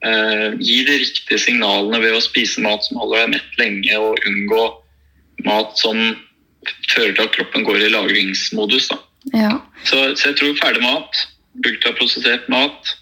Eh, 0.03 0.47
gi 0.59 0.79
de 0.87 0.97
riktige 0.99 1.39
signalene 1.39 2.01
ved 2.03 2.17
å 2.17 2.23
spise 2.23 2.63
mat 2.63 2.83
som 2.83 2.99
holder 2.99 3.23
deg 3.23 3.35
mett 3.37 3.59
lenge, 3.61 3.99
og 4.01 4.27
unngå 4.27 4.65
mat 5.47 5.77
som 5.79 5.99
fører 6.91 7.13
til 7.15 7.23
at 7.23 7.35
kroppen 7.35 7.63
går 7.67 7.85
i 7.85 7.93
lagringsmodus. 7.93 8.89
Ja. 9.31 9.55
Så, 9.87 10.01
så, 10.15 10.29
jeg 10.29 10.39
tror 10.39 10.59
ferdig 10.59 10.83
mat, 10.83 11.23
ultraprosessert 11.63 12.49
mat, 12.51 12.93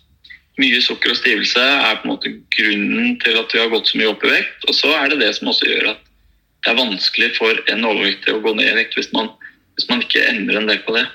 mye 0.62 0.82
sukker 0.84 1.13
og 1.13 1.17
stivelse 1.17 1.62
er 1.62 1.99
på 2.01 2.06
en 2.06 2.13
måte 2.13 2.34
grunnen 2.54 3.15
til 3.23 3.38
at 3.39 3.54
vi 3.54 3.62
har 3.62 3.71
gått 3.71 3.89
så 3.89 3.97
mye 3.97 4.12
opp 4.12 4.25
i 4.27 4.34
vekt. 4.36 4.67
Og 4.67 4.77
så 4.77 4.91
er 4.97 5.10
det 5.10 5.21
det 5.23 5.32
som 5.38 5.49
også 5.49 5.69
gjør 5.69 5.93
at 5.95 6.04
det 6.62 6.73
er 6.73 6.77
vanskelig 6.77 7.32
for 7.39 7.63
en 7.73 7.88
overvektig 7.88 8.36
å 8.36 8.43
gå 8.43 8.54
ned 8.58 8.69
i 8.69 8.77
vekt 8.77 8.97
hvis 8.97 9.10
man, 9.15 9.32
hvis 9.77 9.88
man 9.89 10.04
ikke 10.04 10.27
endrer 10.30 10.60
en 10.60 10.69
del 10.69 10.84
på 10.86 10.93
det. 10.97 11.08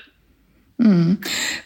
Mm. 0.77 1.15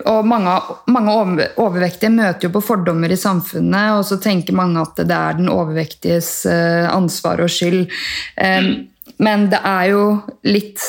Og 0.08 0.28
mange, 0.28 0.54
mange, 0.88 1.48
overvektige 1.60 2.14
møter 2.14 2.48
jo 2.48 2.54
på 2.56 2.64
fordommer 2.64 3.12
i 3.12 3.20
samfunnet, 3.20 3.98
og 3.98 4.06
så 4.08 4.20
tenker 4.24 4.56
mange 4.56 4.80
at 4.82 5.02
det 5.04 5.18
er 5.18 5.40
den 5.40 5.52
overvektiges 5.52 6.32
eh, 6.48 6.88
ansvar 6.92 7.44
og 7.44 7.52
skyld. 7.52 7.84
Men 9.22 9.50
det 9.52 9.60
er 9.68 9.92
jo 9.92 10.06
litt 10.48 10.82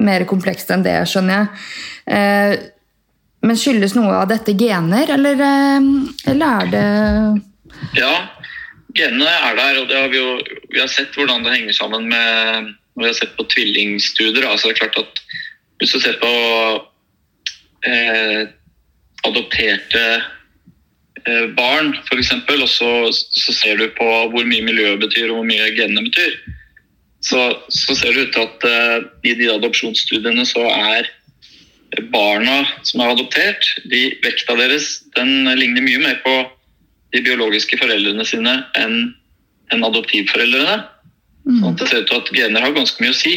mer 0.00 0.26
komplekst 0.28 0.72
enn 0.74 0.84
det, 0.84 0.98
skjønner 1.08 1.38
jeg. 1.38 1.64
Uh, 2.10 2.68
men 3.46 3.56
skyldes 3.56 3.94
noe 3.96 4.12
av 4.18 4.28
dette 4.28 4.52
gener, 4.58 5.08
eller, 5.14 5.40
eh, 5.40 5.86
eller 6.32 6.58
er 6.60 6.66
det 6.74 6.88
Ja, 7.96 8.12
genene 8.92 9.30
er 9.30 9.56
der, 9.56 9.78
og 9.80 9.88
det 9.88 9.96
har 9.96 10.10
vi, 10.12 10.20
jo, 10.20 10.58
vi 10.68 10.82
har 10.82 10.90
sett 10.92 11.16
hvordan 11.16 11.46
det 11.46 11.54
henger 11.54 11.76
sammen 11.78 12.08
med 12.10 12.74
Vi 13.00 13.06
har 13.06 13.16
sett 13.16 13.32
på 13.38 13.46
tvillingstudier. 13.48 14.44
altså 14.44 14.68
det 14.68 14.74
er 14.74 14.82
klart 14.82 15.00
at 15.00 15.22
Hvis 15.80 15.96
du 15.96 16.00
ser 16.00 16.20
på 16.20 16.32
eh, 17.86 18.42
adopterte 19.26 20.04
eh, 21.24 21.46
barn, 21.56 21.94
f.eks., 22.06 22.32
og 22.32 22.68
så, 22.68 22.90
så, 23.12 23.54
ser 23.54 23.80
du 23.80 23.88
på 23.96 24.08
hvor 24.32 24.48
mye 24.48 24.64
miljøet 24.66 25.00
betyr 25.02 25.30
og 25.30 25.40
hvor 25.40 25.48
mye 25.48 25.70
genene 25.76 26.06
betyr, 26.08 26.36
så, 27.20 27.50
så 27.68 27.96
ser 27.96 28.16
det 28.16 28.28
ut 28.28 28.36
til 28.36 28.46
at 28.46 28.68
eh, 28.68 29.08
i 29.28 29.34
de 29.38 29.50
adopsjonsstudiene 29.52 30.46
så 30.48 30.64
er 30.70 31.10
barna 32.12 32.62
som 32.86 33.02
er 33.02 33.12
adoptert, 33.12 33.66
de, 33.90 34.06
vekta 34.24 34.56
deres 34.58 35.00
den 35.16 35.50
ligner 35.58 35.84
mye 35.84 36.02
mer 36.04 36.20
på 36.24 36.36
de 37.14 37.22
biologiske 37.26 37.78
foreldrene 37.80 38.24
sine 38.26 38.60
enn 38.78 39.10
en 39.74 39.86
adoptivforeldrene. 39.86 40.80
Mm. 41.46 41.58
Sånn 41.58 41.68
at 41.72 41.80
det 41.80 41.88
ser 41.90 42.04
ut 42.04 42.08
til 42.10 42.20
at 42.20 42.32
gener 42.34 42.64
har 42.64 42.74
ganske 42.74 43.02
mye 43.02 43.14
å 43.14 43.18
si. 43.18 43.34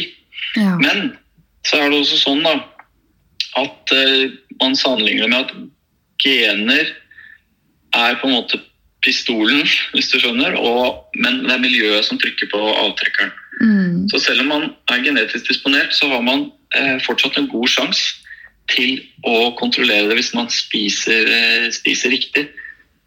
Ja. 0.58 0.74
Men 0.80 1.12
så 1.66 1.80
er 1.80 1.90
det 1.90 2.00
også 2.02 2.18
sånn 2.20 2.42
da, 2.46 2.56
at 3.60 3.94
uh, 3.94 4.32
man 4.60 4.76
sammenligner 4.78 5.30
med 5.30 5.44
at 5.44 5.54
gener 6.24 6.90
er 7.94 8.16
på 8.20 8.28
en 8.28 8.36
måte 8.36 8.60
pistolen, 9.04 9.64
hvis 9.94 10.10
du 10.12 10.18
skjønner, 10.20 10.56
og, 10.58 11.04
men 11.20 11.44
det 11.44 11.54
er 11.54 11.64
miljøet 11.64 12.08
som 12.08 12.20
trykker 12.20 12.50
på 12.52 12.60
avtrekkeren. 12.72 13.32
Mm. 13.60 14.04
Så 14.10 14.18
selv 14.18 14.44
om 14.44 14.50
man 14.50 14.68
er 14.90 15.04
genetisk 15.04 15.48
disponert, 15.48 15.94
så 15.94 16.08
har 16.10 16.22
man 16.26 16.48
eh, 16.74 16.96
fortsatt 17.04 17.38
en 17.38 17.50
god 17.52 17.70
sjanse 17.70 18.20
til 18.72 19.02
å 19.28 19.52
kontrollere 19.58 20.08
det 20.08 20.16
hvis 20.18 20.32
man 20.34 20.48
spiser, 20.52 21.28
eh, 21.30 21.68
spiser 21.74 22.14
riktig. 22.14 22.48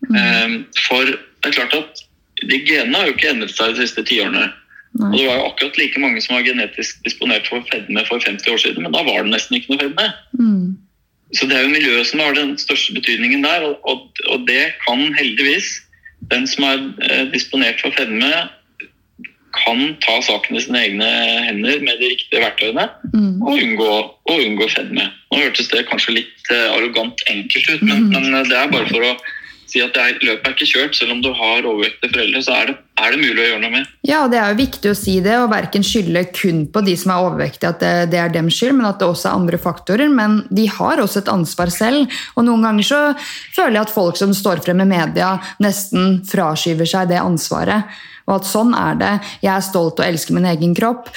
Mm. 0.07 0.15
Eh, 0.21 0.53
for 0.87 1.09
det 1.09 1.49
er 1.49 1.57
klart 1.57 1.75
at 1.75 2.05
de 2.45 2.61
genene 2.61 2.99
har 2.99 3.09
jo 3.09 3.17
ikke 3.17 3.33
endret 3.33 3.55
seg 3.57 3.73
de 3.73 3.83
siste 3.83 4.05
tiårene. 4.07 4.45
Og 4.97 5.13
det 5.13 5.27
var 5.27 5.39
jo 5.39 5.47
akkurat 5.51 5.77
like 5.77 6.01
mange 6.01 6.21
som 6.23 6.35
var 6.35 6.45
genetisk 6.47 6.99
disponert 7.05 7.47
for 7.49 7.65
fedme 7.71 8.03
for 8.07 8.23
50 8.23 8.53
år 8.53 8.61
siden, 8.63 8.83
men 8.83 8.95
da 8.95 9.03
var 9.05 9.23
det 9.23 9.33
nesten 9.33 9.57
ikke 9.57 9.73
noe 9.73 9.83
fedme. 9.83 10.07
Mm. 10.39 10.77
Så 11.37 11.47
det 11.49 11.57
er 11.57 11.65
jo 11.65 11.73
miljøet 11.73 12.07
som 12.07 12.23
har 12.23 12.37
den 12.37 12.55
største 12.57 12.95
betydningen 12.95 13.43
der, 13.43 13.67
og, 13.67 14.07
og, 14.31 14.45
det 14.47 14.71
kan 14.85 15.01
heldigvis 15.17 15.81
den 16.31 16.47
som 16.49 16.65
er 16.65 16.85
eh, 17.05 17.25
disponert 17.33 17.81
for 17.83 17.93
fedme, 17.97 18.31
kan 19.57 19.95
ta 20.03 20.19
saken 20.21 20.57
i 20.57 20.61
sine 20.61 20.79
egne 20.85 21.07
hender 21.47 21.81
med 21.81 22.01
de 22.01 22.11
riktige 22.11 22.41
verktøyene 22.43 22.85
mm. 23.13 23.41
og, 23.41 23.53
unngå, 23.57 23.91
og 24.29 24.43
unngå 24.43 24.67
fedme. 24.69 25.07
Nå 25.31 25.39
hørtes 25.39 25.71
det 25.71 25.87
kanskje 25.89 26.19
litt 26.19 26.51
uh, 26.51 26.75
arrogant 26.75 27.23
enkelt 27.31 27.69
ut, 27.71 27.81
men, 27.81 28.07
mm. 28.07 28.11
men, 28.13 28.27
eh, 28.37 28.45
det 28.49 28.59
er 28.59 28.73
bare 28.73 28.89
for 28.91 29.07
å 29.07 29.13
si 29.71 29.81
at 29.83 29.97
løpet 29.97 30.47
er 30.47 30.55
ikke 30.55 30.69
kjørt. 30.69 30.97
Selv 30.97 31.15
om 31.15 31.21
du 31.23 31.29
har 31.35 31.67
overvektige 31.67 32.11
foreldre, 32.13 32.41
så 32.45 32.55
er 32.55 32.69
det, 32.69 32.75
er 33.03 33.13
det, 33.13 33.19
mulig 33.21 33.43
å 33.43 33.47
gjøre 33.47 33.61
noe 33.63 33.73
med. 33.73 33.93
Ja, 34.07 34.23
og 34.23 34.33
det 34.33 34.41
er 34.41 34.51
jo 34.51 34.59
viktig 34.61 34.91
å 34.91 34.97
si 34.97 35.15
det, 35.25 35.35
og 35.41 35.51
verken 35.53 35.85
skylde 35.85 36.25
kun 36.35 36.65
på 36.73 36.83
de 36.87 36.97
som 36.99 37.13
er 37.13 37.27
overvektige, 37.27 37.71
at 37.75 37.83
det, 37.83 37.93
det, 38.13 38.21
er 38.23 38.33
dems 38.33 38.57
skyld, 38.57 38.77
men 38.79 38.89
at 38.89 38.99
det 39.01 39.09
også 39.09 39.29
er 39.29 39.39
andre 39.41 39.61
faktorer. 39.61 40.11
Men 40.13 40.41
de 40.49 40.67
har 40.77 41.03
også 41.03 41.23
et 41.23 41.33
ansvar 41.33 41.73
selv. 41.73 42.19
Og 42.35 42.47
noen 42.47 42.67
ganger 42.67 42.89
så 42.91 43.01
føler 43.55 43.79
jeg 43.79 43.87
at 43.87 43.95
folk 43.95 44.19
som 44.19 44.35
står 44.35 44.63
frem 44.65 44.85
i 44.85 44.91
media, 44.93 45.35
nesten 45.63 46.21
fraskyver 46.27 46.89
seg 46.89 47.11
det 47.11 47.23
ansvaret. 47.23 47.99
Og 48.27 48.41
at 48.41 48.47
sånn 48.47 48.73
er 48.75 48.97
det. 48.99 49.11
Jeg 49.39 49.53
er 49.53 49.63
stolt 49.63 50.01
og 50.01 50.07
elsker 50.07 50.35
min 50.35 50.47
egen 50.49 50.73
kropp, 50.75 51.07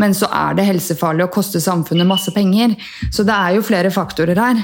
men 0.00 0.12
så 0.16 0.28
er 0.28 0.58
det 0.58 0.66
helsefarlig 0.68 1.24
å 1.24 1.32
koste 1.32 1.62
samfunnet 1.64 2.08
masse 2.08 2.32
penger. 2.34 2.76
Så 3.08 3.24
det 3.24 3.36
er 3.36 3.56
jo 3.56 3.64
flere 3.64 3.92
faktorer 3.94 4.36
her. 4.36 4.60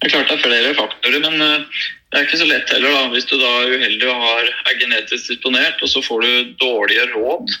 Det 0.00 0.08
er 0.08 0.14
klart 0.14 0.30
det 0.30 0.38
er 0.38 0.44
flere 0.46 0.74
faktorer, 0.78 1.20
men 1.26 1.42
eh, 1.44 1.80
det 2.10 2.18
er 2.18 2.26
ikke 2.26 2.40
så 2.40 2.48
lett 2.48 2.72
heller. 2.72 2.94
da. 2.96 3.08
Hvis 3.12 3.28
du 3.28 3.36
da 3.36 3.50
er 3.60 3.74
uheldig 3.76 4.08
og 4.08 4.22
har, 4.24 4.50
er 4.70 4.78
genetisk 4.80 5.28
disponert, 5.28 5.82
og 5.84 5.92
så 5.92 6.02
får 6.02 6.24
du 6.24 6.54
dårlige 6.62 7.04
råd. 7.12 7.52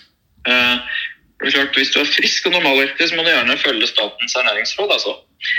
Eh, 0.48 0.76
det 1.40 1.48
er 1.48 1.56
klart, 1.56 1.76
Hvis 1.76 1.92
du 1.92 2.00
er 2.00 2.14
frisk 2.16 2.46
og 2.48 2.56
normalvektig, 2.56 3.08
så 3.08 3.16
må 3.16 3.24
du 3.24 3.30
gjerne 3.32 3.58
følge 3.60 3.86
Statens 3.86 4.36
ernæringsråd. 4.40 4.92
altså. 4.92 5.14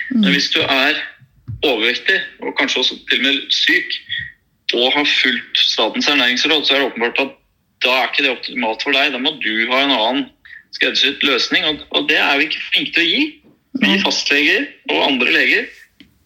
Men 0.10 0.26
mm. 0.26 0.32
hvis 0.34 0.50
du 0.50 0.60
er 0.62 1.00
overvektig, 1.64 2.18
og 2.42 2.58
kanskje 2.58 2.80
også 2.80 2.98
til 3.10 3.22
og 3.22 3.26
med 3.26 3.52
syk, 3.54 3.90
og 4.74 4.94
har 4.94 5.06
fulgt 5.22 5.58
Statens 5.58 6.08
ernæringsråd, 6.08 6.66
så 6.66 6.74
er 6.74 6.80
det 6.80 6.90
åpenbart 6.92 7.20
at 7.20 7.38
da 7.86 7.90
er 7.98 8.10
ikke 8.10 8.24
det 8.24 8.32
optimalt 8.38 8.84
for 8.84 8.98
deg. 8.98 9.14
Da 9.14 9.22
må 9.22 9.36
du 9.42 9.54
ha 9.72 9.84
en 9.84 9.94
annen 9.96 10.26
skreddersydd 10.76 11.24
løsning, 11.26 11.66
og, 11.66 11.86
og, 11.90 12.10
det 12.10 12.18
er 12.18 12.38
vi 12.38 12.50
ikke 12.50 12.66
flinke 12.72 12.94
til 12.96 13.04
å 13.04 13.10
gi. 13.10 13.22
Vi 13.82 14.02
fastleger 14.04 14.66
og 14.92 15.06
andre 15.08 15.34
leger 15.34 15.70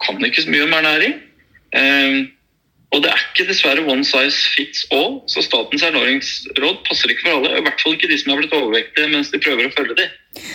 kan 0.03 0.25
ikke 0.25 0.43
så 0.43 0.51
mye 0.51 0.65
om 0.67 0.73
ernæring. 0.79 1.19
Um, 1.75 2.17
og 2.95 3.01
det 3.03 3.09
er 3.11 3.23
ikke 3.23 3.47
dessverre 3.49 3.83
one 3.91 4.05
size 4.07 4.51
fits 4.53 4.85
all, 4.95 5.17
så 5.27 5.41
Statens 5.43 5.83
ernæringsråd 5.83 6.77
passer 6.87 7.11
ikke 7.11 7.25
for 7.25 7.37
alle. 7.37 7.57
I 7.57 7.63
hvert 7.65 7.81
fall 7.81 7.95
ikke 7.97 8.07
de 8.11 8.17
som 8.21 8.31
har 8.31 8.39
blitt 8.39 8.55
overvektige 8.55 9.09
mens 9.11 9.31
de 9.33 9.41
prøver 9.43 9.67
å 9.67 9.73
følge 9.75 9.97
dem. 9.99 10.13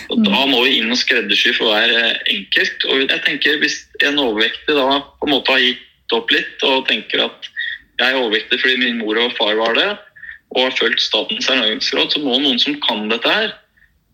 Og 0.09 0.23
Da 0.25 0.45
må 0.49 0.63
vi 0.65 0.79
inn 0.79 0.93
og 0.93 0.97
skreddersy 0.97 1.53
for 1.57 1.69
hver 1.69 1.93
eh, 1.93 2.21
enkelt. 2.33 2.87
Og 2.89 3.03
jeg 3.05 3.21
tenker 3.27 3.59
Hvis 3.61 3.83
en 4.07 4.21
overvektig 4.21 4.77
da 4.77 5.01
på 5.19 5.29
en 5.29 5.35
måte 5.35 5.53
har 5.53 5.61
gitt 5.61 6.15
opp 6.17 6.33
litt 6.33 6.65
og 6.67 6.87
tenker 6.89 7.27
at 7.27 7.51
jeg 8.01 8.09
er 8.09 8.17
overvektig 8.17 8.57
fordi 8.63 8.79
min 8.81 8.97
mor 9.03 9.19
og 9.21 9.35
far 9.37 9.53
var 9.59 9.77
det, 9.77 9.89
og 10.55 10.65
har 10.65 10.77
fulgt 10.79 11.03
Statens 11.03 11.49
ernæringsråd, 11.51 12.15
så 12.15 12.23
må 12.23 12.39
noen 12.39 12.59
som 12.59 12.79
kan 12.81 13.05
dette 13.11 13.29
her, 13.29 13.53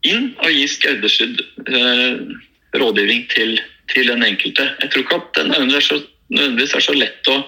inn 0.05 0.33
og 0.43 0.51
gi 0.51 0.67
skreddersydd 0.69 1.39
eh, 1.71 2.19
rådgivning 2.77 3.23
til, 3.31 3.55
til, 3.93 4.09
den 4.11 4.25
enkelte. 4.27 4.71
Jeg 4.81 4.91
tror 4.91 5.05
ikke 5.05 5.21
at 5.21 5.31
det 5.37 5.47
nødvendigvis 5.51 6.75
er 6.75 6.85
så 6.89 6.97
lett 6.97 7.31
å 7.31 7.39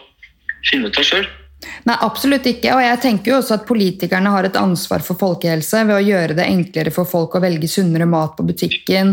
finne 0.69 0.89
ut 0.89 0.99
av 0.99 1.07
sjøl. 1.07 1.27
Nei, 1.59 1.95
absolutt 2.05 2.45
ikke. 2.47 2.71
Og 2.75 2.81
jeg 2.83 2.99
tenker 3.03 3.31
jo 3.31 3.37
også 3.39 3.57
at 3.57 3.65
politikerne 3.67 4.31
har 4.31 4.47
et 4.47 4.57
ansvar 4.59 5.03
for 5.03 5.19
folkehelse 5.19 5.81
ved 5.87 5.95
å 5.95 6.03
gjøre 6.03 6.37
det 6.37 6.45
enklere 6.47 6.93
for 6.95 7.07
folk 7.09 7.35
å 7.35 7.41
velge 7.43 7.67
sunnere 7.71 8.07
mat 8.09 8.37
på 8.37 8.45
butikken. 8.47 9.11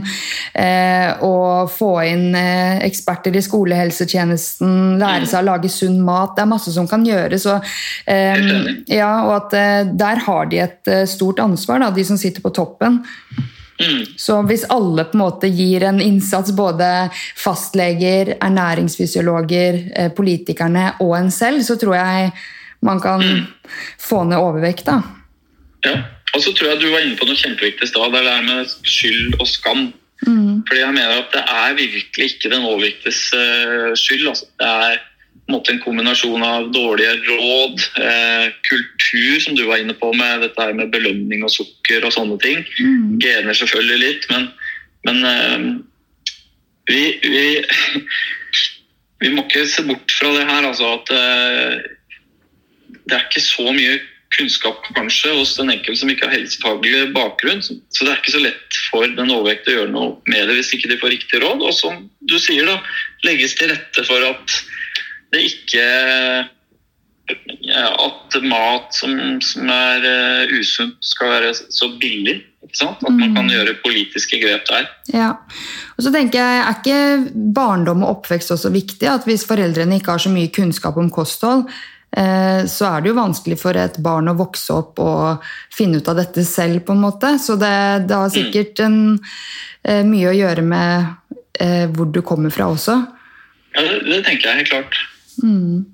Eh, 0.55 1.24
og 1.27 1.72
få 1.74 1.91
inn 2.07 2.37
eh, 2.39 2.79
eksperter 2.87 3.35
i 3.35 3.43
skolehelsetjenesten, 3.45 4.97
lære 5.03 5.31
seg 5.31 5.43
å 5.43 5.49
lage 5.51 5.72
sunn 5.72 5.99
mat. 6.07 6.37
Det 6.37 6.47
er 6.47 6.53
masse 6.55 6.74
som 6.74 6.87
kan 6.91 7.07
gjøres. 7.07 7.49
Og, 7.51 7.77
eh, 8.14 8.47
ja, 8.95 9.12
og 9.27 9.35
at 9.41 9.59
eh, 9.59 9.93
der 10.07 10.22
har 10.29 10.51
de 10.51 10.62
et 10.68 10.93
eh, 10.93 11.07
stort 11.11 11.43
ansvar, 11.43 11.83
da, 11.83 11.91
de 11.95 12.07
som 12.07 12.20
sitter 12.20 12.45
på 12.45 12.55
toppen. 12.55 13.03
Mm. 13.81 14.05
Så 14.16 14.41
hvis 14.49 14.64
alle 14.72 15.05
på 15.05 15.18
en 15.18 15.22
måte 15.24 15.51
gir 15.53 15.85
en 15.85 16.01
innsats, 16.01 16.53
både 16.57 16.89
fastleger, 17.37 18.37
ernæringsfysiologer, 18.41 19.81
eh, 19.97 20.12
politikerne 20.16 20.93
og 21.05 21.16
en 21.18 21.31
selv, 21.31 21.62
så 21.66 21.77
tror 21.81 21.99
jeg 21.99 22.31
man 22.87 23.01
kan 23.01 23.22
mm. 23.22 23.45
få 24.01 24.24
ned 24.24 24.39
overvekt. 24.39 24.87
da. 24.87 25.01
Ja, 25.85 25.97
og 26.35 26.43
så 26.43 26.53
tror 26.53 26.72
jeg 26.72 26.81
du 26.81 26.91
var 26.93 27.05
inne 27.05 27.18
på 27.18 27.29
noe 27.29 27.39
kjempeviktig 27.39 27.89
i 27.89 27.91
stad. 27.91 28.12
Det 28.12 28.22
er 28.22 28.29
det 28.31 28.49
med 28.49 28.74
skyld 28.85 29.41
og 29.41 29.49
skam. 29.51 29.87
Mm. 30.27 30.64
Fordi 30.68 30.81
jeg 30.81 30.95
mener 30.97 31.20
at 31.20 31.35
det 31.35 31.45
er 31.45 31.77
virkelig 31.77 32.31
ikke 32.31 32.51
den 32.53 32.64
overvektes 32.64 33.20
uh, 33.37 33.93
skyld. 33.99 34.29
Altså. 34.33 34.49
Det 34.61 34.68
er 34.68 34.99
en 35.49 35.80
kombinasjon 35.82 36.42
av 36.42 36.70
dårlige 36.72 37.12
råd, 37.26 37.82
eh, 38.03 38.53
kultur, 38.68 39.40
som 39.40 39.55
du 39.55 39.64
var 39.64 39.78
inne 39.78 39.94
på 39.94 40.12
med 40.12 40.40
dette 40.42 40.62
her 40.62 40.72
med 40.74 40.90
belønning 40.90 41.44
og 41.44 41.51
sukker 41.51 42.05
og 42.05 42.12
sånne 42.12 42.38
ting. 42.42 42.64
Mm. 42.80 43.18
Gener 43.22 43.55
selvfølgelig 43.55 43.99
litt, 43.99 44.26
men, 44.30 44.49
men 45.07 45.24
eh, 45.24 45.59
vi, 46.90 47.03
vi, 47.22 47.47
vi, 49.22 49.30
må 49.30 49.47
ikke 49.47 49.66
se 49.70 49.86
bort 49.86 50.18
fra 50.18 50.34
det 50.34 50.47
her, 50.51 50.66
altså 50.66 50.92
at 50.99 51.14
eh, 51.14 51.80
det 53.07 53.16
er 53.16 53.26
ikke 53.28 53.47
så 53.47 53.70
mye 53.70 53.99
kunnskap 54.36 54.82
kanskje 54.97 55.32
hos 55.32 55.55
den 55.57 55.70
enkelte 55.72 56.01
som 56.01 56.11
ikke 56.11 56.26
har 56.26 56.34
helsefaglig 56.34 57.12
bakgrunn. 57.14 57.62
Så 57.62 58.03
det 58.03 58.11
er 58.11 58.18
ikke 58.18 58.34
så 58.34 58.42
lett 58.42 58.80
for 58.90 59.07
den 59.07 59.30
overvektige 59.32 59.76
å 59.76 59.78
gjøre 59.80 59.94
noe 59.94 60.16
med 60.26 60.49
det 60.49 60.59
hvis 60.59 60.74
ikke 60.76 60.90
de 60.90 60.99
får 61.01 61.14
riktig 61.14 61.40
råd. 61.44 61.62
Og 61.62 61.72
som 61.76 62.09
du 62.26 62.36
sier, 62.42 62.66
da, 62.66 62.80
legges 63.24 63.55
til 63.57 63.70
rette 63.72 64.05
for 64.09 64.26
at 64.26 64.59
det 65.37 65.47
ikke 65.51 65.87
at 67.26 68.37
mat 68.47 68.95
som, 68.95 69.16
som 69.43 69.70
er 69.72 70.05
uh, 70.07 70.53
usunt, 70.55 70.99
skal 71.05 71.32
være 71.32 71.55
så 71.55 71.91
billig. 72.01 72.39
At 72.66 73.03
man 73.07 73.30
kan 73.34 73.47
mm. 73.47 73.53
gjøre 73.53 73.74
politiske 73.84 74.41
grep 74.43 74.66
der. 74.68 74.89
Ja, 75.14 75.28
og 75.95 76.03
så 76.03 76.11
tenker 76.12 76.43
jeg, 76.43 76.62
Er 76.62 76.74
ikke 76.74 77.43
barndom 77.55 78.03
og 78.05 78.18
oppvekst 78.18 78.53
også 78.57 78.72
viktig? 78.74 79.07
At 79.09 79.24
Hvis 79.28 79.47
foreldrene 79.47 80.01
ikke 80.01 80.16
har 80.16 80.22
så 80.22 80.32
mye 80.32 80.51
kunnskap 80.53 80.99
om 80.99 81.09
kosthold, 81.14 81.64
eh, 82.11 82.66
så 82.66 82.91
er 82.91 83.05
det 83.05 83.12
jo 83.12 83.20
vanskelig 83.20 83.61
for 83.62 83.78
et 83.78 84.01
barn 84.03 84.32
å 84.32 84.37
vokse 84.37 84.74
opp 84.74 84.99
og 84.99 85.47
finne 85.72 86.03
ut 86.03 86.11
av 86.11 86.18
dette 86.18 86.45
selv. 86.45 86.82
på 86.84 86.93
en 86.93 87.05
måte. 87.07 87.37
Så 87.39 87.55
det, 87.55 88.09
det 88.11 88.18
har 88.18 88.34
sikkert 88.34 88.82
en, 88.82 89.20
eh, 89.87 90.03
mye 90.03 90.34
å 90.34 90.37
gjøre 90.37 90.66
med 90.66 91.07
eh, 91.61 91.87
hvor 91.87 92.11
du 92.11 92.20
kommer 92.22 92.51
fra 92.51 92.66
også. 92.74 92.99
Ja, 93.76 93.87
det, 93.87 94.03
det 94.11 94.24
tenker 94.26 94.51
jeg 94.51 94.64
helt 94.64 94.74
klart. 94.74 95.05
Mm. 95.43 95.84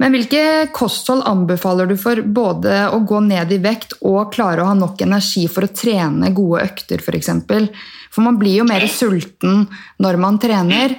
Men 0.00 0.14
hvilke 0.14 0.42
kosthold 0.74 1.22
anbefaler 1.28 1.86
du 1.90 1.96
for 2.00 2.20
både 2.22 2.88
å 2.90 3.00
gå 3.06 3.20
ned 3.22 3.52
i 3.54 3.60
vekt 3.62 3.96
og 4.00 4.32
klare 4.34 4.64
å 4.64 4.70
ha 4.70 4.76
nok 4.76 5.02
energi 5.04 5.46
for 5.50 5.66
å 5.66 5.72
trene 5.74 6.32
gode 6.34 6.64
økter, 6.66 6.98
f.eks.? 6.98 7.06
For, 7.06 7.18
eksempel? 7.20 7.70
for 8.10 8.26
man 8.26 8.38
blir 8.40 8.60
jo 8.60 8.66
mer 8.68 8.86
sulten 8.90 9.66
når 10.02 10.18
man 10.20 10.40
trener. 10.42 10.96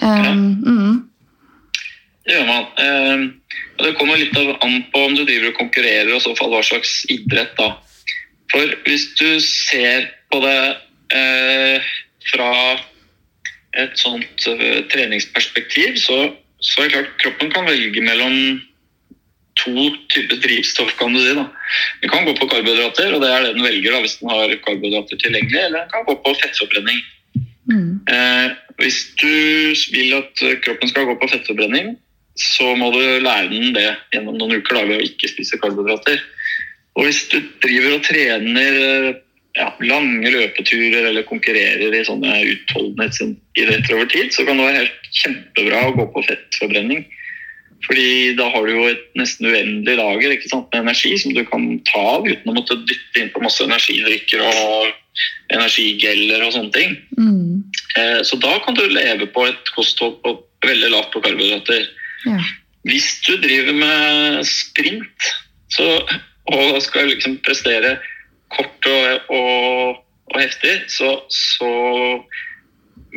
Um, 0.00 0.42
mm. 0.64 0.94
Det 2.24 2.36
gjør 2.36 2.48
man. 2.48 2.66
Um, 2.80 3.26
det 3.78 3.94
kommer 3.98 4.20
litt 4.20 4.36
an 4.36 4.82
på 4.92 5.04
om 5.06 5.16
du 5.16 5.24
driver 5.24 5.52
og 5.52 5.60
konkurrerer, 5.60 6.12
og 6.14 6.22
så 6.24 6.34
fall 6.38 6.52
hva 6.54 6.64
slags 6.66 7.02
idrett. 7.12 7.54
da. 7.58 7.74
For 8.52 8.76
hvis 8.86 9.10
du 9.20 9.40
ser 9.44 10.10
på 10.32 10.40
det 10.44 10.60
uh, 11.14 11.88
fra 12.32 12.52
et 13.78 13.94
sånt 14.00 14.48
uh, 14.48 14.80
treningsperspektiv, 14.90 16.00
så 16.00 16.22
så 16.60 16.82
er 16.82 16.88
det 16.88 16.94
klart 16.94 17.20
kroppen 17.22 17.52
kan 17.54 17.68
velge 17.68 18.02
mellom 18.02 18.34
to 19.58 19.88
typer 20.12 20.38
drivstoff, 20.42 20.94
kan 20.98 21.14
du 21.14 21.20
si. 21.22 21.34
da. 21.34 21.46
Den 22.02 22.10
kan 22.10 22.26
gå 22.26 22.34
på 22.38 22.48
karbohydrater, 22.50 23.14
og 23.14 23.22
det 23.22 23.30
er 23.30 23.46
det 23.46 23.54
den 23.56 23.66
velger 23.66 23.94
da, 23.94 24.02
hvis 24.04 24.18
den 24.20 24.30
har 24.30 24.54
karbohydrater 24.66 25.22
tilgjengelig, 25.22 25.62
eller 25.64 25.84
den 25.84 25.94
kan 25.94 26.06
gå 26.06 26.14
på 26.22 26.34
fettforbrenning. 26.42 27.00
Mm. 27.68 27.90
Eh, 28.08 28.46
hvis 28.78 29.00
du 29.20 29.32
vil 29.94 30.14
at 30.20 30.44
kroppen 30.64 30.90
skal 30.90 31.08
gå 31.10 31.18
på 31.18 31.30
fettforbrenning, 31.34 31.96
så 32.38 32.74
må 32.78 32.92
du 32.94 33.02
lære 33.18 33.50
den 33.50 33.74
det 33.74 33.88
gjennom 34.14 34.38
noen 34.38 34.60
uker 34.60 34.78
da, 34.78 34.84
ved 34.86 35.00
å 35.00 35.08
ikke 35.08 35.30
spise 35.32 35.58
karbohydrater. 35.58 36.22
Og 36.98 37.06
hvis 37.06 37.24
du 37.30 37.40
driver 37.62 37.98
og 37.98 38.06
trener 38.06 38.78
ja, 39.58 39.68
lange 39.82 40.30
løpeturer 40.32 41.08
eller 41.10 41.26
konkurrerer 41.26 41.94
i 41.94 42.04
sånne 42.06 42.40
utholdenhetsidretter 42.52 43.96
over 43.96 44.10
tid, 44.12 44.30
så 44.34 44.46
kan 44.46 44.60
det 44.60 44.68
være 44.68 44.82
helt 44.84 45.08
kjempebra 45.22 45.84
å 45.88 45.94
gå 45.96 46.06
på 46.14 46.26
fettforbrenning. 46.28 47.06
Fordi 47.86 48.34
da 48.38 48.48
har 48.50 48.66
du 48.66 48.72
jo 48.74 48.86
et 48.90 49.04
nesten 49.18 49.48
uendelig 49.50 49.98
lager 50.00 50.34
ikke 50.34 50.50
sant, 50.50 50.66
med 50.72 50.82
energi 50.86 51.12
som 51.20 51.34
du 51.34 51.44
kan 51.46 51.66
ta 51.90 52.02
av 52.16 52.26
uten 52.26 52.50
å 52.50 52.56
måtte 52.56 52.78
dytte 52.88 53.22
inn 53.22 53.30
på 53.34 53.42
masse 53.44 53.62
energidrikker 53.64 54.42
og 54.42 54.88
energigeller 55.54 56.42
og 56.46 56.54
sånne 56.54 56.74
ting. 56.74 56.96
Mm. 57.18 57.62
Eh, 57.98 58.20
så 58.26 58.38
da 58.42 58.58
kan 58.64 58.76
du 58.78 58.84
leve 58.90 59.30
på 59.34 59.46
et 59.46 59.72
kosthold 59.76 60.18
på 60.24 60.34
veldig 60.66 60.90
lavt 60.94 61.12
på 61.14 61.22
karbohydrater. 61.24 61.86
Ja. 62.26 62.38
Hvis 62.88 63.08
du 63.26 63.36
driver 63.42 63.74
med 63.78 64.42
sprint 64.46 65.30
så, 65.74 65.86
og 66.50 66.78
skal 66.82 67.10
liksom 67.12 67.38
prestere 67.46 67.98
kort 68.54 68.88
og, 68.90 69.32
og, 69.34 69.98
og 70.32 70.40
heftig, 70.40 70.74
så, 70.92 71.14
så, 71.32 71.70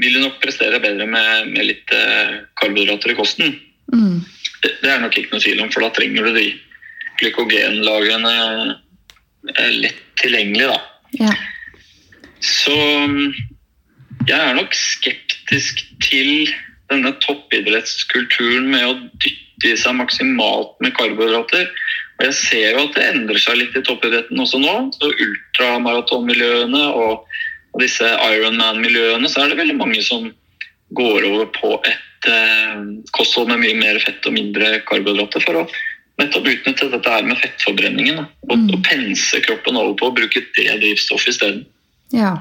vil 0.01 0.15
du 0.15 0.21
nok 0.23 0.39
prestere 0.43 0.79
bedre 0.82 1.05
med, 1.09 1.51
med 1.51 1.67
litt 1.67 1.91
eh, 1.93 2.41
karbohydrater 2.61 3.11
i 3.11 3.17
kosten. 3.17 3.57
Mm. 3.91 4.21
Det, 4.63 4.71
det, 4.84 4.89
er 4.89 5.01
nok 5.03 5.17
ikke 5.19 5.36
noe 5.36 5.43
tvil 5.43 5.63
om, 5.63 5.71
for 5.73 5.84
da 5.84 5.91
trenger 5.97 6.29
du 6.29 6.38
de 6.38 6.45
glykogenlagrene 7.19 8.36
eh, 9.51 9.71
lett 9.84 9.99
tilgjengelig. 10.21 10.71
Da. 10.71 10.79
Ja. 11.19 11.34
Så 12.41 12.77
jeg 14.29 14.38
er 14.38 14.55
nok 14.57 14.73
skeptisk 14.77 15.84
til 16.03 16.49
denne 16.91 17.13
toppidrettskulturen 17.23 18.69
med 18.71 18.88
å 18.88 18.97
dytte 19.23 19.71
i 19.71 19.77
seg 19.79 19.95
maksimalt 19.99 20.75
med 20.84 20.95
karbohydrater. 20.97 21.69
Og 22.22 22.28
jeg 22.30 22.38
ser 22.38 22.76
jo 22.76 22.84
at 22.84 22.97
det 22.97 23.07
endrer 23.09 23.39
seg 23.41 23.57
litt 23.57 23.78
i 23.78 23.82
toppidretten 23.82 24.38
også 24.43 24.59
nå. 24.61 24.76
så 24.93 25.09
Ultramaratonmiljøene 25.09 26.84
og, 26.93 27.26
disse 27.80 28.05
Ironman-miljøene, 28.05 29.30
så 29.32 29.41
er 29.41 29.49
det 29.49 29.61
veldig 29.61 29.78
mange 29.80 30.01
som 30.03 30.28
går 30.93 31.24
over 31.30 31.47
på 31.55 31.69
et 31.88 32.28
eh, 32.28 32.82
kosthold 33.15 33.47
med 33.47 33.61
mye 33.63 33.78
mer 33.80 33.99
fett 34.03 34.28
og 34.28 34.36
mindre 34.36 34.74
karbohydrater 34.89 35.45
for 35.45 35.61
å 35.61 35.63
nettopp 36.19 36.49
utnytte 36.51 36.89
dette 36.91 37.13
her 37.15 37.26
med 37.26 37.39
fettforbrenningen. 37.39 38.26
Og, 38.49 38.53
mm. 38.53 38.67
og 38.76 38.84
pense 38.86 39.39
kroppen 39.47 39.80
over 39.80 39.95
på 39.97 40.11
å 40.11 40.15
bruke 40.19 40.43
det 40.59 40.67
drivstoffet 40.84 41.34
isteden. 41.34 41.63
Ja. 42.13 42.36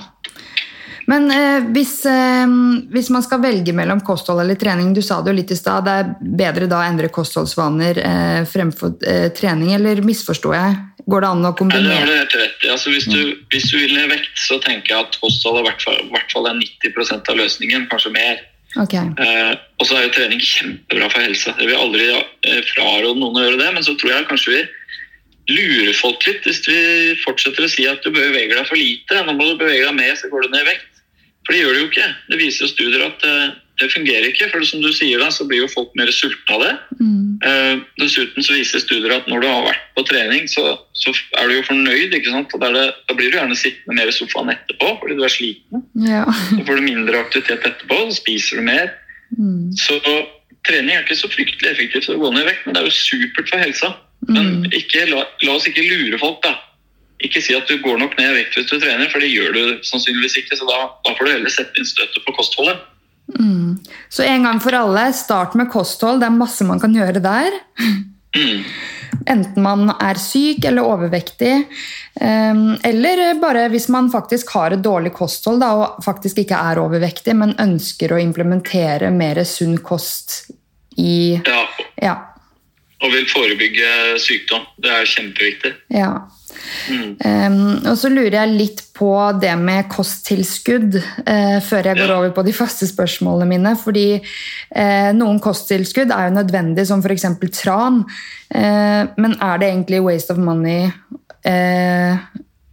Men 1.10 1.26
eh, 1.34 1.64
hvis, 1.74 1.94
eh, 2.06 2.52
hvis, 2.92 3.08
man 3.10 3.24
skal 3.26 3.42
velge 3.42 3.74
mellom 3.74 4.02
kosthold 4.06 4.44
eller 4.44 4.58
trening, 4.60 4.92
du 4.94 5.02
sa 5.02 5.18
det 5.24 5.32
jo 5.32 5.38
litt 5.40 5.50
i 5.50 5.58
stad, 5.58 5.88
det 5.88 5.96
er 6.02 6.12
bedre 6.20 6.68
da 6.70 6.82
å 6.82 6.86
endre 6.86 7.10
kostholdsvaner 7.10 7.98
eh, 8.04 8.42
fremfor 8.48 8.94
eh, 9.08 9.26
trening, 9.34 9.74
eller 9.78 10.04
misforstår 10.06 10.56
jeg? 10.56 10.78
Går 11.10 11.24
det 11.24 11.30
an 11.32 11.48
å 11.48 11.54
kombinere? 11.58 11.88
Nei, 11.88 11.96
det 11.96 11.98
har 11.98 12.06
du 12.06 12.20
helt 12.20 12.36
rett 12.38 12.64
i. 12.66 12.70
Altså, 12.70 12.92
hvis, 12.94 13.08
du, 13.10 13.34
hvis, 13.50 13.66
du, 13.72 13.78
vil 13.80 13.96
ned 13.96 14.12
vekt, 14.12 14.36
så 14.38 14.60
tenker 14.62 14.94
jeg 14.94 15.08
at 15.08 15.18
kosthold 15.22 15.58
er 15.58 15.64
i 15.64 15.68
hvert 15.70 15.86
fall, 15.88 16.00
hvert 16.12 16.34
fall 16.36 16.50
er 16.50 16.60
90% 16.60 17.32
av 17.32 17.40
løsningen, 17.40 17.88
kanskje 17.90 18.14
mer. 18.14 18.44
Okay. 18.78 19.08
Eh, 19.18 19.54
og 19.80 19.88
så 19.88 19.96
er 19.98 20.04
jo 20.06 20.12
trening 20.14 20.42
kjempebra 20.44 21.08
for 21.10 21.24
helse. 21.24 21.54
Jeg 21.58 21.72
vil 21.72 21.80
aldri 21.80 22.06
eh, 22.12 22.60
fraråde 22.70 23.16
noen 23.18 23.40
å 23.40 23.48
gjøre 23.48 23.58
det, 23.64 23.72
men 23.74 23.86
så 23.86 23.96
tror 23.98 24.14
jeg 24.14 24.28
kanskje 24.30 24.54
vi 24.54 24.62
lurer 25.50 25.96
folk 25.98 26.22
litt 26.28 26.44
hvis 26.46 26.60
vi 26.68 26.78
fortsetter 27.24 27.66
å 27.66 27.70
si 27.72 27.86
at 27.90 28.04
du 28.04 28.12
beveger 28.14 28.54
deg 28.54 28.68
for 28.68 28.78
lite. 28.78 29.24
Nå 29.26 29.34
må 29.34 29.48
du 29.48 29.58
bevege 29.58 29.88
deg 29.88 29.96
mer, 29.98 30.14
så 30.18 30.30
går 30.30 30.46
du 30.46 30.54
ned 30.54 30.62
i 30.62 30.70
vekt. 30.70 30.89
For 31.50 31.56
det 31.56 31.64
gjør 31.64 31.72
det 31.74 31.80
jo 31.80 31.86
ikke. 31.88 32.08
Det 32.30 32.36
viser 32.38 32.62
jo 32.62 32.70
studier 32.70 33.00
at 33.02 33.24
det, 33.26 33.30
eh, 33.82 33.88
fungerer 33.90 34.28
ikke. 34.28 34.46
For 34.52 34.62
som 34.62 34.84
du 34.84 34.92
sier 34.94 35.18
da, 35.18 35.32
så 35.34 35.42
blir 35.50 35.64
jo 35.64 35.72
folk 35.72 35.90
mer 35.98 36.06
sultne 36.14 36.54
av 36.54 36.60
det. 36.62 36.74
Mm. 37.00 37.24
Uh, 37.42 37.80
dessuten 37.98 38.44
så 38.46 38.54
viser 38.54 38.78
studier 38.78 39.16
at 39.16 39.26
når 39.26 39.42
du 39.42 39.46
har 39.48 39.64
vært 39.64 39.88
på 39.96 40.04
trening, 40.06 40.46
så, 40.46 40.76
så 40.94 41.10
er 41.40 41.48
du 41.48 41.56
jo 41.56 41.66
fornøyd. 41.66 42.14
ikke 42.14 42.30
sant? 42.30 42.54
Og 42.54 42.62
det, 42.62 42.84
da 43.08 43.18
blir 43.18 43.32
du 43.32 43.40
gjerne 43.40 43.58
sittende 43.58 43.98
mer 43.98 44.12
i 44.12 44.14
sofaen 44.14 44.54
etterpå 44.54 44.92
fordi 45.00 45.18
du 45.18 45.24
er 45.26 45.34
sliten. 45.34 45.82
Ja. 46.06 46.22
så 46.52 46.60
får 46.68 46.78
du 46.78 46.86
mindre 46.86 47.24
aktivitet 47.24 47.66
etterpå, 47.66 47.98
så 47.98 48.20
spiser 48.20 48.62
du 48.62 48.68
mer. 48.70 48.94
Mm. 49.34 49.74
Så 49.74 49.98
trening 50.70 50.94
er 50.94 51.02
ikke 51.02 51.18
så 51.18 51.34
fryktelig 51.34 51.74
effektivt 51.74 52.06
for 52.06 52.14
å 52.14 52.28
gå 52.28 52.34
ned 52.36 52.46
i 52.46 52.50
vekt, 52.52 52.62
men 52.68 52.78
det 52.78 52.84
er 52.84 52.92
jo 52.92 52.94
supert 52.94 53.50
for 53.50 53.66
helsa. 53.66 53.94
Men 54.30 54.68
ikke, 54.70 55.08
la, 55.10 55.26
la 55.42 55.58
oss 55.58 55.66
ikke 55.66 55.82
lure 55.82 56.22
folk, 56.22 56.44
da. 56.46 56.60
Ikke 57.26 57.42
si 57.44 57.54
at 57.56 57.68
du 57.68 57.76
går 57.82 57.98
nok 58.00 58.16
ned 58.18 58.30
i 58.32 58.38
vekt 58.40 58.56
hvis 58.56 58.70
du 58.70 58.78
trener, 58.80 59.10
for 59.12 59.20
det 59.20 59.32
gjør 59.32 59.52
du 59.52 59.82
sannsynligvis 59.84 60.38
ikke. 60.40 60.56
Så 60.56 60.68
da, 60.68 60.78
da 61.04 61.12
får 61.16 61.26
du 61.26 61.32
heller 61.34 61.52
sette 61.52 61.76
inn 61.80 61.88
støtet 61.88 62.24
på 62.24 62.36
kostholdet. 62.38 62.80
Mm. 63.38 63.76
Så 64.08 64.24
en 64.26 64.46
gang 64.48 64.60
for 64.62 64.74
alle, 64.74 65.12
start 65.14 65.54
med 65.58 65.68
kosthold. 65.70 66.22
Det 66.22 66.26
er 66.30 66.38
masse 66.38 66.64
man 66.66 66.80
kan 66.82 66.94
gjøre 66.96 67.20
der. 67.22 67.60
Mm. 68.36 68.64
Enten 69.30 69.62
man 69.62 69.90
er 70.00 70.18
syk 70.22 70.64
eller 70.64 70.86
overvektig, 70.86 71.52
um, 72.22 72.76
eller 72.86 73.34
bare 73.42 73.66
hvis 73.72 73.88
man 73.92 74.08
faktisk 74.10 74.52
har 74.54 74.72
et 74.72 74.82
dårlig 74.84 75.12
kosthold 75.16 75.60
da, 75.60 75.70
og 75.76 76.04
faktisk 76.04 76.38
ikke 76.44 76.56
er 76.70 76.80
overvektig, 76.80 77.34
men 77.36 77.52
ønsker 77.60 78.14
å 78.14 78.20
implementere 78.22 79.10
mer 79.12 79.42
sunn 79.44 79.76
kost 79.84 80.46
i 80.96 81.36
Ja, 81.36 81.62
Ja. 82.00 82.14
og 83.02 83.12
vil 83.12 83.26
forebygge 83.28 84.18
sykdom. 84.22 84.64
Det 84.78 84.90
er 84.90 85.04
kjempeviktig. 85.04 85.74
ja. 85.90 86.12
Mm. 86.90 87.12
Um, 87.20 87.56
og 87.90 87.96
så 87.98 88.10
lurer 88.12 88.36
jeg 88.36 88.56
litt 88.56 88.82
på 88.96 89.10
det 89.40 89.52
med 89.60 89.88
kosttilskudd 89.92 90.98
uh, 90.98 91.58
før 91.64 91.90
jeg 91.90 92.00
går 92.00 92.14
over 92.16 92.34
på 92.36 92.44
de 92.46 92.54
faste 92.56 92.88
spørsmålene 92.90 93.48
mine. 93.50 93.74
Fordi 93.80 94.06
uh, 94.18 95.10
noen 95.16 95.40
kosttilskudd 95.42 96.12
er 96.14 96.28
jo 96.28 96.36
nødvendig, 96.38 96.86
som 96.88 97.04
f.eks. 97.04 97.28
tran. 97.60 98.02
Uh, 98.54 99.02
men 99.20 99.36
er 99.38 99.62
det 99.62 99.72
egentlig 99.72 100.04
waste 100.06 100.36
of 100.36 100.42
money 100.42 100.90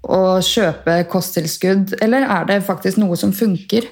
å 0.07 0.17
kjøpe 0.43 0.97
kosttilskudd, 1.11 1.93
eller 2.03 2.25
er 2.27 2.49
det 2.49 2.57
faktisk 2.67 2.99
noe 2.99 3.15
som 3.19 3.31
funker? 3.35 3.87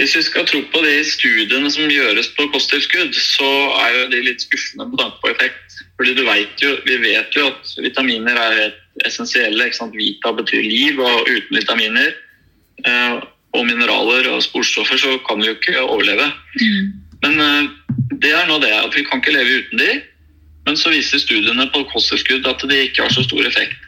Hvis 0.00 0.16
vi 0.16 0.22
skal 0.26 0.46
tro 0.48 0.60
på 0.72 0.80
de 0.82 0.94
studiene 1.06 1.70
som 1.70 1.90
gjøres 1.90 2.32
på 2.34 2.48
kosttilskudd, 2.50 3.14
så 3.14 3.50
er 3.84 3.90
jo 3.98 4.08
de 4.10 4.22
litt 4.26 4.42
skuffende 4.42 4.88
på 4.90 4.98
tanke 4.98 5.20
på 5.22 5.30
effekt. 5.30 5.63
Fordi 5.98 6.14
du 6.14 6.24
vet 6.26 6.62
jo, 6.62 6.72
Vi 6.86 6.96
vet 7.02 7.36
jo 7.36 7.46
at 7.52 7.74
vitaminer 7.78 8.38
er 8.40 8.74
essensielle. 9.06 9.66
ikke 9.66 9.76
sant? 9.76 9.94
Vita 9.96 10.32
betyr 10.32 10.62
liv, 10.62 10.98
og 11.00 11.28
uten 11.28 11.56
vitaminer 11.56 12.10
eh, 12.86 13.20
og 13.54 13.66
mineraler 13.66 14.28
og 14.32 14.42
sporstoffer 14.42 14.98
så 14.98 15.18
kan 15.28 15.40
vi 15.40 15.50
jo 15.50 15.54
ikke 15.58 15.80
overleve. 15.82 16.26
Men 17.22 17.40
eh, 17.40 17.70
det 18.22 18.34
er 18.34 18.48
nå 18.48 18.58
det 18.62 18.72
at 18.74 18.94
vi 18.94 19.04
kan 19.06 19.22
ikke 19.22 19.36
leve 19.36 19.62
uten 19.62 19.78
de. 19.78 19.92
Men 20.64 20.78
så 20.80 20.90
viser 20.90 21.20
studiene 21.20 21.68
på 21.72 21.84
kosttilskudd 21.92 22.46
at 22.48 22.62
de 22.68 22.82
ikke 22.86 23.04
har 23.04 23.12
så 23.12 23.24
stor 23.26 23.44
effekt. 23.46 23.80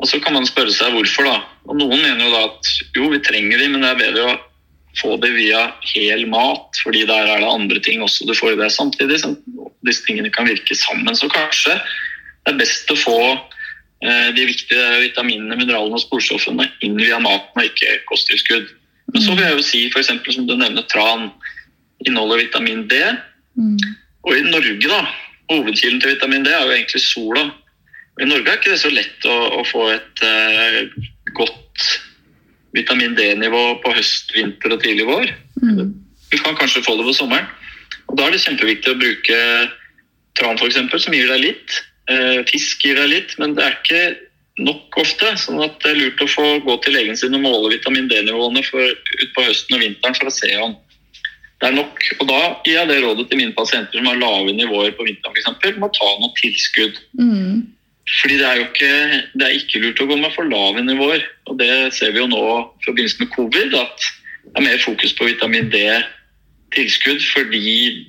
Og 0.00 0.08
så 0.08 0.20
kan 0.20 0.34
man 0.34 0.48
spørre 0.48 0.72
seg 0.72 0.94
hvorfor, 0.94 1.28
da. 1.28 1.40
Og 1.68 1.76
noen 1.76 2.00
mener 2.00 2.24
jo 2.24 2.32
da 2.32 2.44
at 2.48 2.70
jo, 2.96 3.10
vi 3.12 3.20
trenger 3.22 3.60
de, 3.60 3.68
men 3.68 3.84
det 3.84 3.90
er 3.90 4.00
bedre 4.00 4.30
å 4.30 4.38
få 4.98 5.16
det 5.22 5.30
via 5.36 5.68
hel 5.92 6.24
mat, 6.32 6.80
fordi 6.82 7.04
der 7.06 7.28
er 7.28 7.42
det 7.44 7.50
andre 7.50 7.82
ting 7.84 8.02
også 8.02 8.26
du 8.26 8.34
får 8.34 8.56
i 8.56 8.60
det 8.62 8.70
samtidig. 8.74 9.20
Disse 9.86 10.04
tingene 10.06 10.32
kan 10.32 10.48
virke 10.48 10.76
sammen. 10.76 11.16
Så 11.16 11.30
kanskje 11.32 11.76
det 12.44 12.54
er 12.54 12.60
best 12.60 12.90
å 12.92 12.98
få 12.98 13.20
eh, 13.30 14.28
de 14.36 14.44
viktige 14.48 14.84
vitaminene, 15.04 15.58
mineralene 15.60 15.98
og 15.98 16.04
sporstoffene 16.04 16.68
inn 16.84 16.98
via 17.00 17.20
maten 17.22 17.60
og 17.60 17.68
ikke 17.68 18.00
kosttilskudd. 18.10 18.68
Men 19.12 19.24
så 19.24 19.34
vil 19.34 19.44
jeg 19.44 19.56
jo 19.56 19.66
si 19.66 19.80
f.eks. 19.90 20.12
som 20.36 20.46
du 20.46 20.54
nevner 20.54 20.86
tran 20.90 21.30
inneholder 22.06 22.44
vitamin 22.44 22.86
D. 22.88 23.00
Mm. 23.58 23.78
Og 24.28 24.36
i 24.36 24.44
Norge, 24.46 24.86
da, 24.86 25.00
hovedkilden 25.50 26.00
til 26.00 26.14
vitamin 26.14 26.46
D 26.46 26.52
er 26.52 26.62
jo 26.64 26.76
egentlig 26.76 27.02
sola. 27.04 27.48
I 28.20 28.28
Norge 28.28 28.52
er 28.52 28.60
ikke 28.60 28.74
det 28.74 28.82
så 28.82 28.92
lett 28.92 29.26
å, 29.28 29.36
å 29.60 29.64
få 29.68 29.86
et 29.94 30.24
eh, 30.26 30.80
godt 31.36 31.86
vitamin 32.76 33.16
D-nivå 33.18 33.62
på 33.82 33.94
høst, 33.96 34.34
vinter 34.36 34.76
og 34.76 34.82
tidlig 34.84 35.08
vår. 35.08 35.32
Mm. 35.62 35.90
Du 36.30 36.36
kan 36.38 36.56
kanskje 36.58 36.84
få 36.86 36.96
det 36.98 37.08
på 37.08 37.16
sommeren. 37.16 37.48
Og 38.10 38.16
Da 38.18 38.26
er 38.26 38.34
det 38.34 38.42
kjempeviktig 38.42 38.92
å 38.92 38.98
bruke 38.98 39.38
tran 40.38 40.58
eksempel, 40.66 41.00
som 41.00 41.14
gir 41.14 41.30
deg 41.30 41.44
litt. 41.44 41.78
Eh, 42.10 42.42
fisk 42.50 42.84
gir 42.84 42.98
deg 42.98 43.10
litt, 43.12 43.38
men 43.38 43.54
det 43.54 43.64
er 43.64 43.78
ikke 43.78 44.02
nok 44.60 44.98
ofte. 45.00 45.32
sånn 45.38 45.62
at 45.62 45.78
det 45.80 45.92
er 45.92 46.00
lurt 46.02 46.20
å 46.20 46.28
få 46.28 46.46
gå 46.64 46.76
til 46.82 46.96
legen 46.98 47.16
sin 47.16 47.34
og 47.34 47.44
måle 47.44 47.74
vitamin 47.76 48.08
D-nivåene 48.10 48.62
utpå 48.64 48.86
ut 49.22 49.34
på 49.36 49.44
høsten 49.46 49.76
og 49.76 49.84
vinteren 49.84 50.16
for 50.18 50.26
å 50.28 50.34
se 50.34 50.50
om 50.60 50.76
det 51.60 51.68
er 51.68 51.76
nok. 51.76 51.98
Og 52.20 52.28
Da 52.28 52.40
gir 52.64 52.78
jeg 52.78 52.88
det 52.88 53.02
rådet 53.04 53.28
til 53.28 53.40
mine 53.40 53.56
pasienter 53.56 54.00
som 54.00 54.08
har 54.08 54.20
lave 54.20 54.54
nivåer 54.56 54.94
på 54.96 55.04
vinteren 55.04 55.36
eksempel, 55.36 55.76
må 55.76 55.90
ta 55.92 56.08
noe 56.20 56.32
tilskudd. 56.40 56.96
Mm. 57.20 57.68
Fordi 58.20 58.38
det 58.40 58.46
er 58.48 58.56
jo 58.56 58.64
ikke, 58.64 58.94
det 59.36 59.46
er 59.46 59.58
ikke 59.58 59.82
lurt 59.84 60.00
å 60.00 60.08
gå 60.08 60.16
med 60.18 60.32
for 60.34 60.48
lave 60.48 60.82
nivåer. 60.82 61.26
Og 61.52 61.60
det 61.60 61.92
ser 61.94 62.14
vi 62.14 62.22
jo 62.22 62.30
nå 62.32 62.40
i 62.40 62.86
forbindelse 62.86 63.20
med 63.20 63.32
covid, 63.36 63.76
at 63.76 64.08
det 64.46 64.56
er 64.56 64.66
mer 64.66 64.80
fokus 64.82 65.12
på 65.18 65.28
vitamin 65.28 65.68
D-tilskudd 66.70 67.22
fordi 67.32 68.06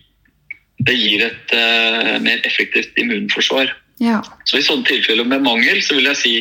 det 0.82 0.96
gir 0.98 1.26
et 1.28 1.54
uh, 1.54 2.18
mer 2.24 2.42
effektivt 2.48 2.98
immunforsvar. 2.98 3.70
Ja. 4.02 4.22
Så 4.50 4.58
i 4.58 4.66
sånne 4.66 4.88
tilfeller 4.88 5.28
med 5.30 5.46
mangel, 5.46 5.82
så 5.86 5.98
vil 5.98 6.10
jeg 6.10 6.18
si 6.18 6.34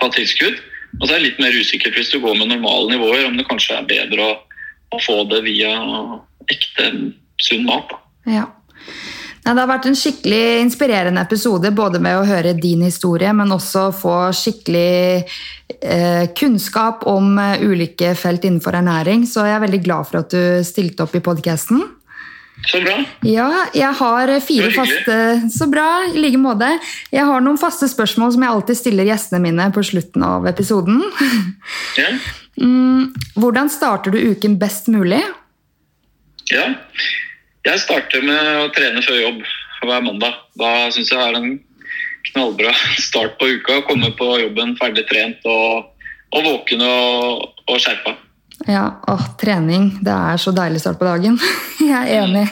ta 0.00 0.08
tilskudd. 0.10 0.58
Og 1.00 1.06
så 1.06 1.14
er 1.14 1.20
det 1.20 1.28
litt 1.28 1.42
mer 1.42 1.54
usikkert 1.54 1.98
hvis 1.98 2.10
du 2.10 2.20
går 2.22 2.38
med 2.38 2.50
normale 2.50 2.94
nivåer, 2.94 3.26
om 3.28 3.38
det 3.38 3.46
kanskje 3.46 3.78
er 3.78 3.86
bedre 3.90 4.26
å, 4.26 4.34
å 4.94 5.00
få 5.02 5.20
det 5.30 5.44
via 5.46 5.74
ekte 6.50 6.90
sunn 7.42 7.66
mat. 7.66 7.90
Da. 7.90 8.00
Ja. 8.30 8.44
Det 9.44 9.52
har 9.52 9.68
vært 9.68 9.90
en 9.90 9.96
skikkelig 9.98 10.60
inspirerende 10.62 11.20
episode, 11.20 11.68
både 11.76 12.00
med 12.00 12.16
å 12.16 12.24
høre 12.24 12.54
din 12.56 12.80
historie, 12.86 13.28
men 13.36 13.52
også 13.52 13.90
få 13.92 14.14
skikkelig 14.32 15.26
eh, 15.84 16.30
kunnskap 16.32 17.04
om 17.10 17.36
eh, 17.42 17.60
ulike 17.60 18.14
felt 18.16 18.46
innenfor 18.48 18.78
ernæring. 18.80 19.26
Så 19.28 19.44
jeg 19.44 19.58
er 19.58 19.66
veldig 19.66 19.82
glad 19.84 20.08
for 20.08 20.22
at 20.22 20.32
du 20.32 20.64
stilte 20.64 21.04
opp 21.04 21.12
i 21.18 21.22
podkasten. 21.24 21.82
Så 22.64 22.80
bra. 22.80 22.94
Ja, 23.28 23.48
jeg 23.76 23.90
har 23.98 24.30
fire 24.40 24.70
faste 24.72 25.16
Så 25.52 25.66
bra, 25.68 26.06
i 26.06 26.20
like 26.22 26.38
måte. 26.40 26.70
Jeg 27.12 27.26
har 27.28 27.42
noen 27.44 27.58
faste 27.60 27.88
spørsmål 27.90 28.32
som 28.32 28.46
jeg 28.46 28.54
alltid 28.54 28.78
stiller 28.78 29.10
gjestene 29.10 29.42
mine 29.44 29.66
på 29.74 29.84
slutten 29.84 30.24
av 30.24 30.48
episoden. 30.48 31.02
Ja. 31.98 32.08
Mm, 32.54 33.10
hvordan 33.38 33.68
starter 33.70 34.14
du 34.14 34.18
uken 34.30 34.56
best 34.58 34.88
mulig? 34.90 35.20
ja. 36.50 36.68
Jeg 37.64 37.80
starter 37.80 38.24
med 38.24 38.48
å 38.60 38.72
trene 38.76 39.00
før 39.04 39.20
jobb 39.22 39.44
hver 39.84 40.04
mandag. 40.04 40.36
Da 40.60 40.90
syns 40.92 41.12
jeg 41.12 41.20
er 41.20 41.38
en 41.38 41.54
knallbra 42.30 42.74
start 43.00 43.38
på 43.40 43.48
uka. 43.56 43.80
Komme 43.88 44.12
på 44.18 44.28
jobben 44.42 44.74
ferdig 44.80 45.06
trent 45.08 45.44
og, 45.48 45.88
og 46.34 46.44
våken 46.44 46.84
og, 46.84 47.48
og 47.64 47.80
skjerpa. 47.80 48.16
Ja, 48.68 48.84
å, 49.08 49.16
trening. 49.40 49.90
Det 50.04 50.12
er 50.12 50.40
så 50.40 50.52
deilig 50.56 50.84
start 50.84 51.00
på 51.00 51.08
dagen. 51.08 51.40
Jeg 51.80 51.96
er 51.96 52.22
enig. 52.22 52.46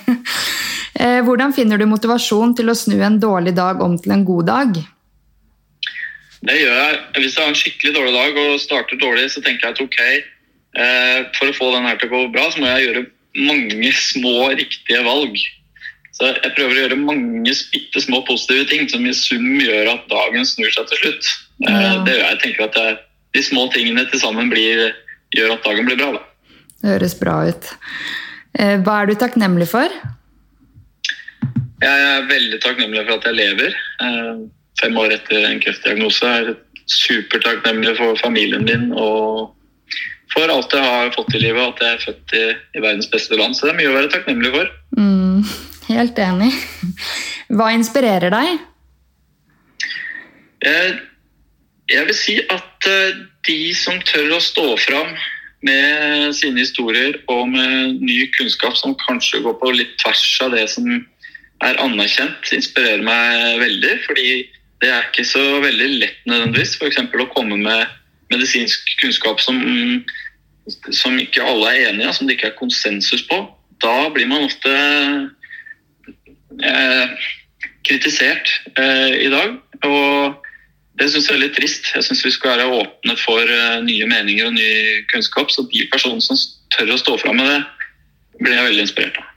Eh, 0.93 1.21
Hvordan 1.25 1.55
finner 1.57 1.81
du 1.81 1.87
motivasjon 1.89 2.57
til 2.57 2.69
å 2.69 2.77
snu 2.77 2.99
en 3.01 3.21
dårlig 3.21 3.55
dag 3.57 3.81
om 3.85 3.95
til 4.01 4.13
en 4.17 4.25
god 4.29 4.49
dag? 4.51 4.83
Det 6.43 6.57
gjør 6.59 6.75
jeg. 6.75 6.99
Hvis 7.17 7.37
jeg 7.37 7.41
har 7.41 7.51
en 7.53 7.59
skikkelig 7.59 7.93
dårlig 7.95 8.13
dag 8.17 8.39
og 8.43 8.61
starter 8.61 8.99
dårlig, 8.99 9.29
så 9.31 9.41
tenker 9.45 9.69
jeg 9.69 9.77
at 9.77 9.83
ok, 9.85 9.99
eh, 10.83 11.19
for 11.39 11.49
å 11.49 11.55
få 11.55 11.69
den 11.77 11.87
her 11.87 12.01
til 12.01 12.11
å 12.11 12.13
gå 12.17 12.23
bra, 12.35 12.49
så 12.51 12.61
må 12.61 12.67
jeg 12.67 12.89
gjøre 12.89 13.05
mange 13.37 13.93
små 13.97 14.51
riktige 14.53 15.03
valg. 15.07 15.37
Så 16.13 16.29
jeg 16.29 16.53
prøver 16.57 16.75
å 16.77 16.81
gjøre 16.83 16.99
mange 17.01 17.55
bitte 17.73 18.01
små 18.05 18.21
positive 18.29 18.67
ting 18.69 18.89
som 18.93 19.07
i 19.09 19.15
sum 19.17 19.47
gjør 19.61 19.95
at 19.95 20.09
dagen 20.13 20.45
snur 20.47 20.71
seg 20.75 20.91
til 20.91 21.01
slutt. 21.05 21.31
Eh, 21.67 21.73
Ja. 21.73 22.05
Det 22.05 22.13
gjør 22.13 22.21
jeg. 22.21 22.29
jeg 22.31 22.41
tenker 22.45 22.65
at 22.69 22.75
jeg, 22.77 22.99
De 23.33 23.41
små 23.43 23.63
tingene 23.73 24.05
til 24.11 24.21
sammen 24.21 24.51
blir, 24.53 24.93
gjør 25.33 25.55
at 25.55 25.65
dagen 25.65 25.87
blir 25.87 25.97
bra. 25.97 26.11
Da. 26.13 26.21
Det 26.83 26.91
høres 26.91 27.15
bra 27.17 27.37
ut. 27.49 27.71
Eh, 28.59 28.77
Hva 28.85 28.99
er 29.03 29.07
du 29.07 29.15
takknemlig 29.15 29.69
for? 29.71 29.89
Jeg 31.83 32.03
er 32.13 32.27
veldig 32.29 32.59
takknemlig 32.61 33.07
for 33.07 33.17
at 33.17 33.25
jeg 33.31 33.39
lever. 33.39 33.73
Eh, 34.05 34.43
Fem 34.83 34.97
år 34.99 35.13
etter 35.15 35.45
en 35.47 35.61
kreftdiagnose 35.63 36.27
er 36.27 36.47
jeg 36.51 36.57
supertakknemlig 36.93 37.97
for 37.97 38.17
familien 38.21 38.65
min 38.67 38.93
og 38.99 39.53
for 40.33 40.53
alt 40.53 40.75
jeg 40.75 40.85
har 40.85 41.13
fått 41.15 41.35
i 41.37 41.43
livet, 41.43 41.61
og 41.63 41.75
at 41.75 41.85
jeg 41.85 41.95
er 41.97 42.05
født 42.07 42.35
i, 42.39 42.45
i 42.79 42.83
verdens 42.83 43.11
beste 43.13 43.39
land. 43.39 43.57
Så 43.57 43.67
det 43.67 43.75
er 43.75 43.81
mye 43.81 43.93
å 43.93 43.97
være 43.97 44.13
takknemlig 44.13 44.53
for. 44.55 44.71
Mm, 44.99 45.43
helt 45.91 46.21
enig. 46.25 46.51
Hva 47.53 47.69
inspirerer 47.77 48.33
deg? 48.33 48.53
Jeg, 50.63 50.97
jeg 51.91 52.09
vil 52.09 52.17
si 52.17 52.39
at 52.55 52.89
eh, 52.89 53.23
de 53.49 53.61
som 53.77 53.99
tør 54.07 54.37
å 54.37 54.43
stå 54.43 54.67
fram 54.81 55.13
med 55.67 56.33
sine 56.35 56.63
historier 56.63 57.19
og 57.31 57.49
med 57.53 58.03
ny 58.03 58.25
kunnskap 58.35 58.77
som 58.79 58.97
kanskje 58.99 59.43
går 59.45 59.59
på 59.61 59.75
litt 59.75 59.95
tvers 60.03 60.25
av 60.43 60.57
det 60.57 60.65
som 60.71 60.89
er 61.63 61.79
anerkjent, 61.83 62.51
inspirerer 62.55 63.05
meg 63.07 63.61
veldig. 63.63 63.97
Fordi 64.07 64.29
det 64.83 64.91
er 64.91 65.11
ikke 65.11 65.27
så 65.27 65.43
veldig 65.63 65.91
lett 66.01 66.25
nødvendigvis 66.27 66.79
f.eks. 66.81 67.03
å 67.07 67.29
komme 67.35 67.61
med 67.63 67.99
medisinsk 68.33 68.95
kunnskap 69.01 69.41
som, 69.43 69.59
som 70.91 71.19
ikke 71.21 71.45
alle 71.45 71.73
er 71.73 71.91
enige 71.91 72.09
i, 72.09 72.17
som 72.17 72.29
det 72.29 72.39
ikke 72.39 72.53
er 72.53 72.59
konsensus 72.59 73.25
på. 73.29 73.43
Da 73.83 74.09
blir 74.15 74.29
man 74.31 74.47
ofte 74.47 74.73
eh, 76.63 77.29
kritisert 77.87 78.51
eh, 78.79 79.27
i 79.27 79.29
dag. 79.33 79.59
Og 79.83 80.49
det 81.01 81.09
syns 81.11 81.29
jeg 81.29 81.37
er 81.37 81.45
litt 81.45 81.57
trist. 81.59 81.91
Jeg 81.97 82.07
syns 82.07 82.25
vi 82.27 82.35
skal 82.35 82.57
være 82.57 82.71
åpne 82.83 83.17
for 83.21 83.43
eh, 83.43 83.79
nye 83.85 84.09
meninger 84.11 84.49
og 84.49 84.57
ny 84.57 84.73
kunnskap. 85.13 85.53
Så 85.53 85.67
de 85.73 85.87
personene 85.93 86.25
som 86.25 86.39
tør 86.77 86.95
å 86.95 87.01
stå 87.01 87.19
fram 87.23 87.41
med 87.41 87.51
det, 87.51 87.61
blir 88.43 88.57
jeg 88.57 88.69
veldig 88.71 88.87
inspirert 88.87 89.21
av. 89.21 89.29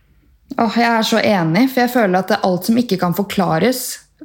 Åh, 0.56 0.76
jeg 0.80 0.88
er 0.88 1.06
så 1.06 1.20
enig, 1.20 1.66
for 1.74 1.84
jeg 1.84 1.92
føler 1.92 2.22
at 2.22 2.36
alt 2.38 2.68
som 2.70 2.78
ikke 2.80 3.00
kan 3.02 3.16
forklares, 3.18 3.82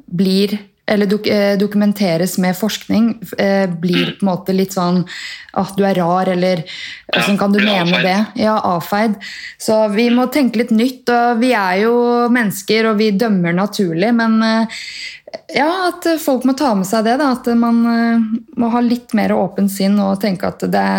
blir 0.07 0.53
eller 0.91 1.07
dok 1.07 1.27
eh, 1.27 1.57
dokumenteres 1.57 2.37
med 2.37 2.57
forskning, 2.57 3.13
eh, 3.37 3.69
blir 3.69 4.17
på 4.17 4.25
en 4.25 4.29
måte 4.31 4.55
litt 4.55 4.75
sånn 4.75 5.01
at 5.57 5.71
du 5.77 5.85
er 5.87 5.95
rar, 5.99 6.27
eller 6.31 6.63
åssen 7.15 7.39
kan 7.39 7.53
du 7.53 7.59
mene 7.61 7.85
avfeid. 7.85 8.05
det? 8.07 8.43
Ja, 8.43 8.57
avfeid. 8.73 9.15
Så 9.59 9.77
vi 9.95 10.09
må 10.11 10.27
tenke 10.31 10.59
litt 10.61 10.73
nytt. 10.75 11.09
og 11.09 11.39
Vi 11.39 11.53
er 11.55 11.83
jo 11.85 11.95
mennesker, 12.31 12.91
og 12.91 12.99
vi 12.99 13.11
dømmer 13.15 13.55
naturlig, 13.55 14.11
men 14.19 14.37
eh, 14.43 14.81
ja, 15.55 15.69
at 15.87 16.07
folk 16.19 16.43
må 16.47 16.57
ta 16.59 16.73
med 16.75 16.87
seg 16.87 17.07
det. 17.07 17.15
Da, 17.21 17.31
at 17.37 17.47
man 17.55 17.79
må 18.59 18.71
ha 18.73 18.81
litt 18.83 19.15
mer 19.15 19.31
åpent 19.31 19.71
sinn 19.71 19.95
og 20.03 20.19
tenke 20.19 20.49
at 20.51 20.65
det, 20.67 20.89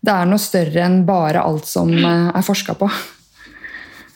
det 0.00 0.14
er 0.14 0.30
noe 0.30 0.40
større 0.40 0.86
enn 0.86 1.02
bare 1.08 1.44
alt 1.44 1.68
som 1.68 1.92
er 1.92 2.46
forska 2.46 2.76
på. 2.80 2.88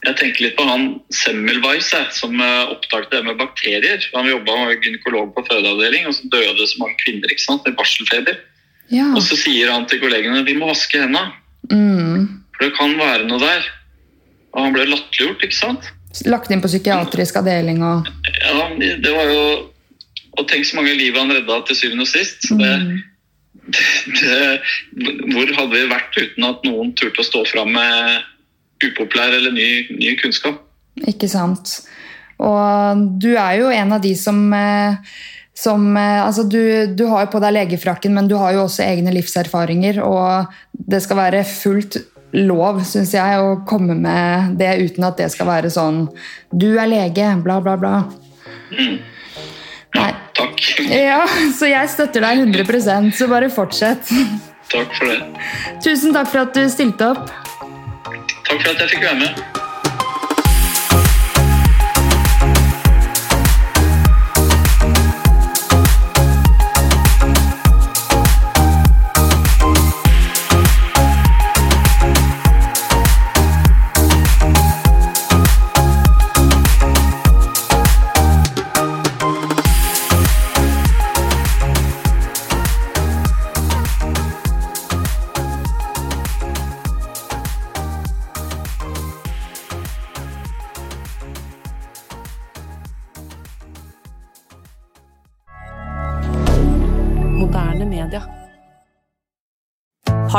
Jeg 0.01 0.17
tenker 0.17 0.47
litt 0.47 0.57
på 0.57 0.65
han 0.65 0.85
Semmelweis 1.13 1.91
som 2.17 2.39
eh, 2.41 2.71
oppdaget 2.73 3.11
det 3.13 3.21
med 3.27 3.37
bakterier. 3.41 4.05
Han 4.15 4.31
jobba 4.31 4.57
med 4.63 4.87
gynekolog 4.87 5.35
på 5.37 5.45
fødeavdeling, 5.49 6.07
og 6.09 6.17
så 6.17 6.31
døde 6.33 6.69
så 6.71 6.81
mange 6.81 6.97
kvinner 7.03 7.33
ikke 7.33 7.45
sant, 7.45 7.67
med 7.69 7.77
barselfeber. 7.77 8.39
Ja. 8.91 9.11
Og 9.13 9.21
så 9.27 9.37
sier 9.39 9.71
han 9.71 9.85
til 9.91 10.01
kollegene 10.03 10.43
vi 10.47 10.57
må 10.57 10.71
vaske 10.71 11.03
hendene. 11.03 11.35
Mm. 11.71 12.41
For 12.57 12.65
det 12.67 12.73
kan 12.79 12.97
være 12.97 13.29
noe 13.29 13.43
der. 13.43 13.69
Og 14.55 14.65
han 14.65 14.75
ble 14.75 14.89
latterliggjort, 14.89 15.45
ikke 15.47 15.59
sant. 15.59 15.93
Lagt 16.27 16.51
inn 16.51 16.65
på 16.65 16.71
psykiatrisk 16.71 17.37
avdeling 17.39 17.85
og 17.87 18.09
Ja, 18.41 18.65
det 18.75 19.13
var 19.15 19.29
jo 19.31 19.45
Og 20.41 20.49
tenk 20.51 20.67
så 20.67 20.75
mange 20.75 20.97
liv 20.99 21.15
han 21.15 21.31
redda 21.31 21.61
til 21.69 21.77
syvende 21.79 22.07
og 22.07 22.11
sist. 22.11 22.49
Så 22.49 22.57
det, 22.59 22.73
mm. 22.81 22.99
det, 24.19 24.43
hvor 25.35 25.55
hadde 25.59 25.75
vi 25.75 25.87
vært 25.91 26.19
uten 26.19 26.47
at 26.49 26.67
noen 26.67 26.93
turte 26.99 27.23
å 27.23 27.27
stå 27.27 27.45
fram 27.51 27.75
med 27.77 28.27
upopulær 28.87 29.37
eller 29.37 29.55
ny, 29.55 29.71
ny 29.97 30.15
kunnskap. 30.21 30.63
Ikke 31.09 31.29
sant. 31.31 31.81
Og 32.41 33.05
du 33.21 33.35
er 33.35 33.61
jo 33.61 33.69
en 33.75 33.93
av 33.97 34.01
de 34.05 34.15
som 34.17 34.41
eh, 34.57 35.13
som, 35.61 35.97
eh, 35.97 36.27
altså 36.27 36.43
du, 36.43 36.87
du, 36.97 37.05
har 37.11 37.27
jo 37.27 37.33
på 37.35 37.43
deg 37.43 37.57
legefrakken, 37.57 38.15
men 38.17 38.29
du 38.31 38.37
har 38.41 38.55
jo 38.57 38.65
også 38.65 38.85
egne 38.87 39.13
livserfaringer. 39.13 40.01
Og 40.05 40.49
det 40.73 41.03
skal 41.05 41.21
være 41.21 41.45
fullt 41.49 42.01
lov, 42.37 42.81
syns 42.87 43.13
jeg, 43.17 43.41
å 43.43 43.61
komme 43.69 43.97
med 43.99 44.57
det 44.61 44.73
uten 44.85 45.07
at 45.09 45.19
det 45.19 45.31
skal 45.33 45.49
være 45.51 45.73
sånn 45.75 46.05
Du 46.53 46.69
er 46.79 46.87
lege, 46.91 47.33
bla, 47.45 47.59
bla, 47.65 47.77
bla. 47.81 47.95
Mm. 48.71 49.01
Nei. 49.99 50.11
Takk. 50.39 50.61
Ja, 50.87 51.25
Så 51.59 51.69
jeg 51.69 51.91
støtter 51.93 52.25
deg 52.25 52.45
100% 52.47 53.11
så 53.19 53.29
bare 53.29 53.51
fortsett. 53.53 54.09
Takk 54.71 54.95
for 54.95 55.11
det. 55.11 55.19
Tusen 55.85 56.15
takk 56.15 56.31
for 56.31 56.47
at 56.47 56.55
du 56.57 56.63
stilte 56.73 57.11
opp. 57.11 57.50
Takk 58.19 58.63
for 58.63 58.71
at 58.75 58.81
jeg 58.81 58.89
fikk 58.91 59.03
være 59.03 59.19
med. 59.25 59.60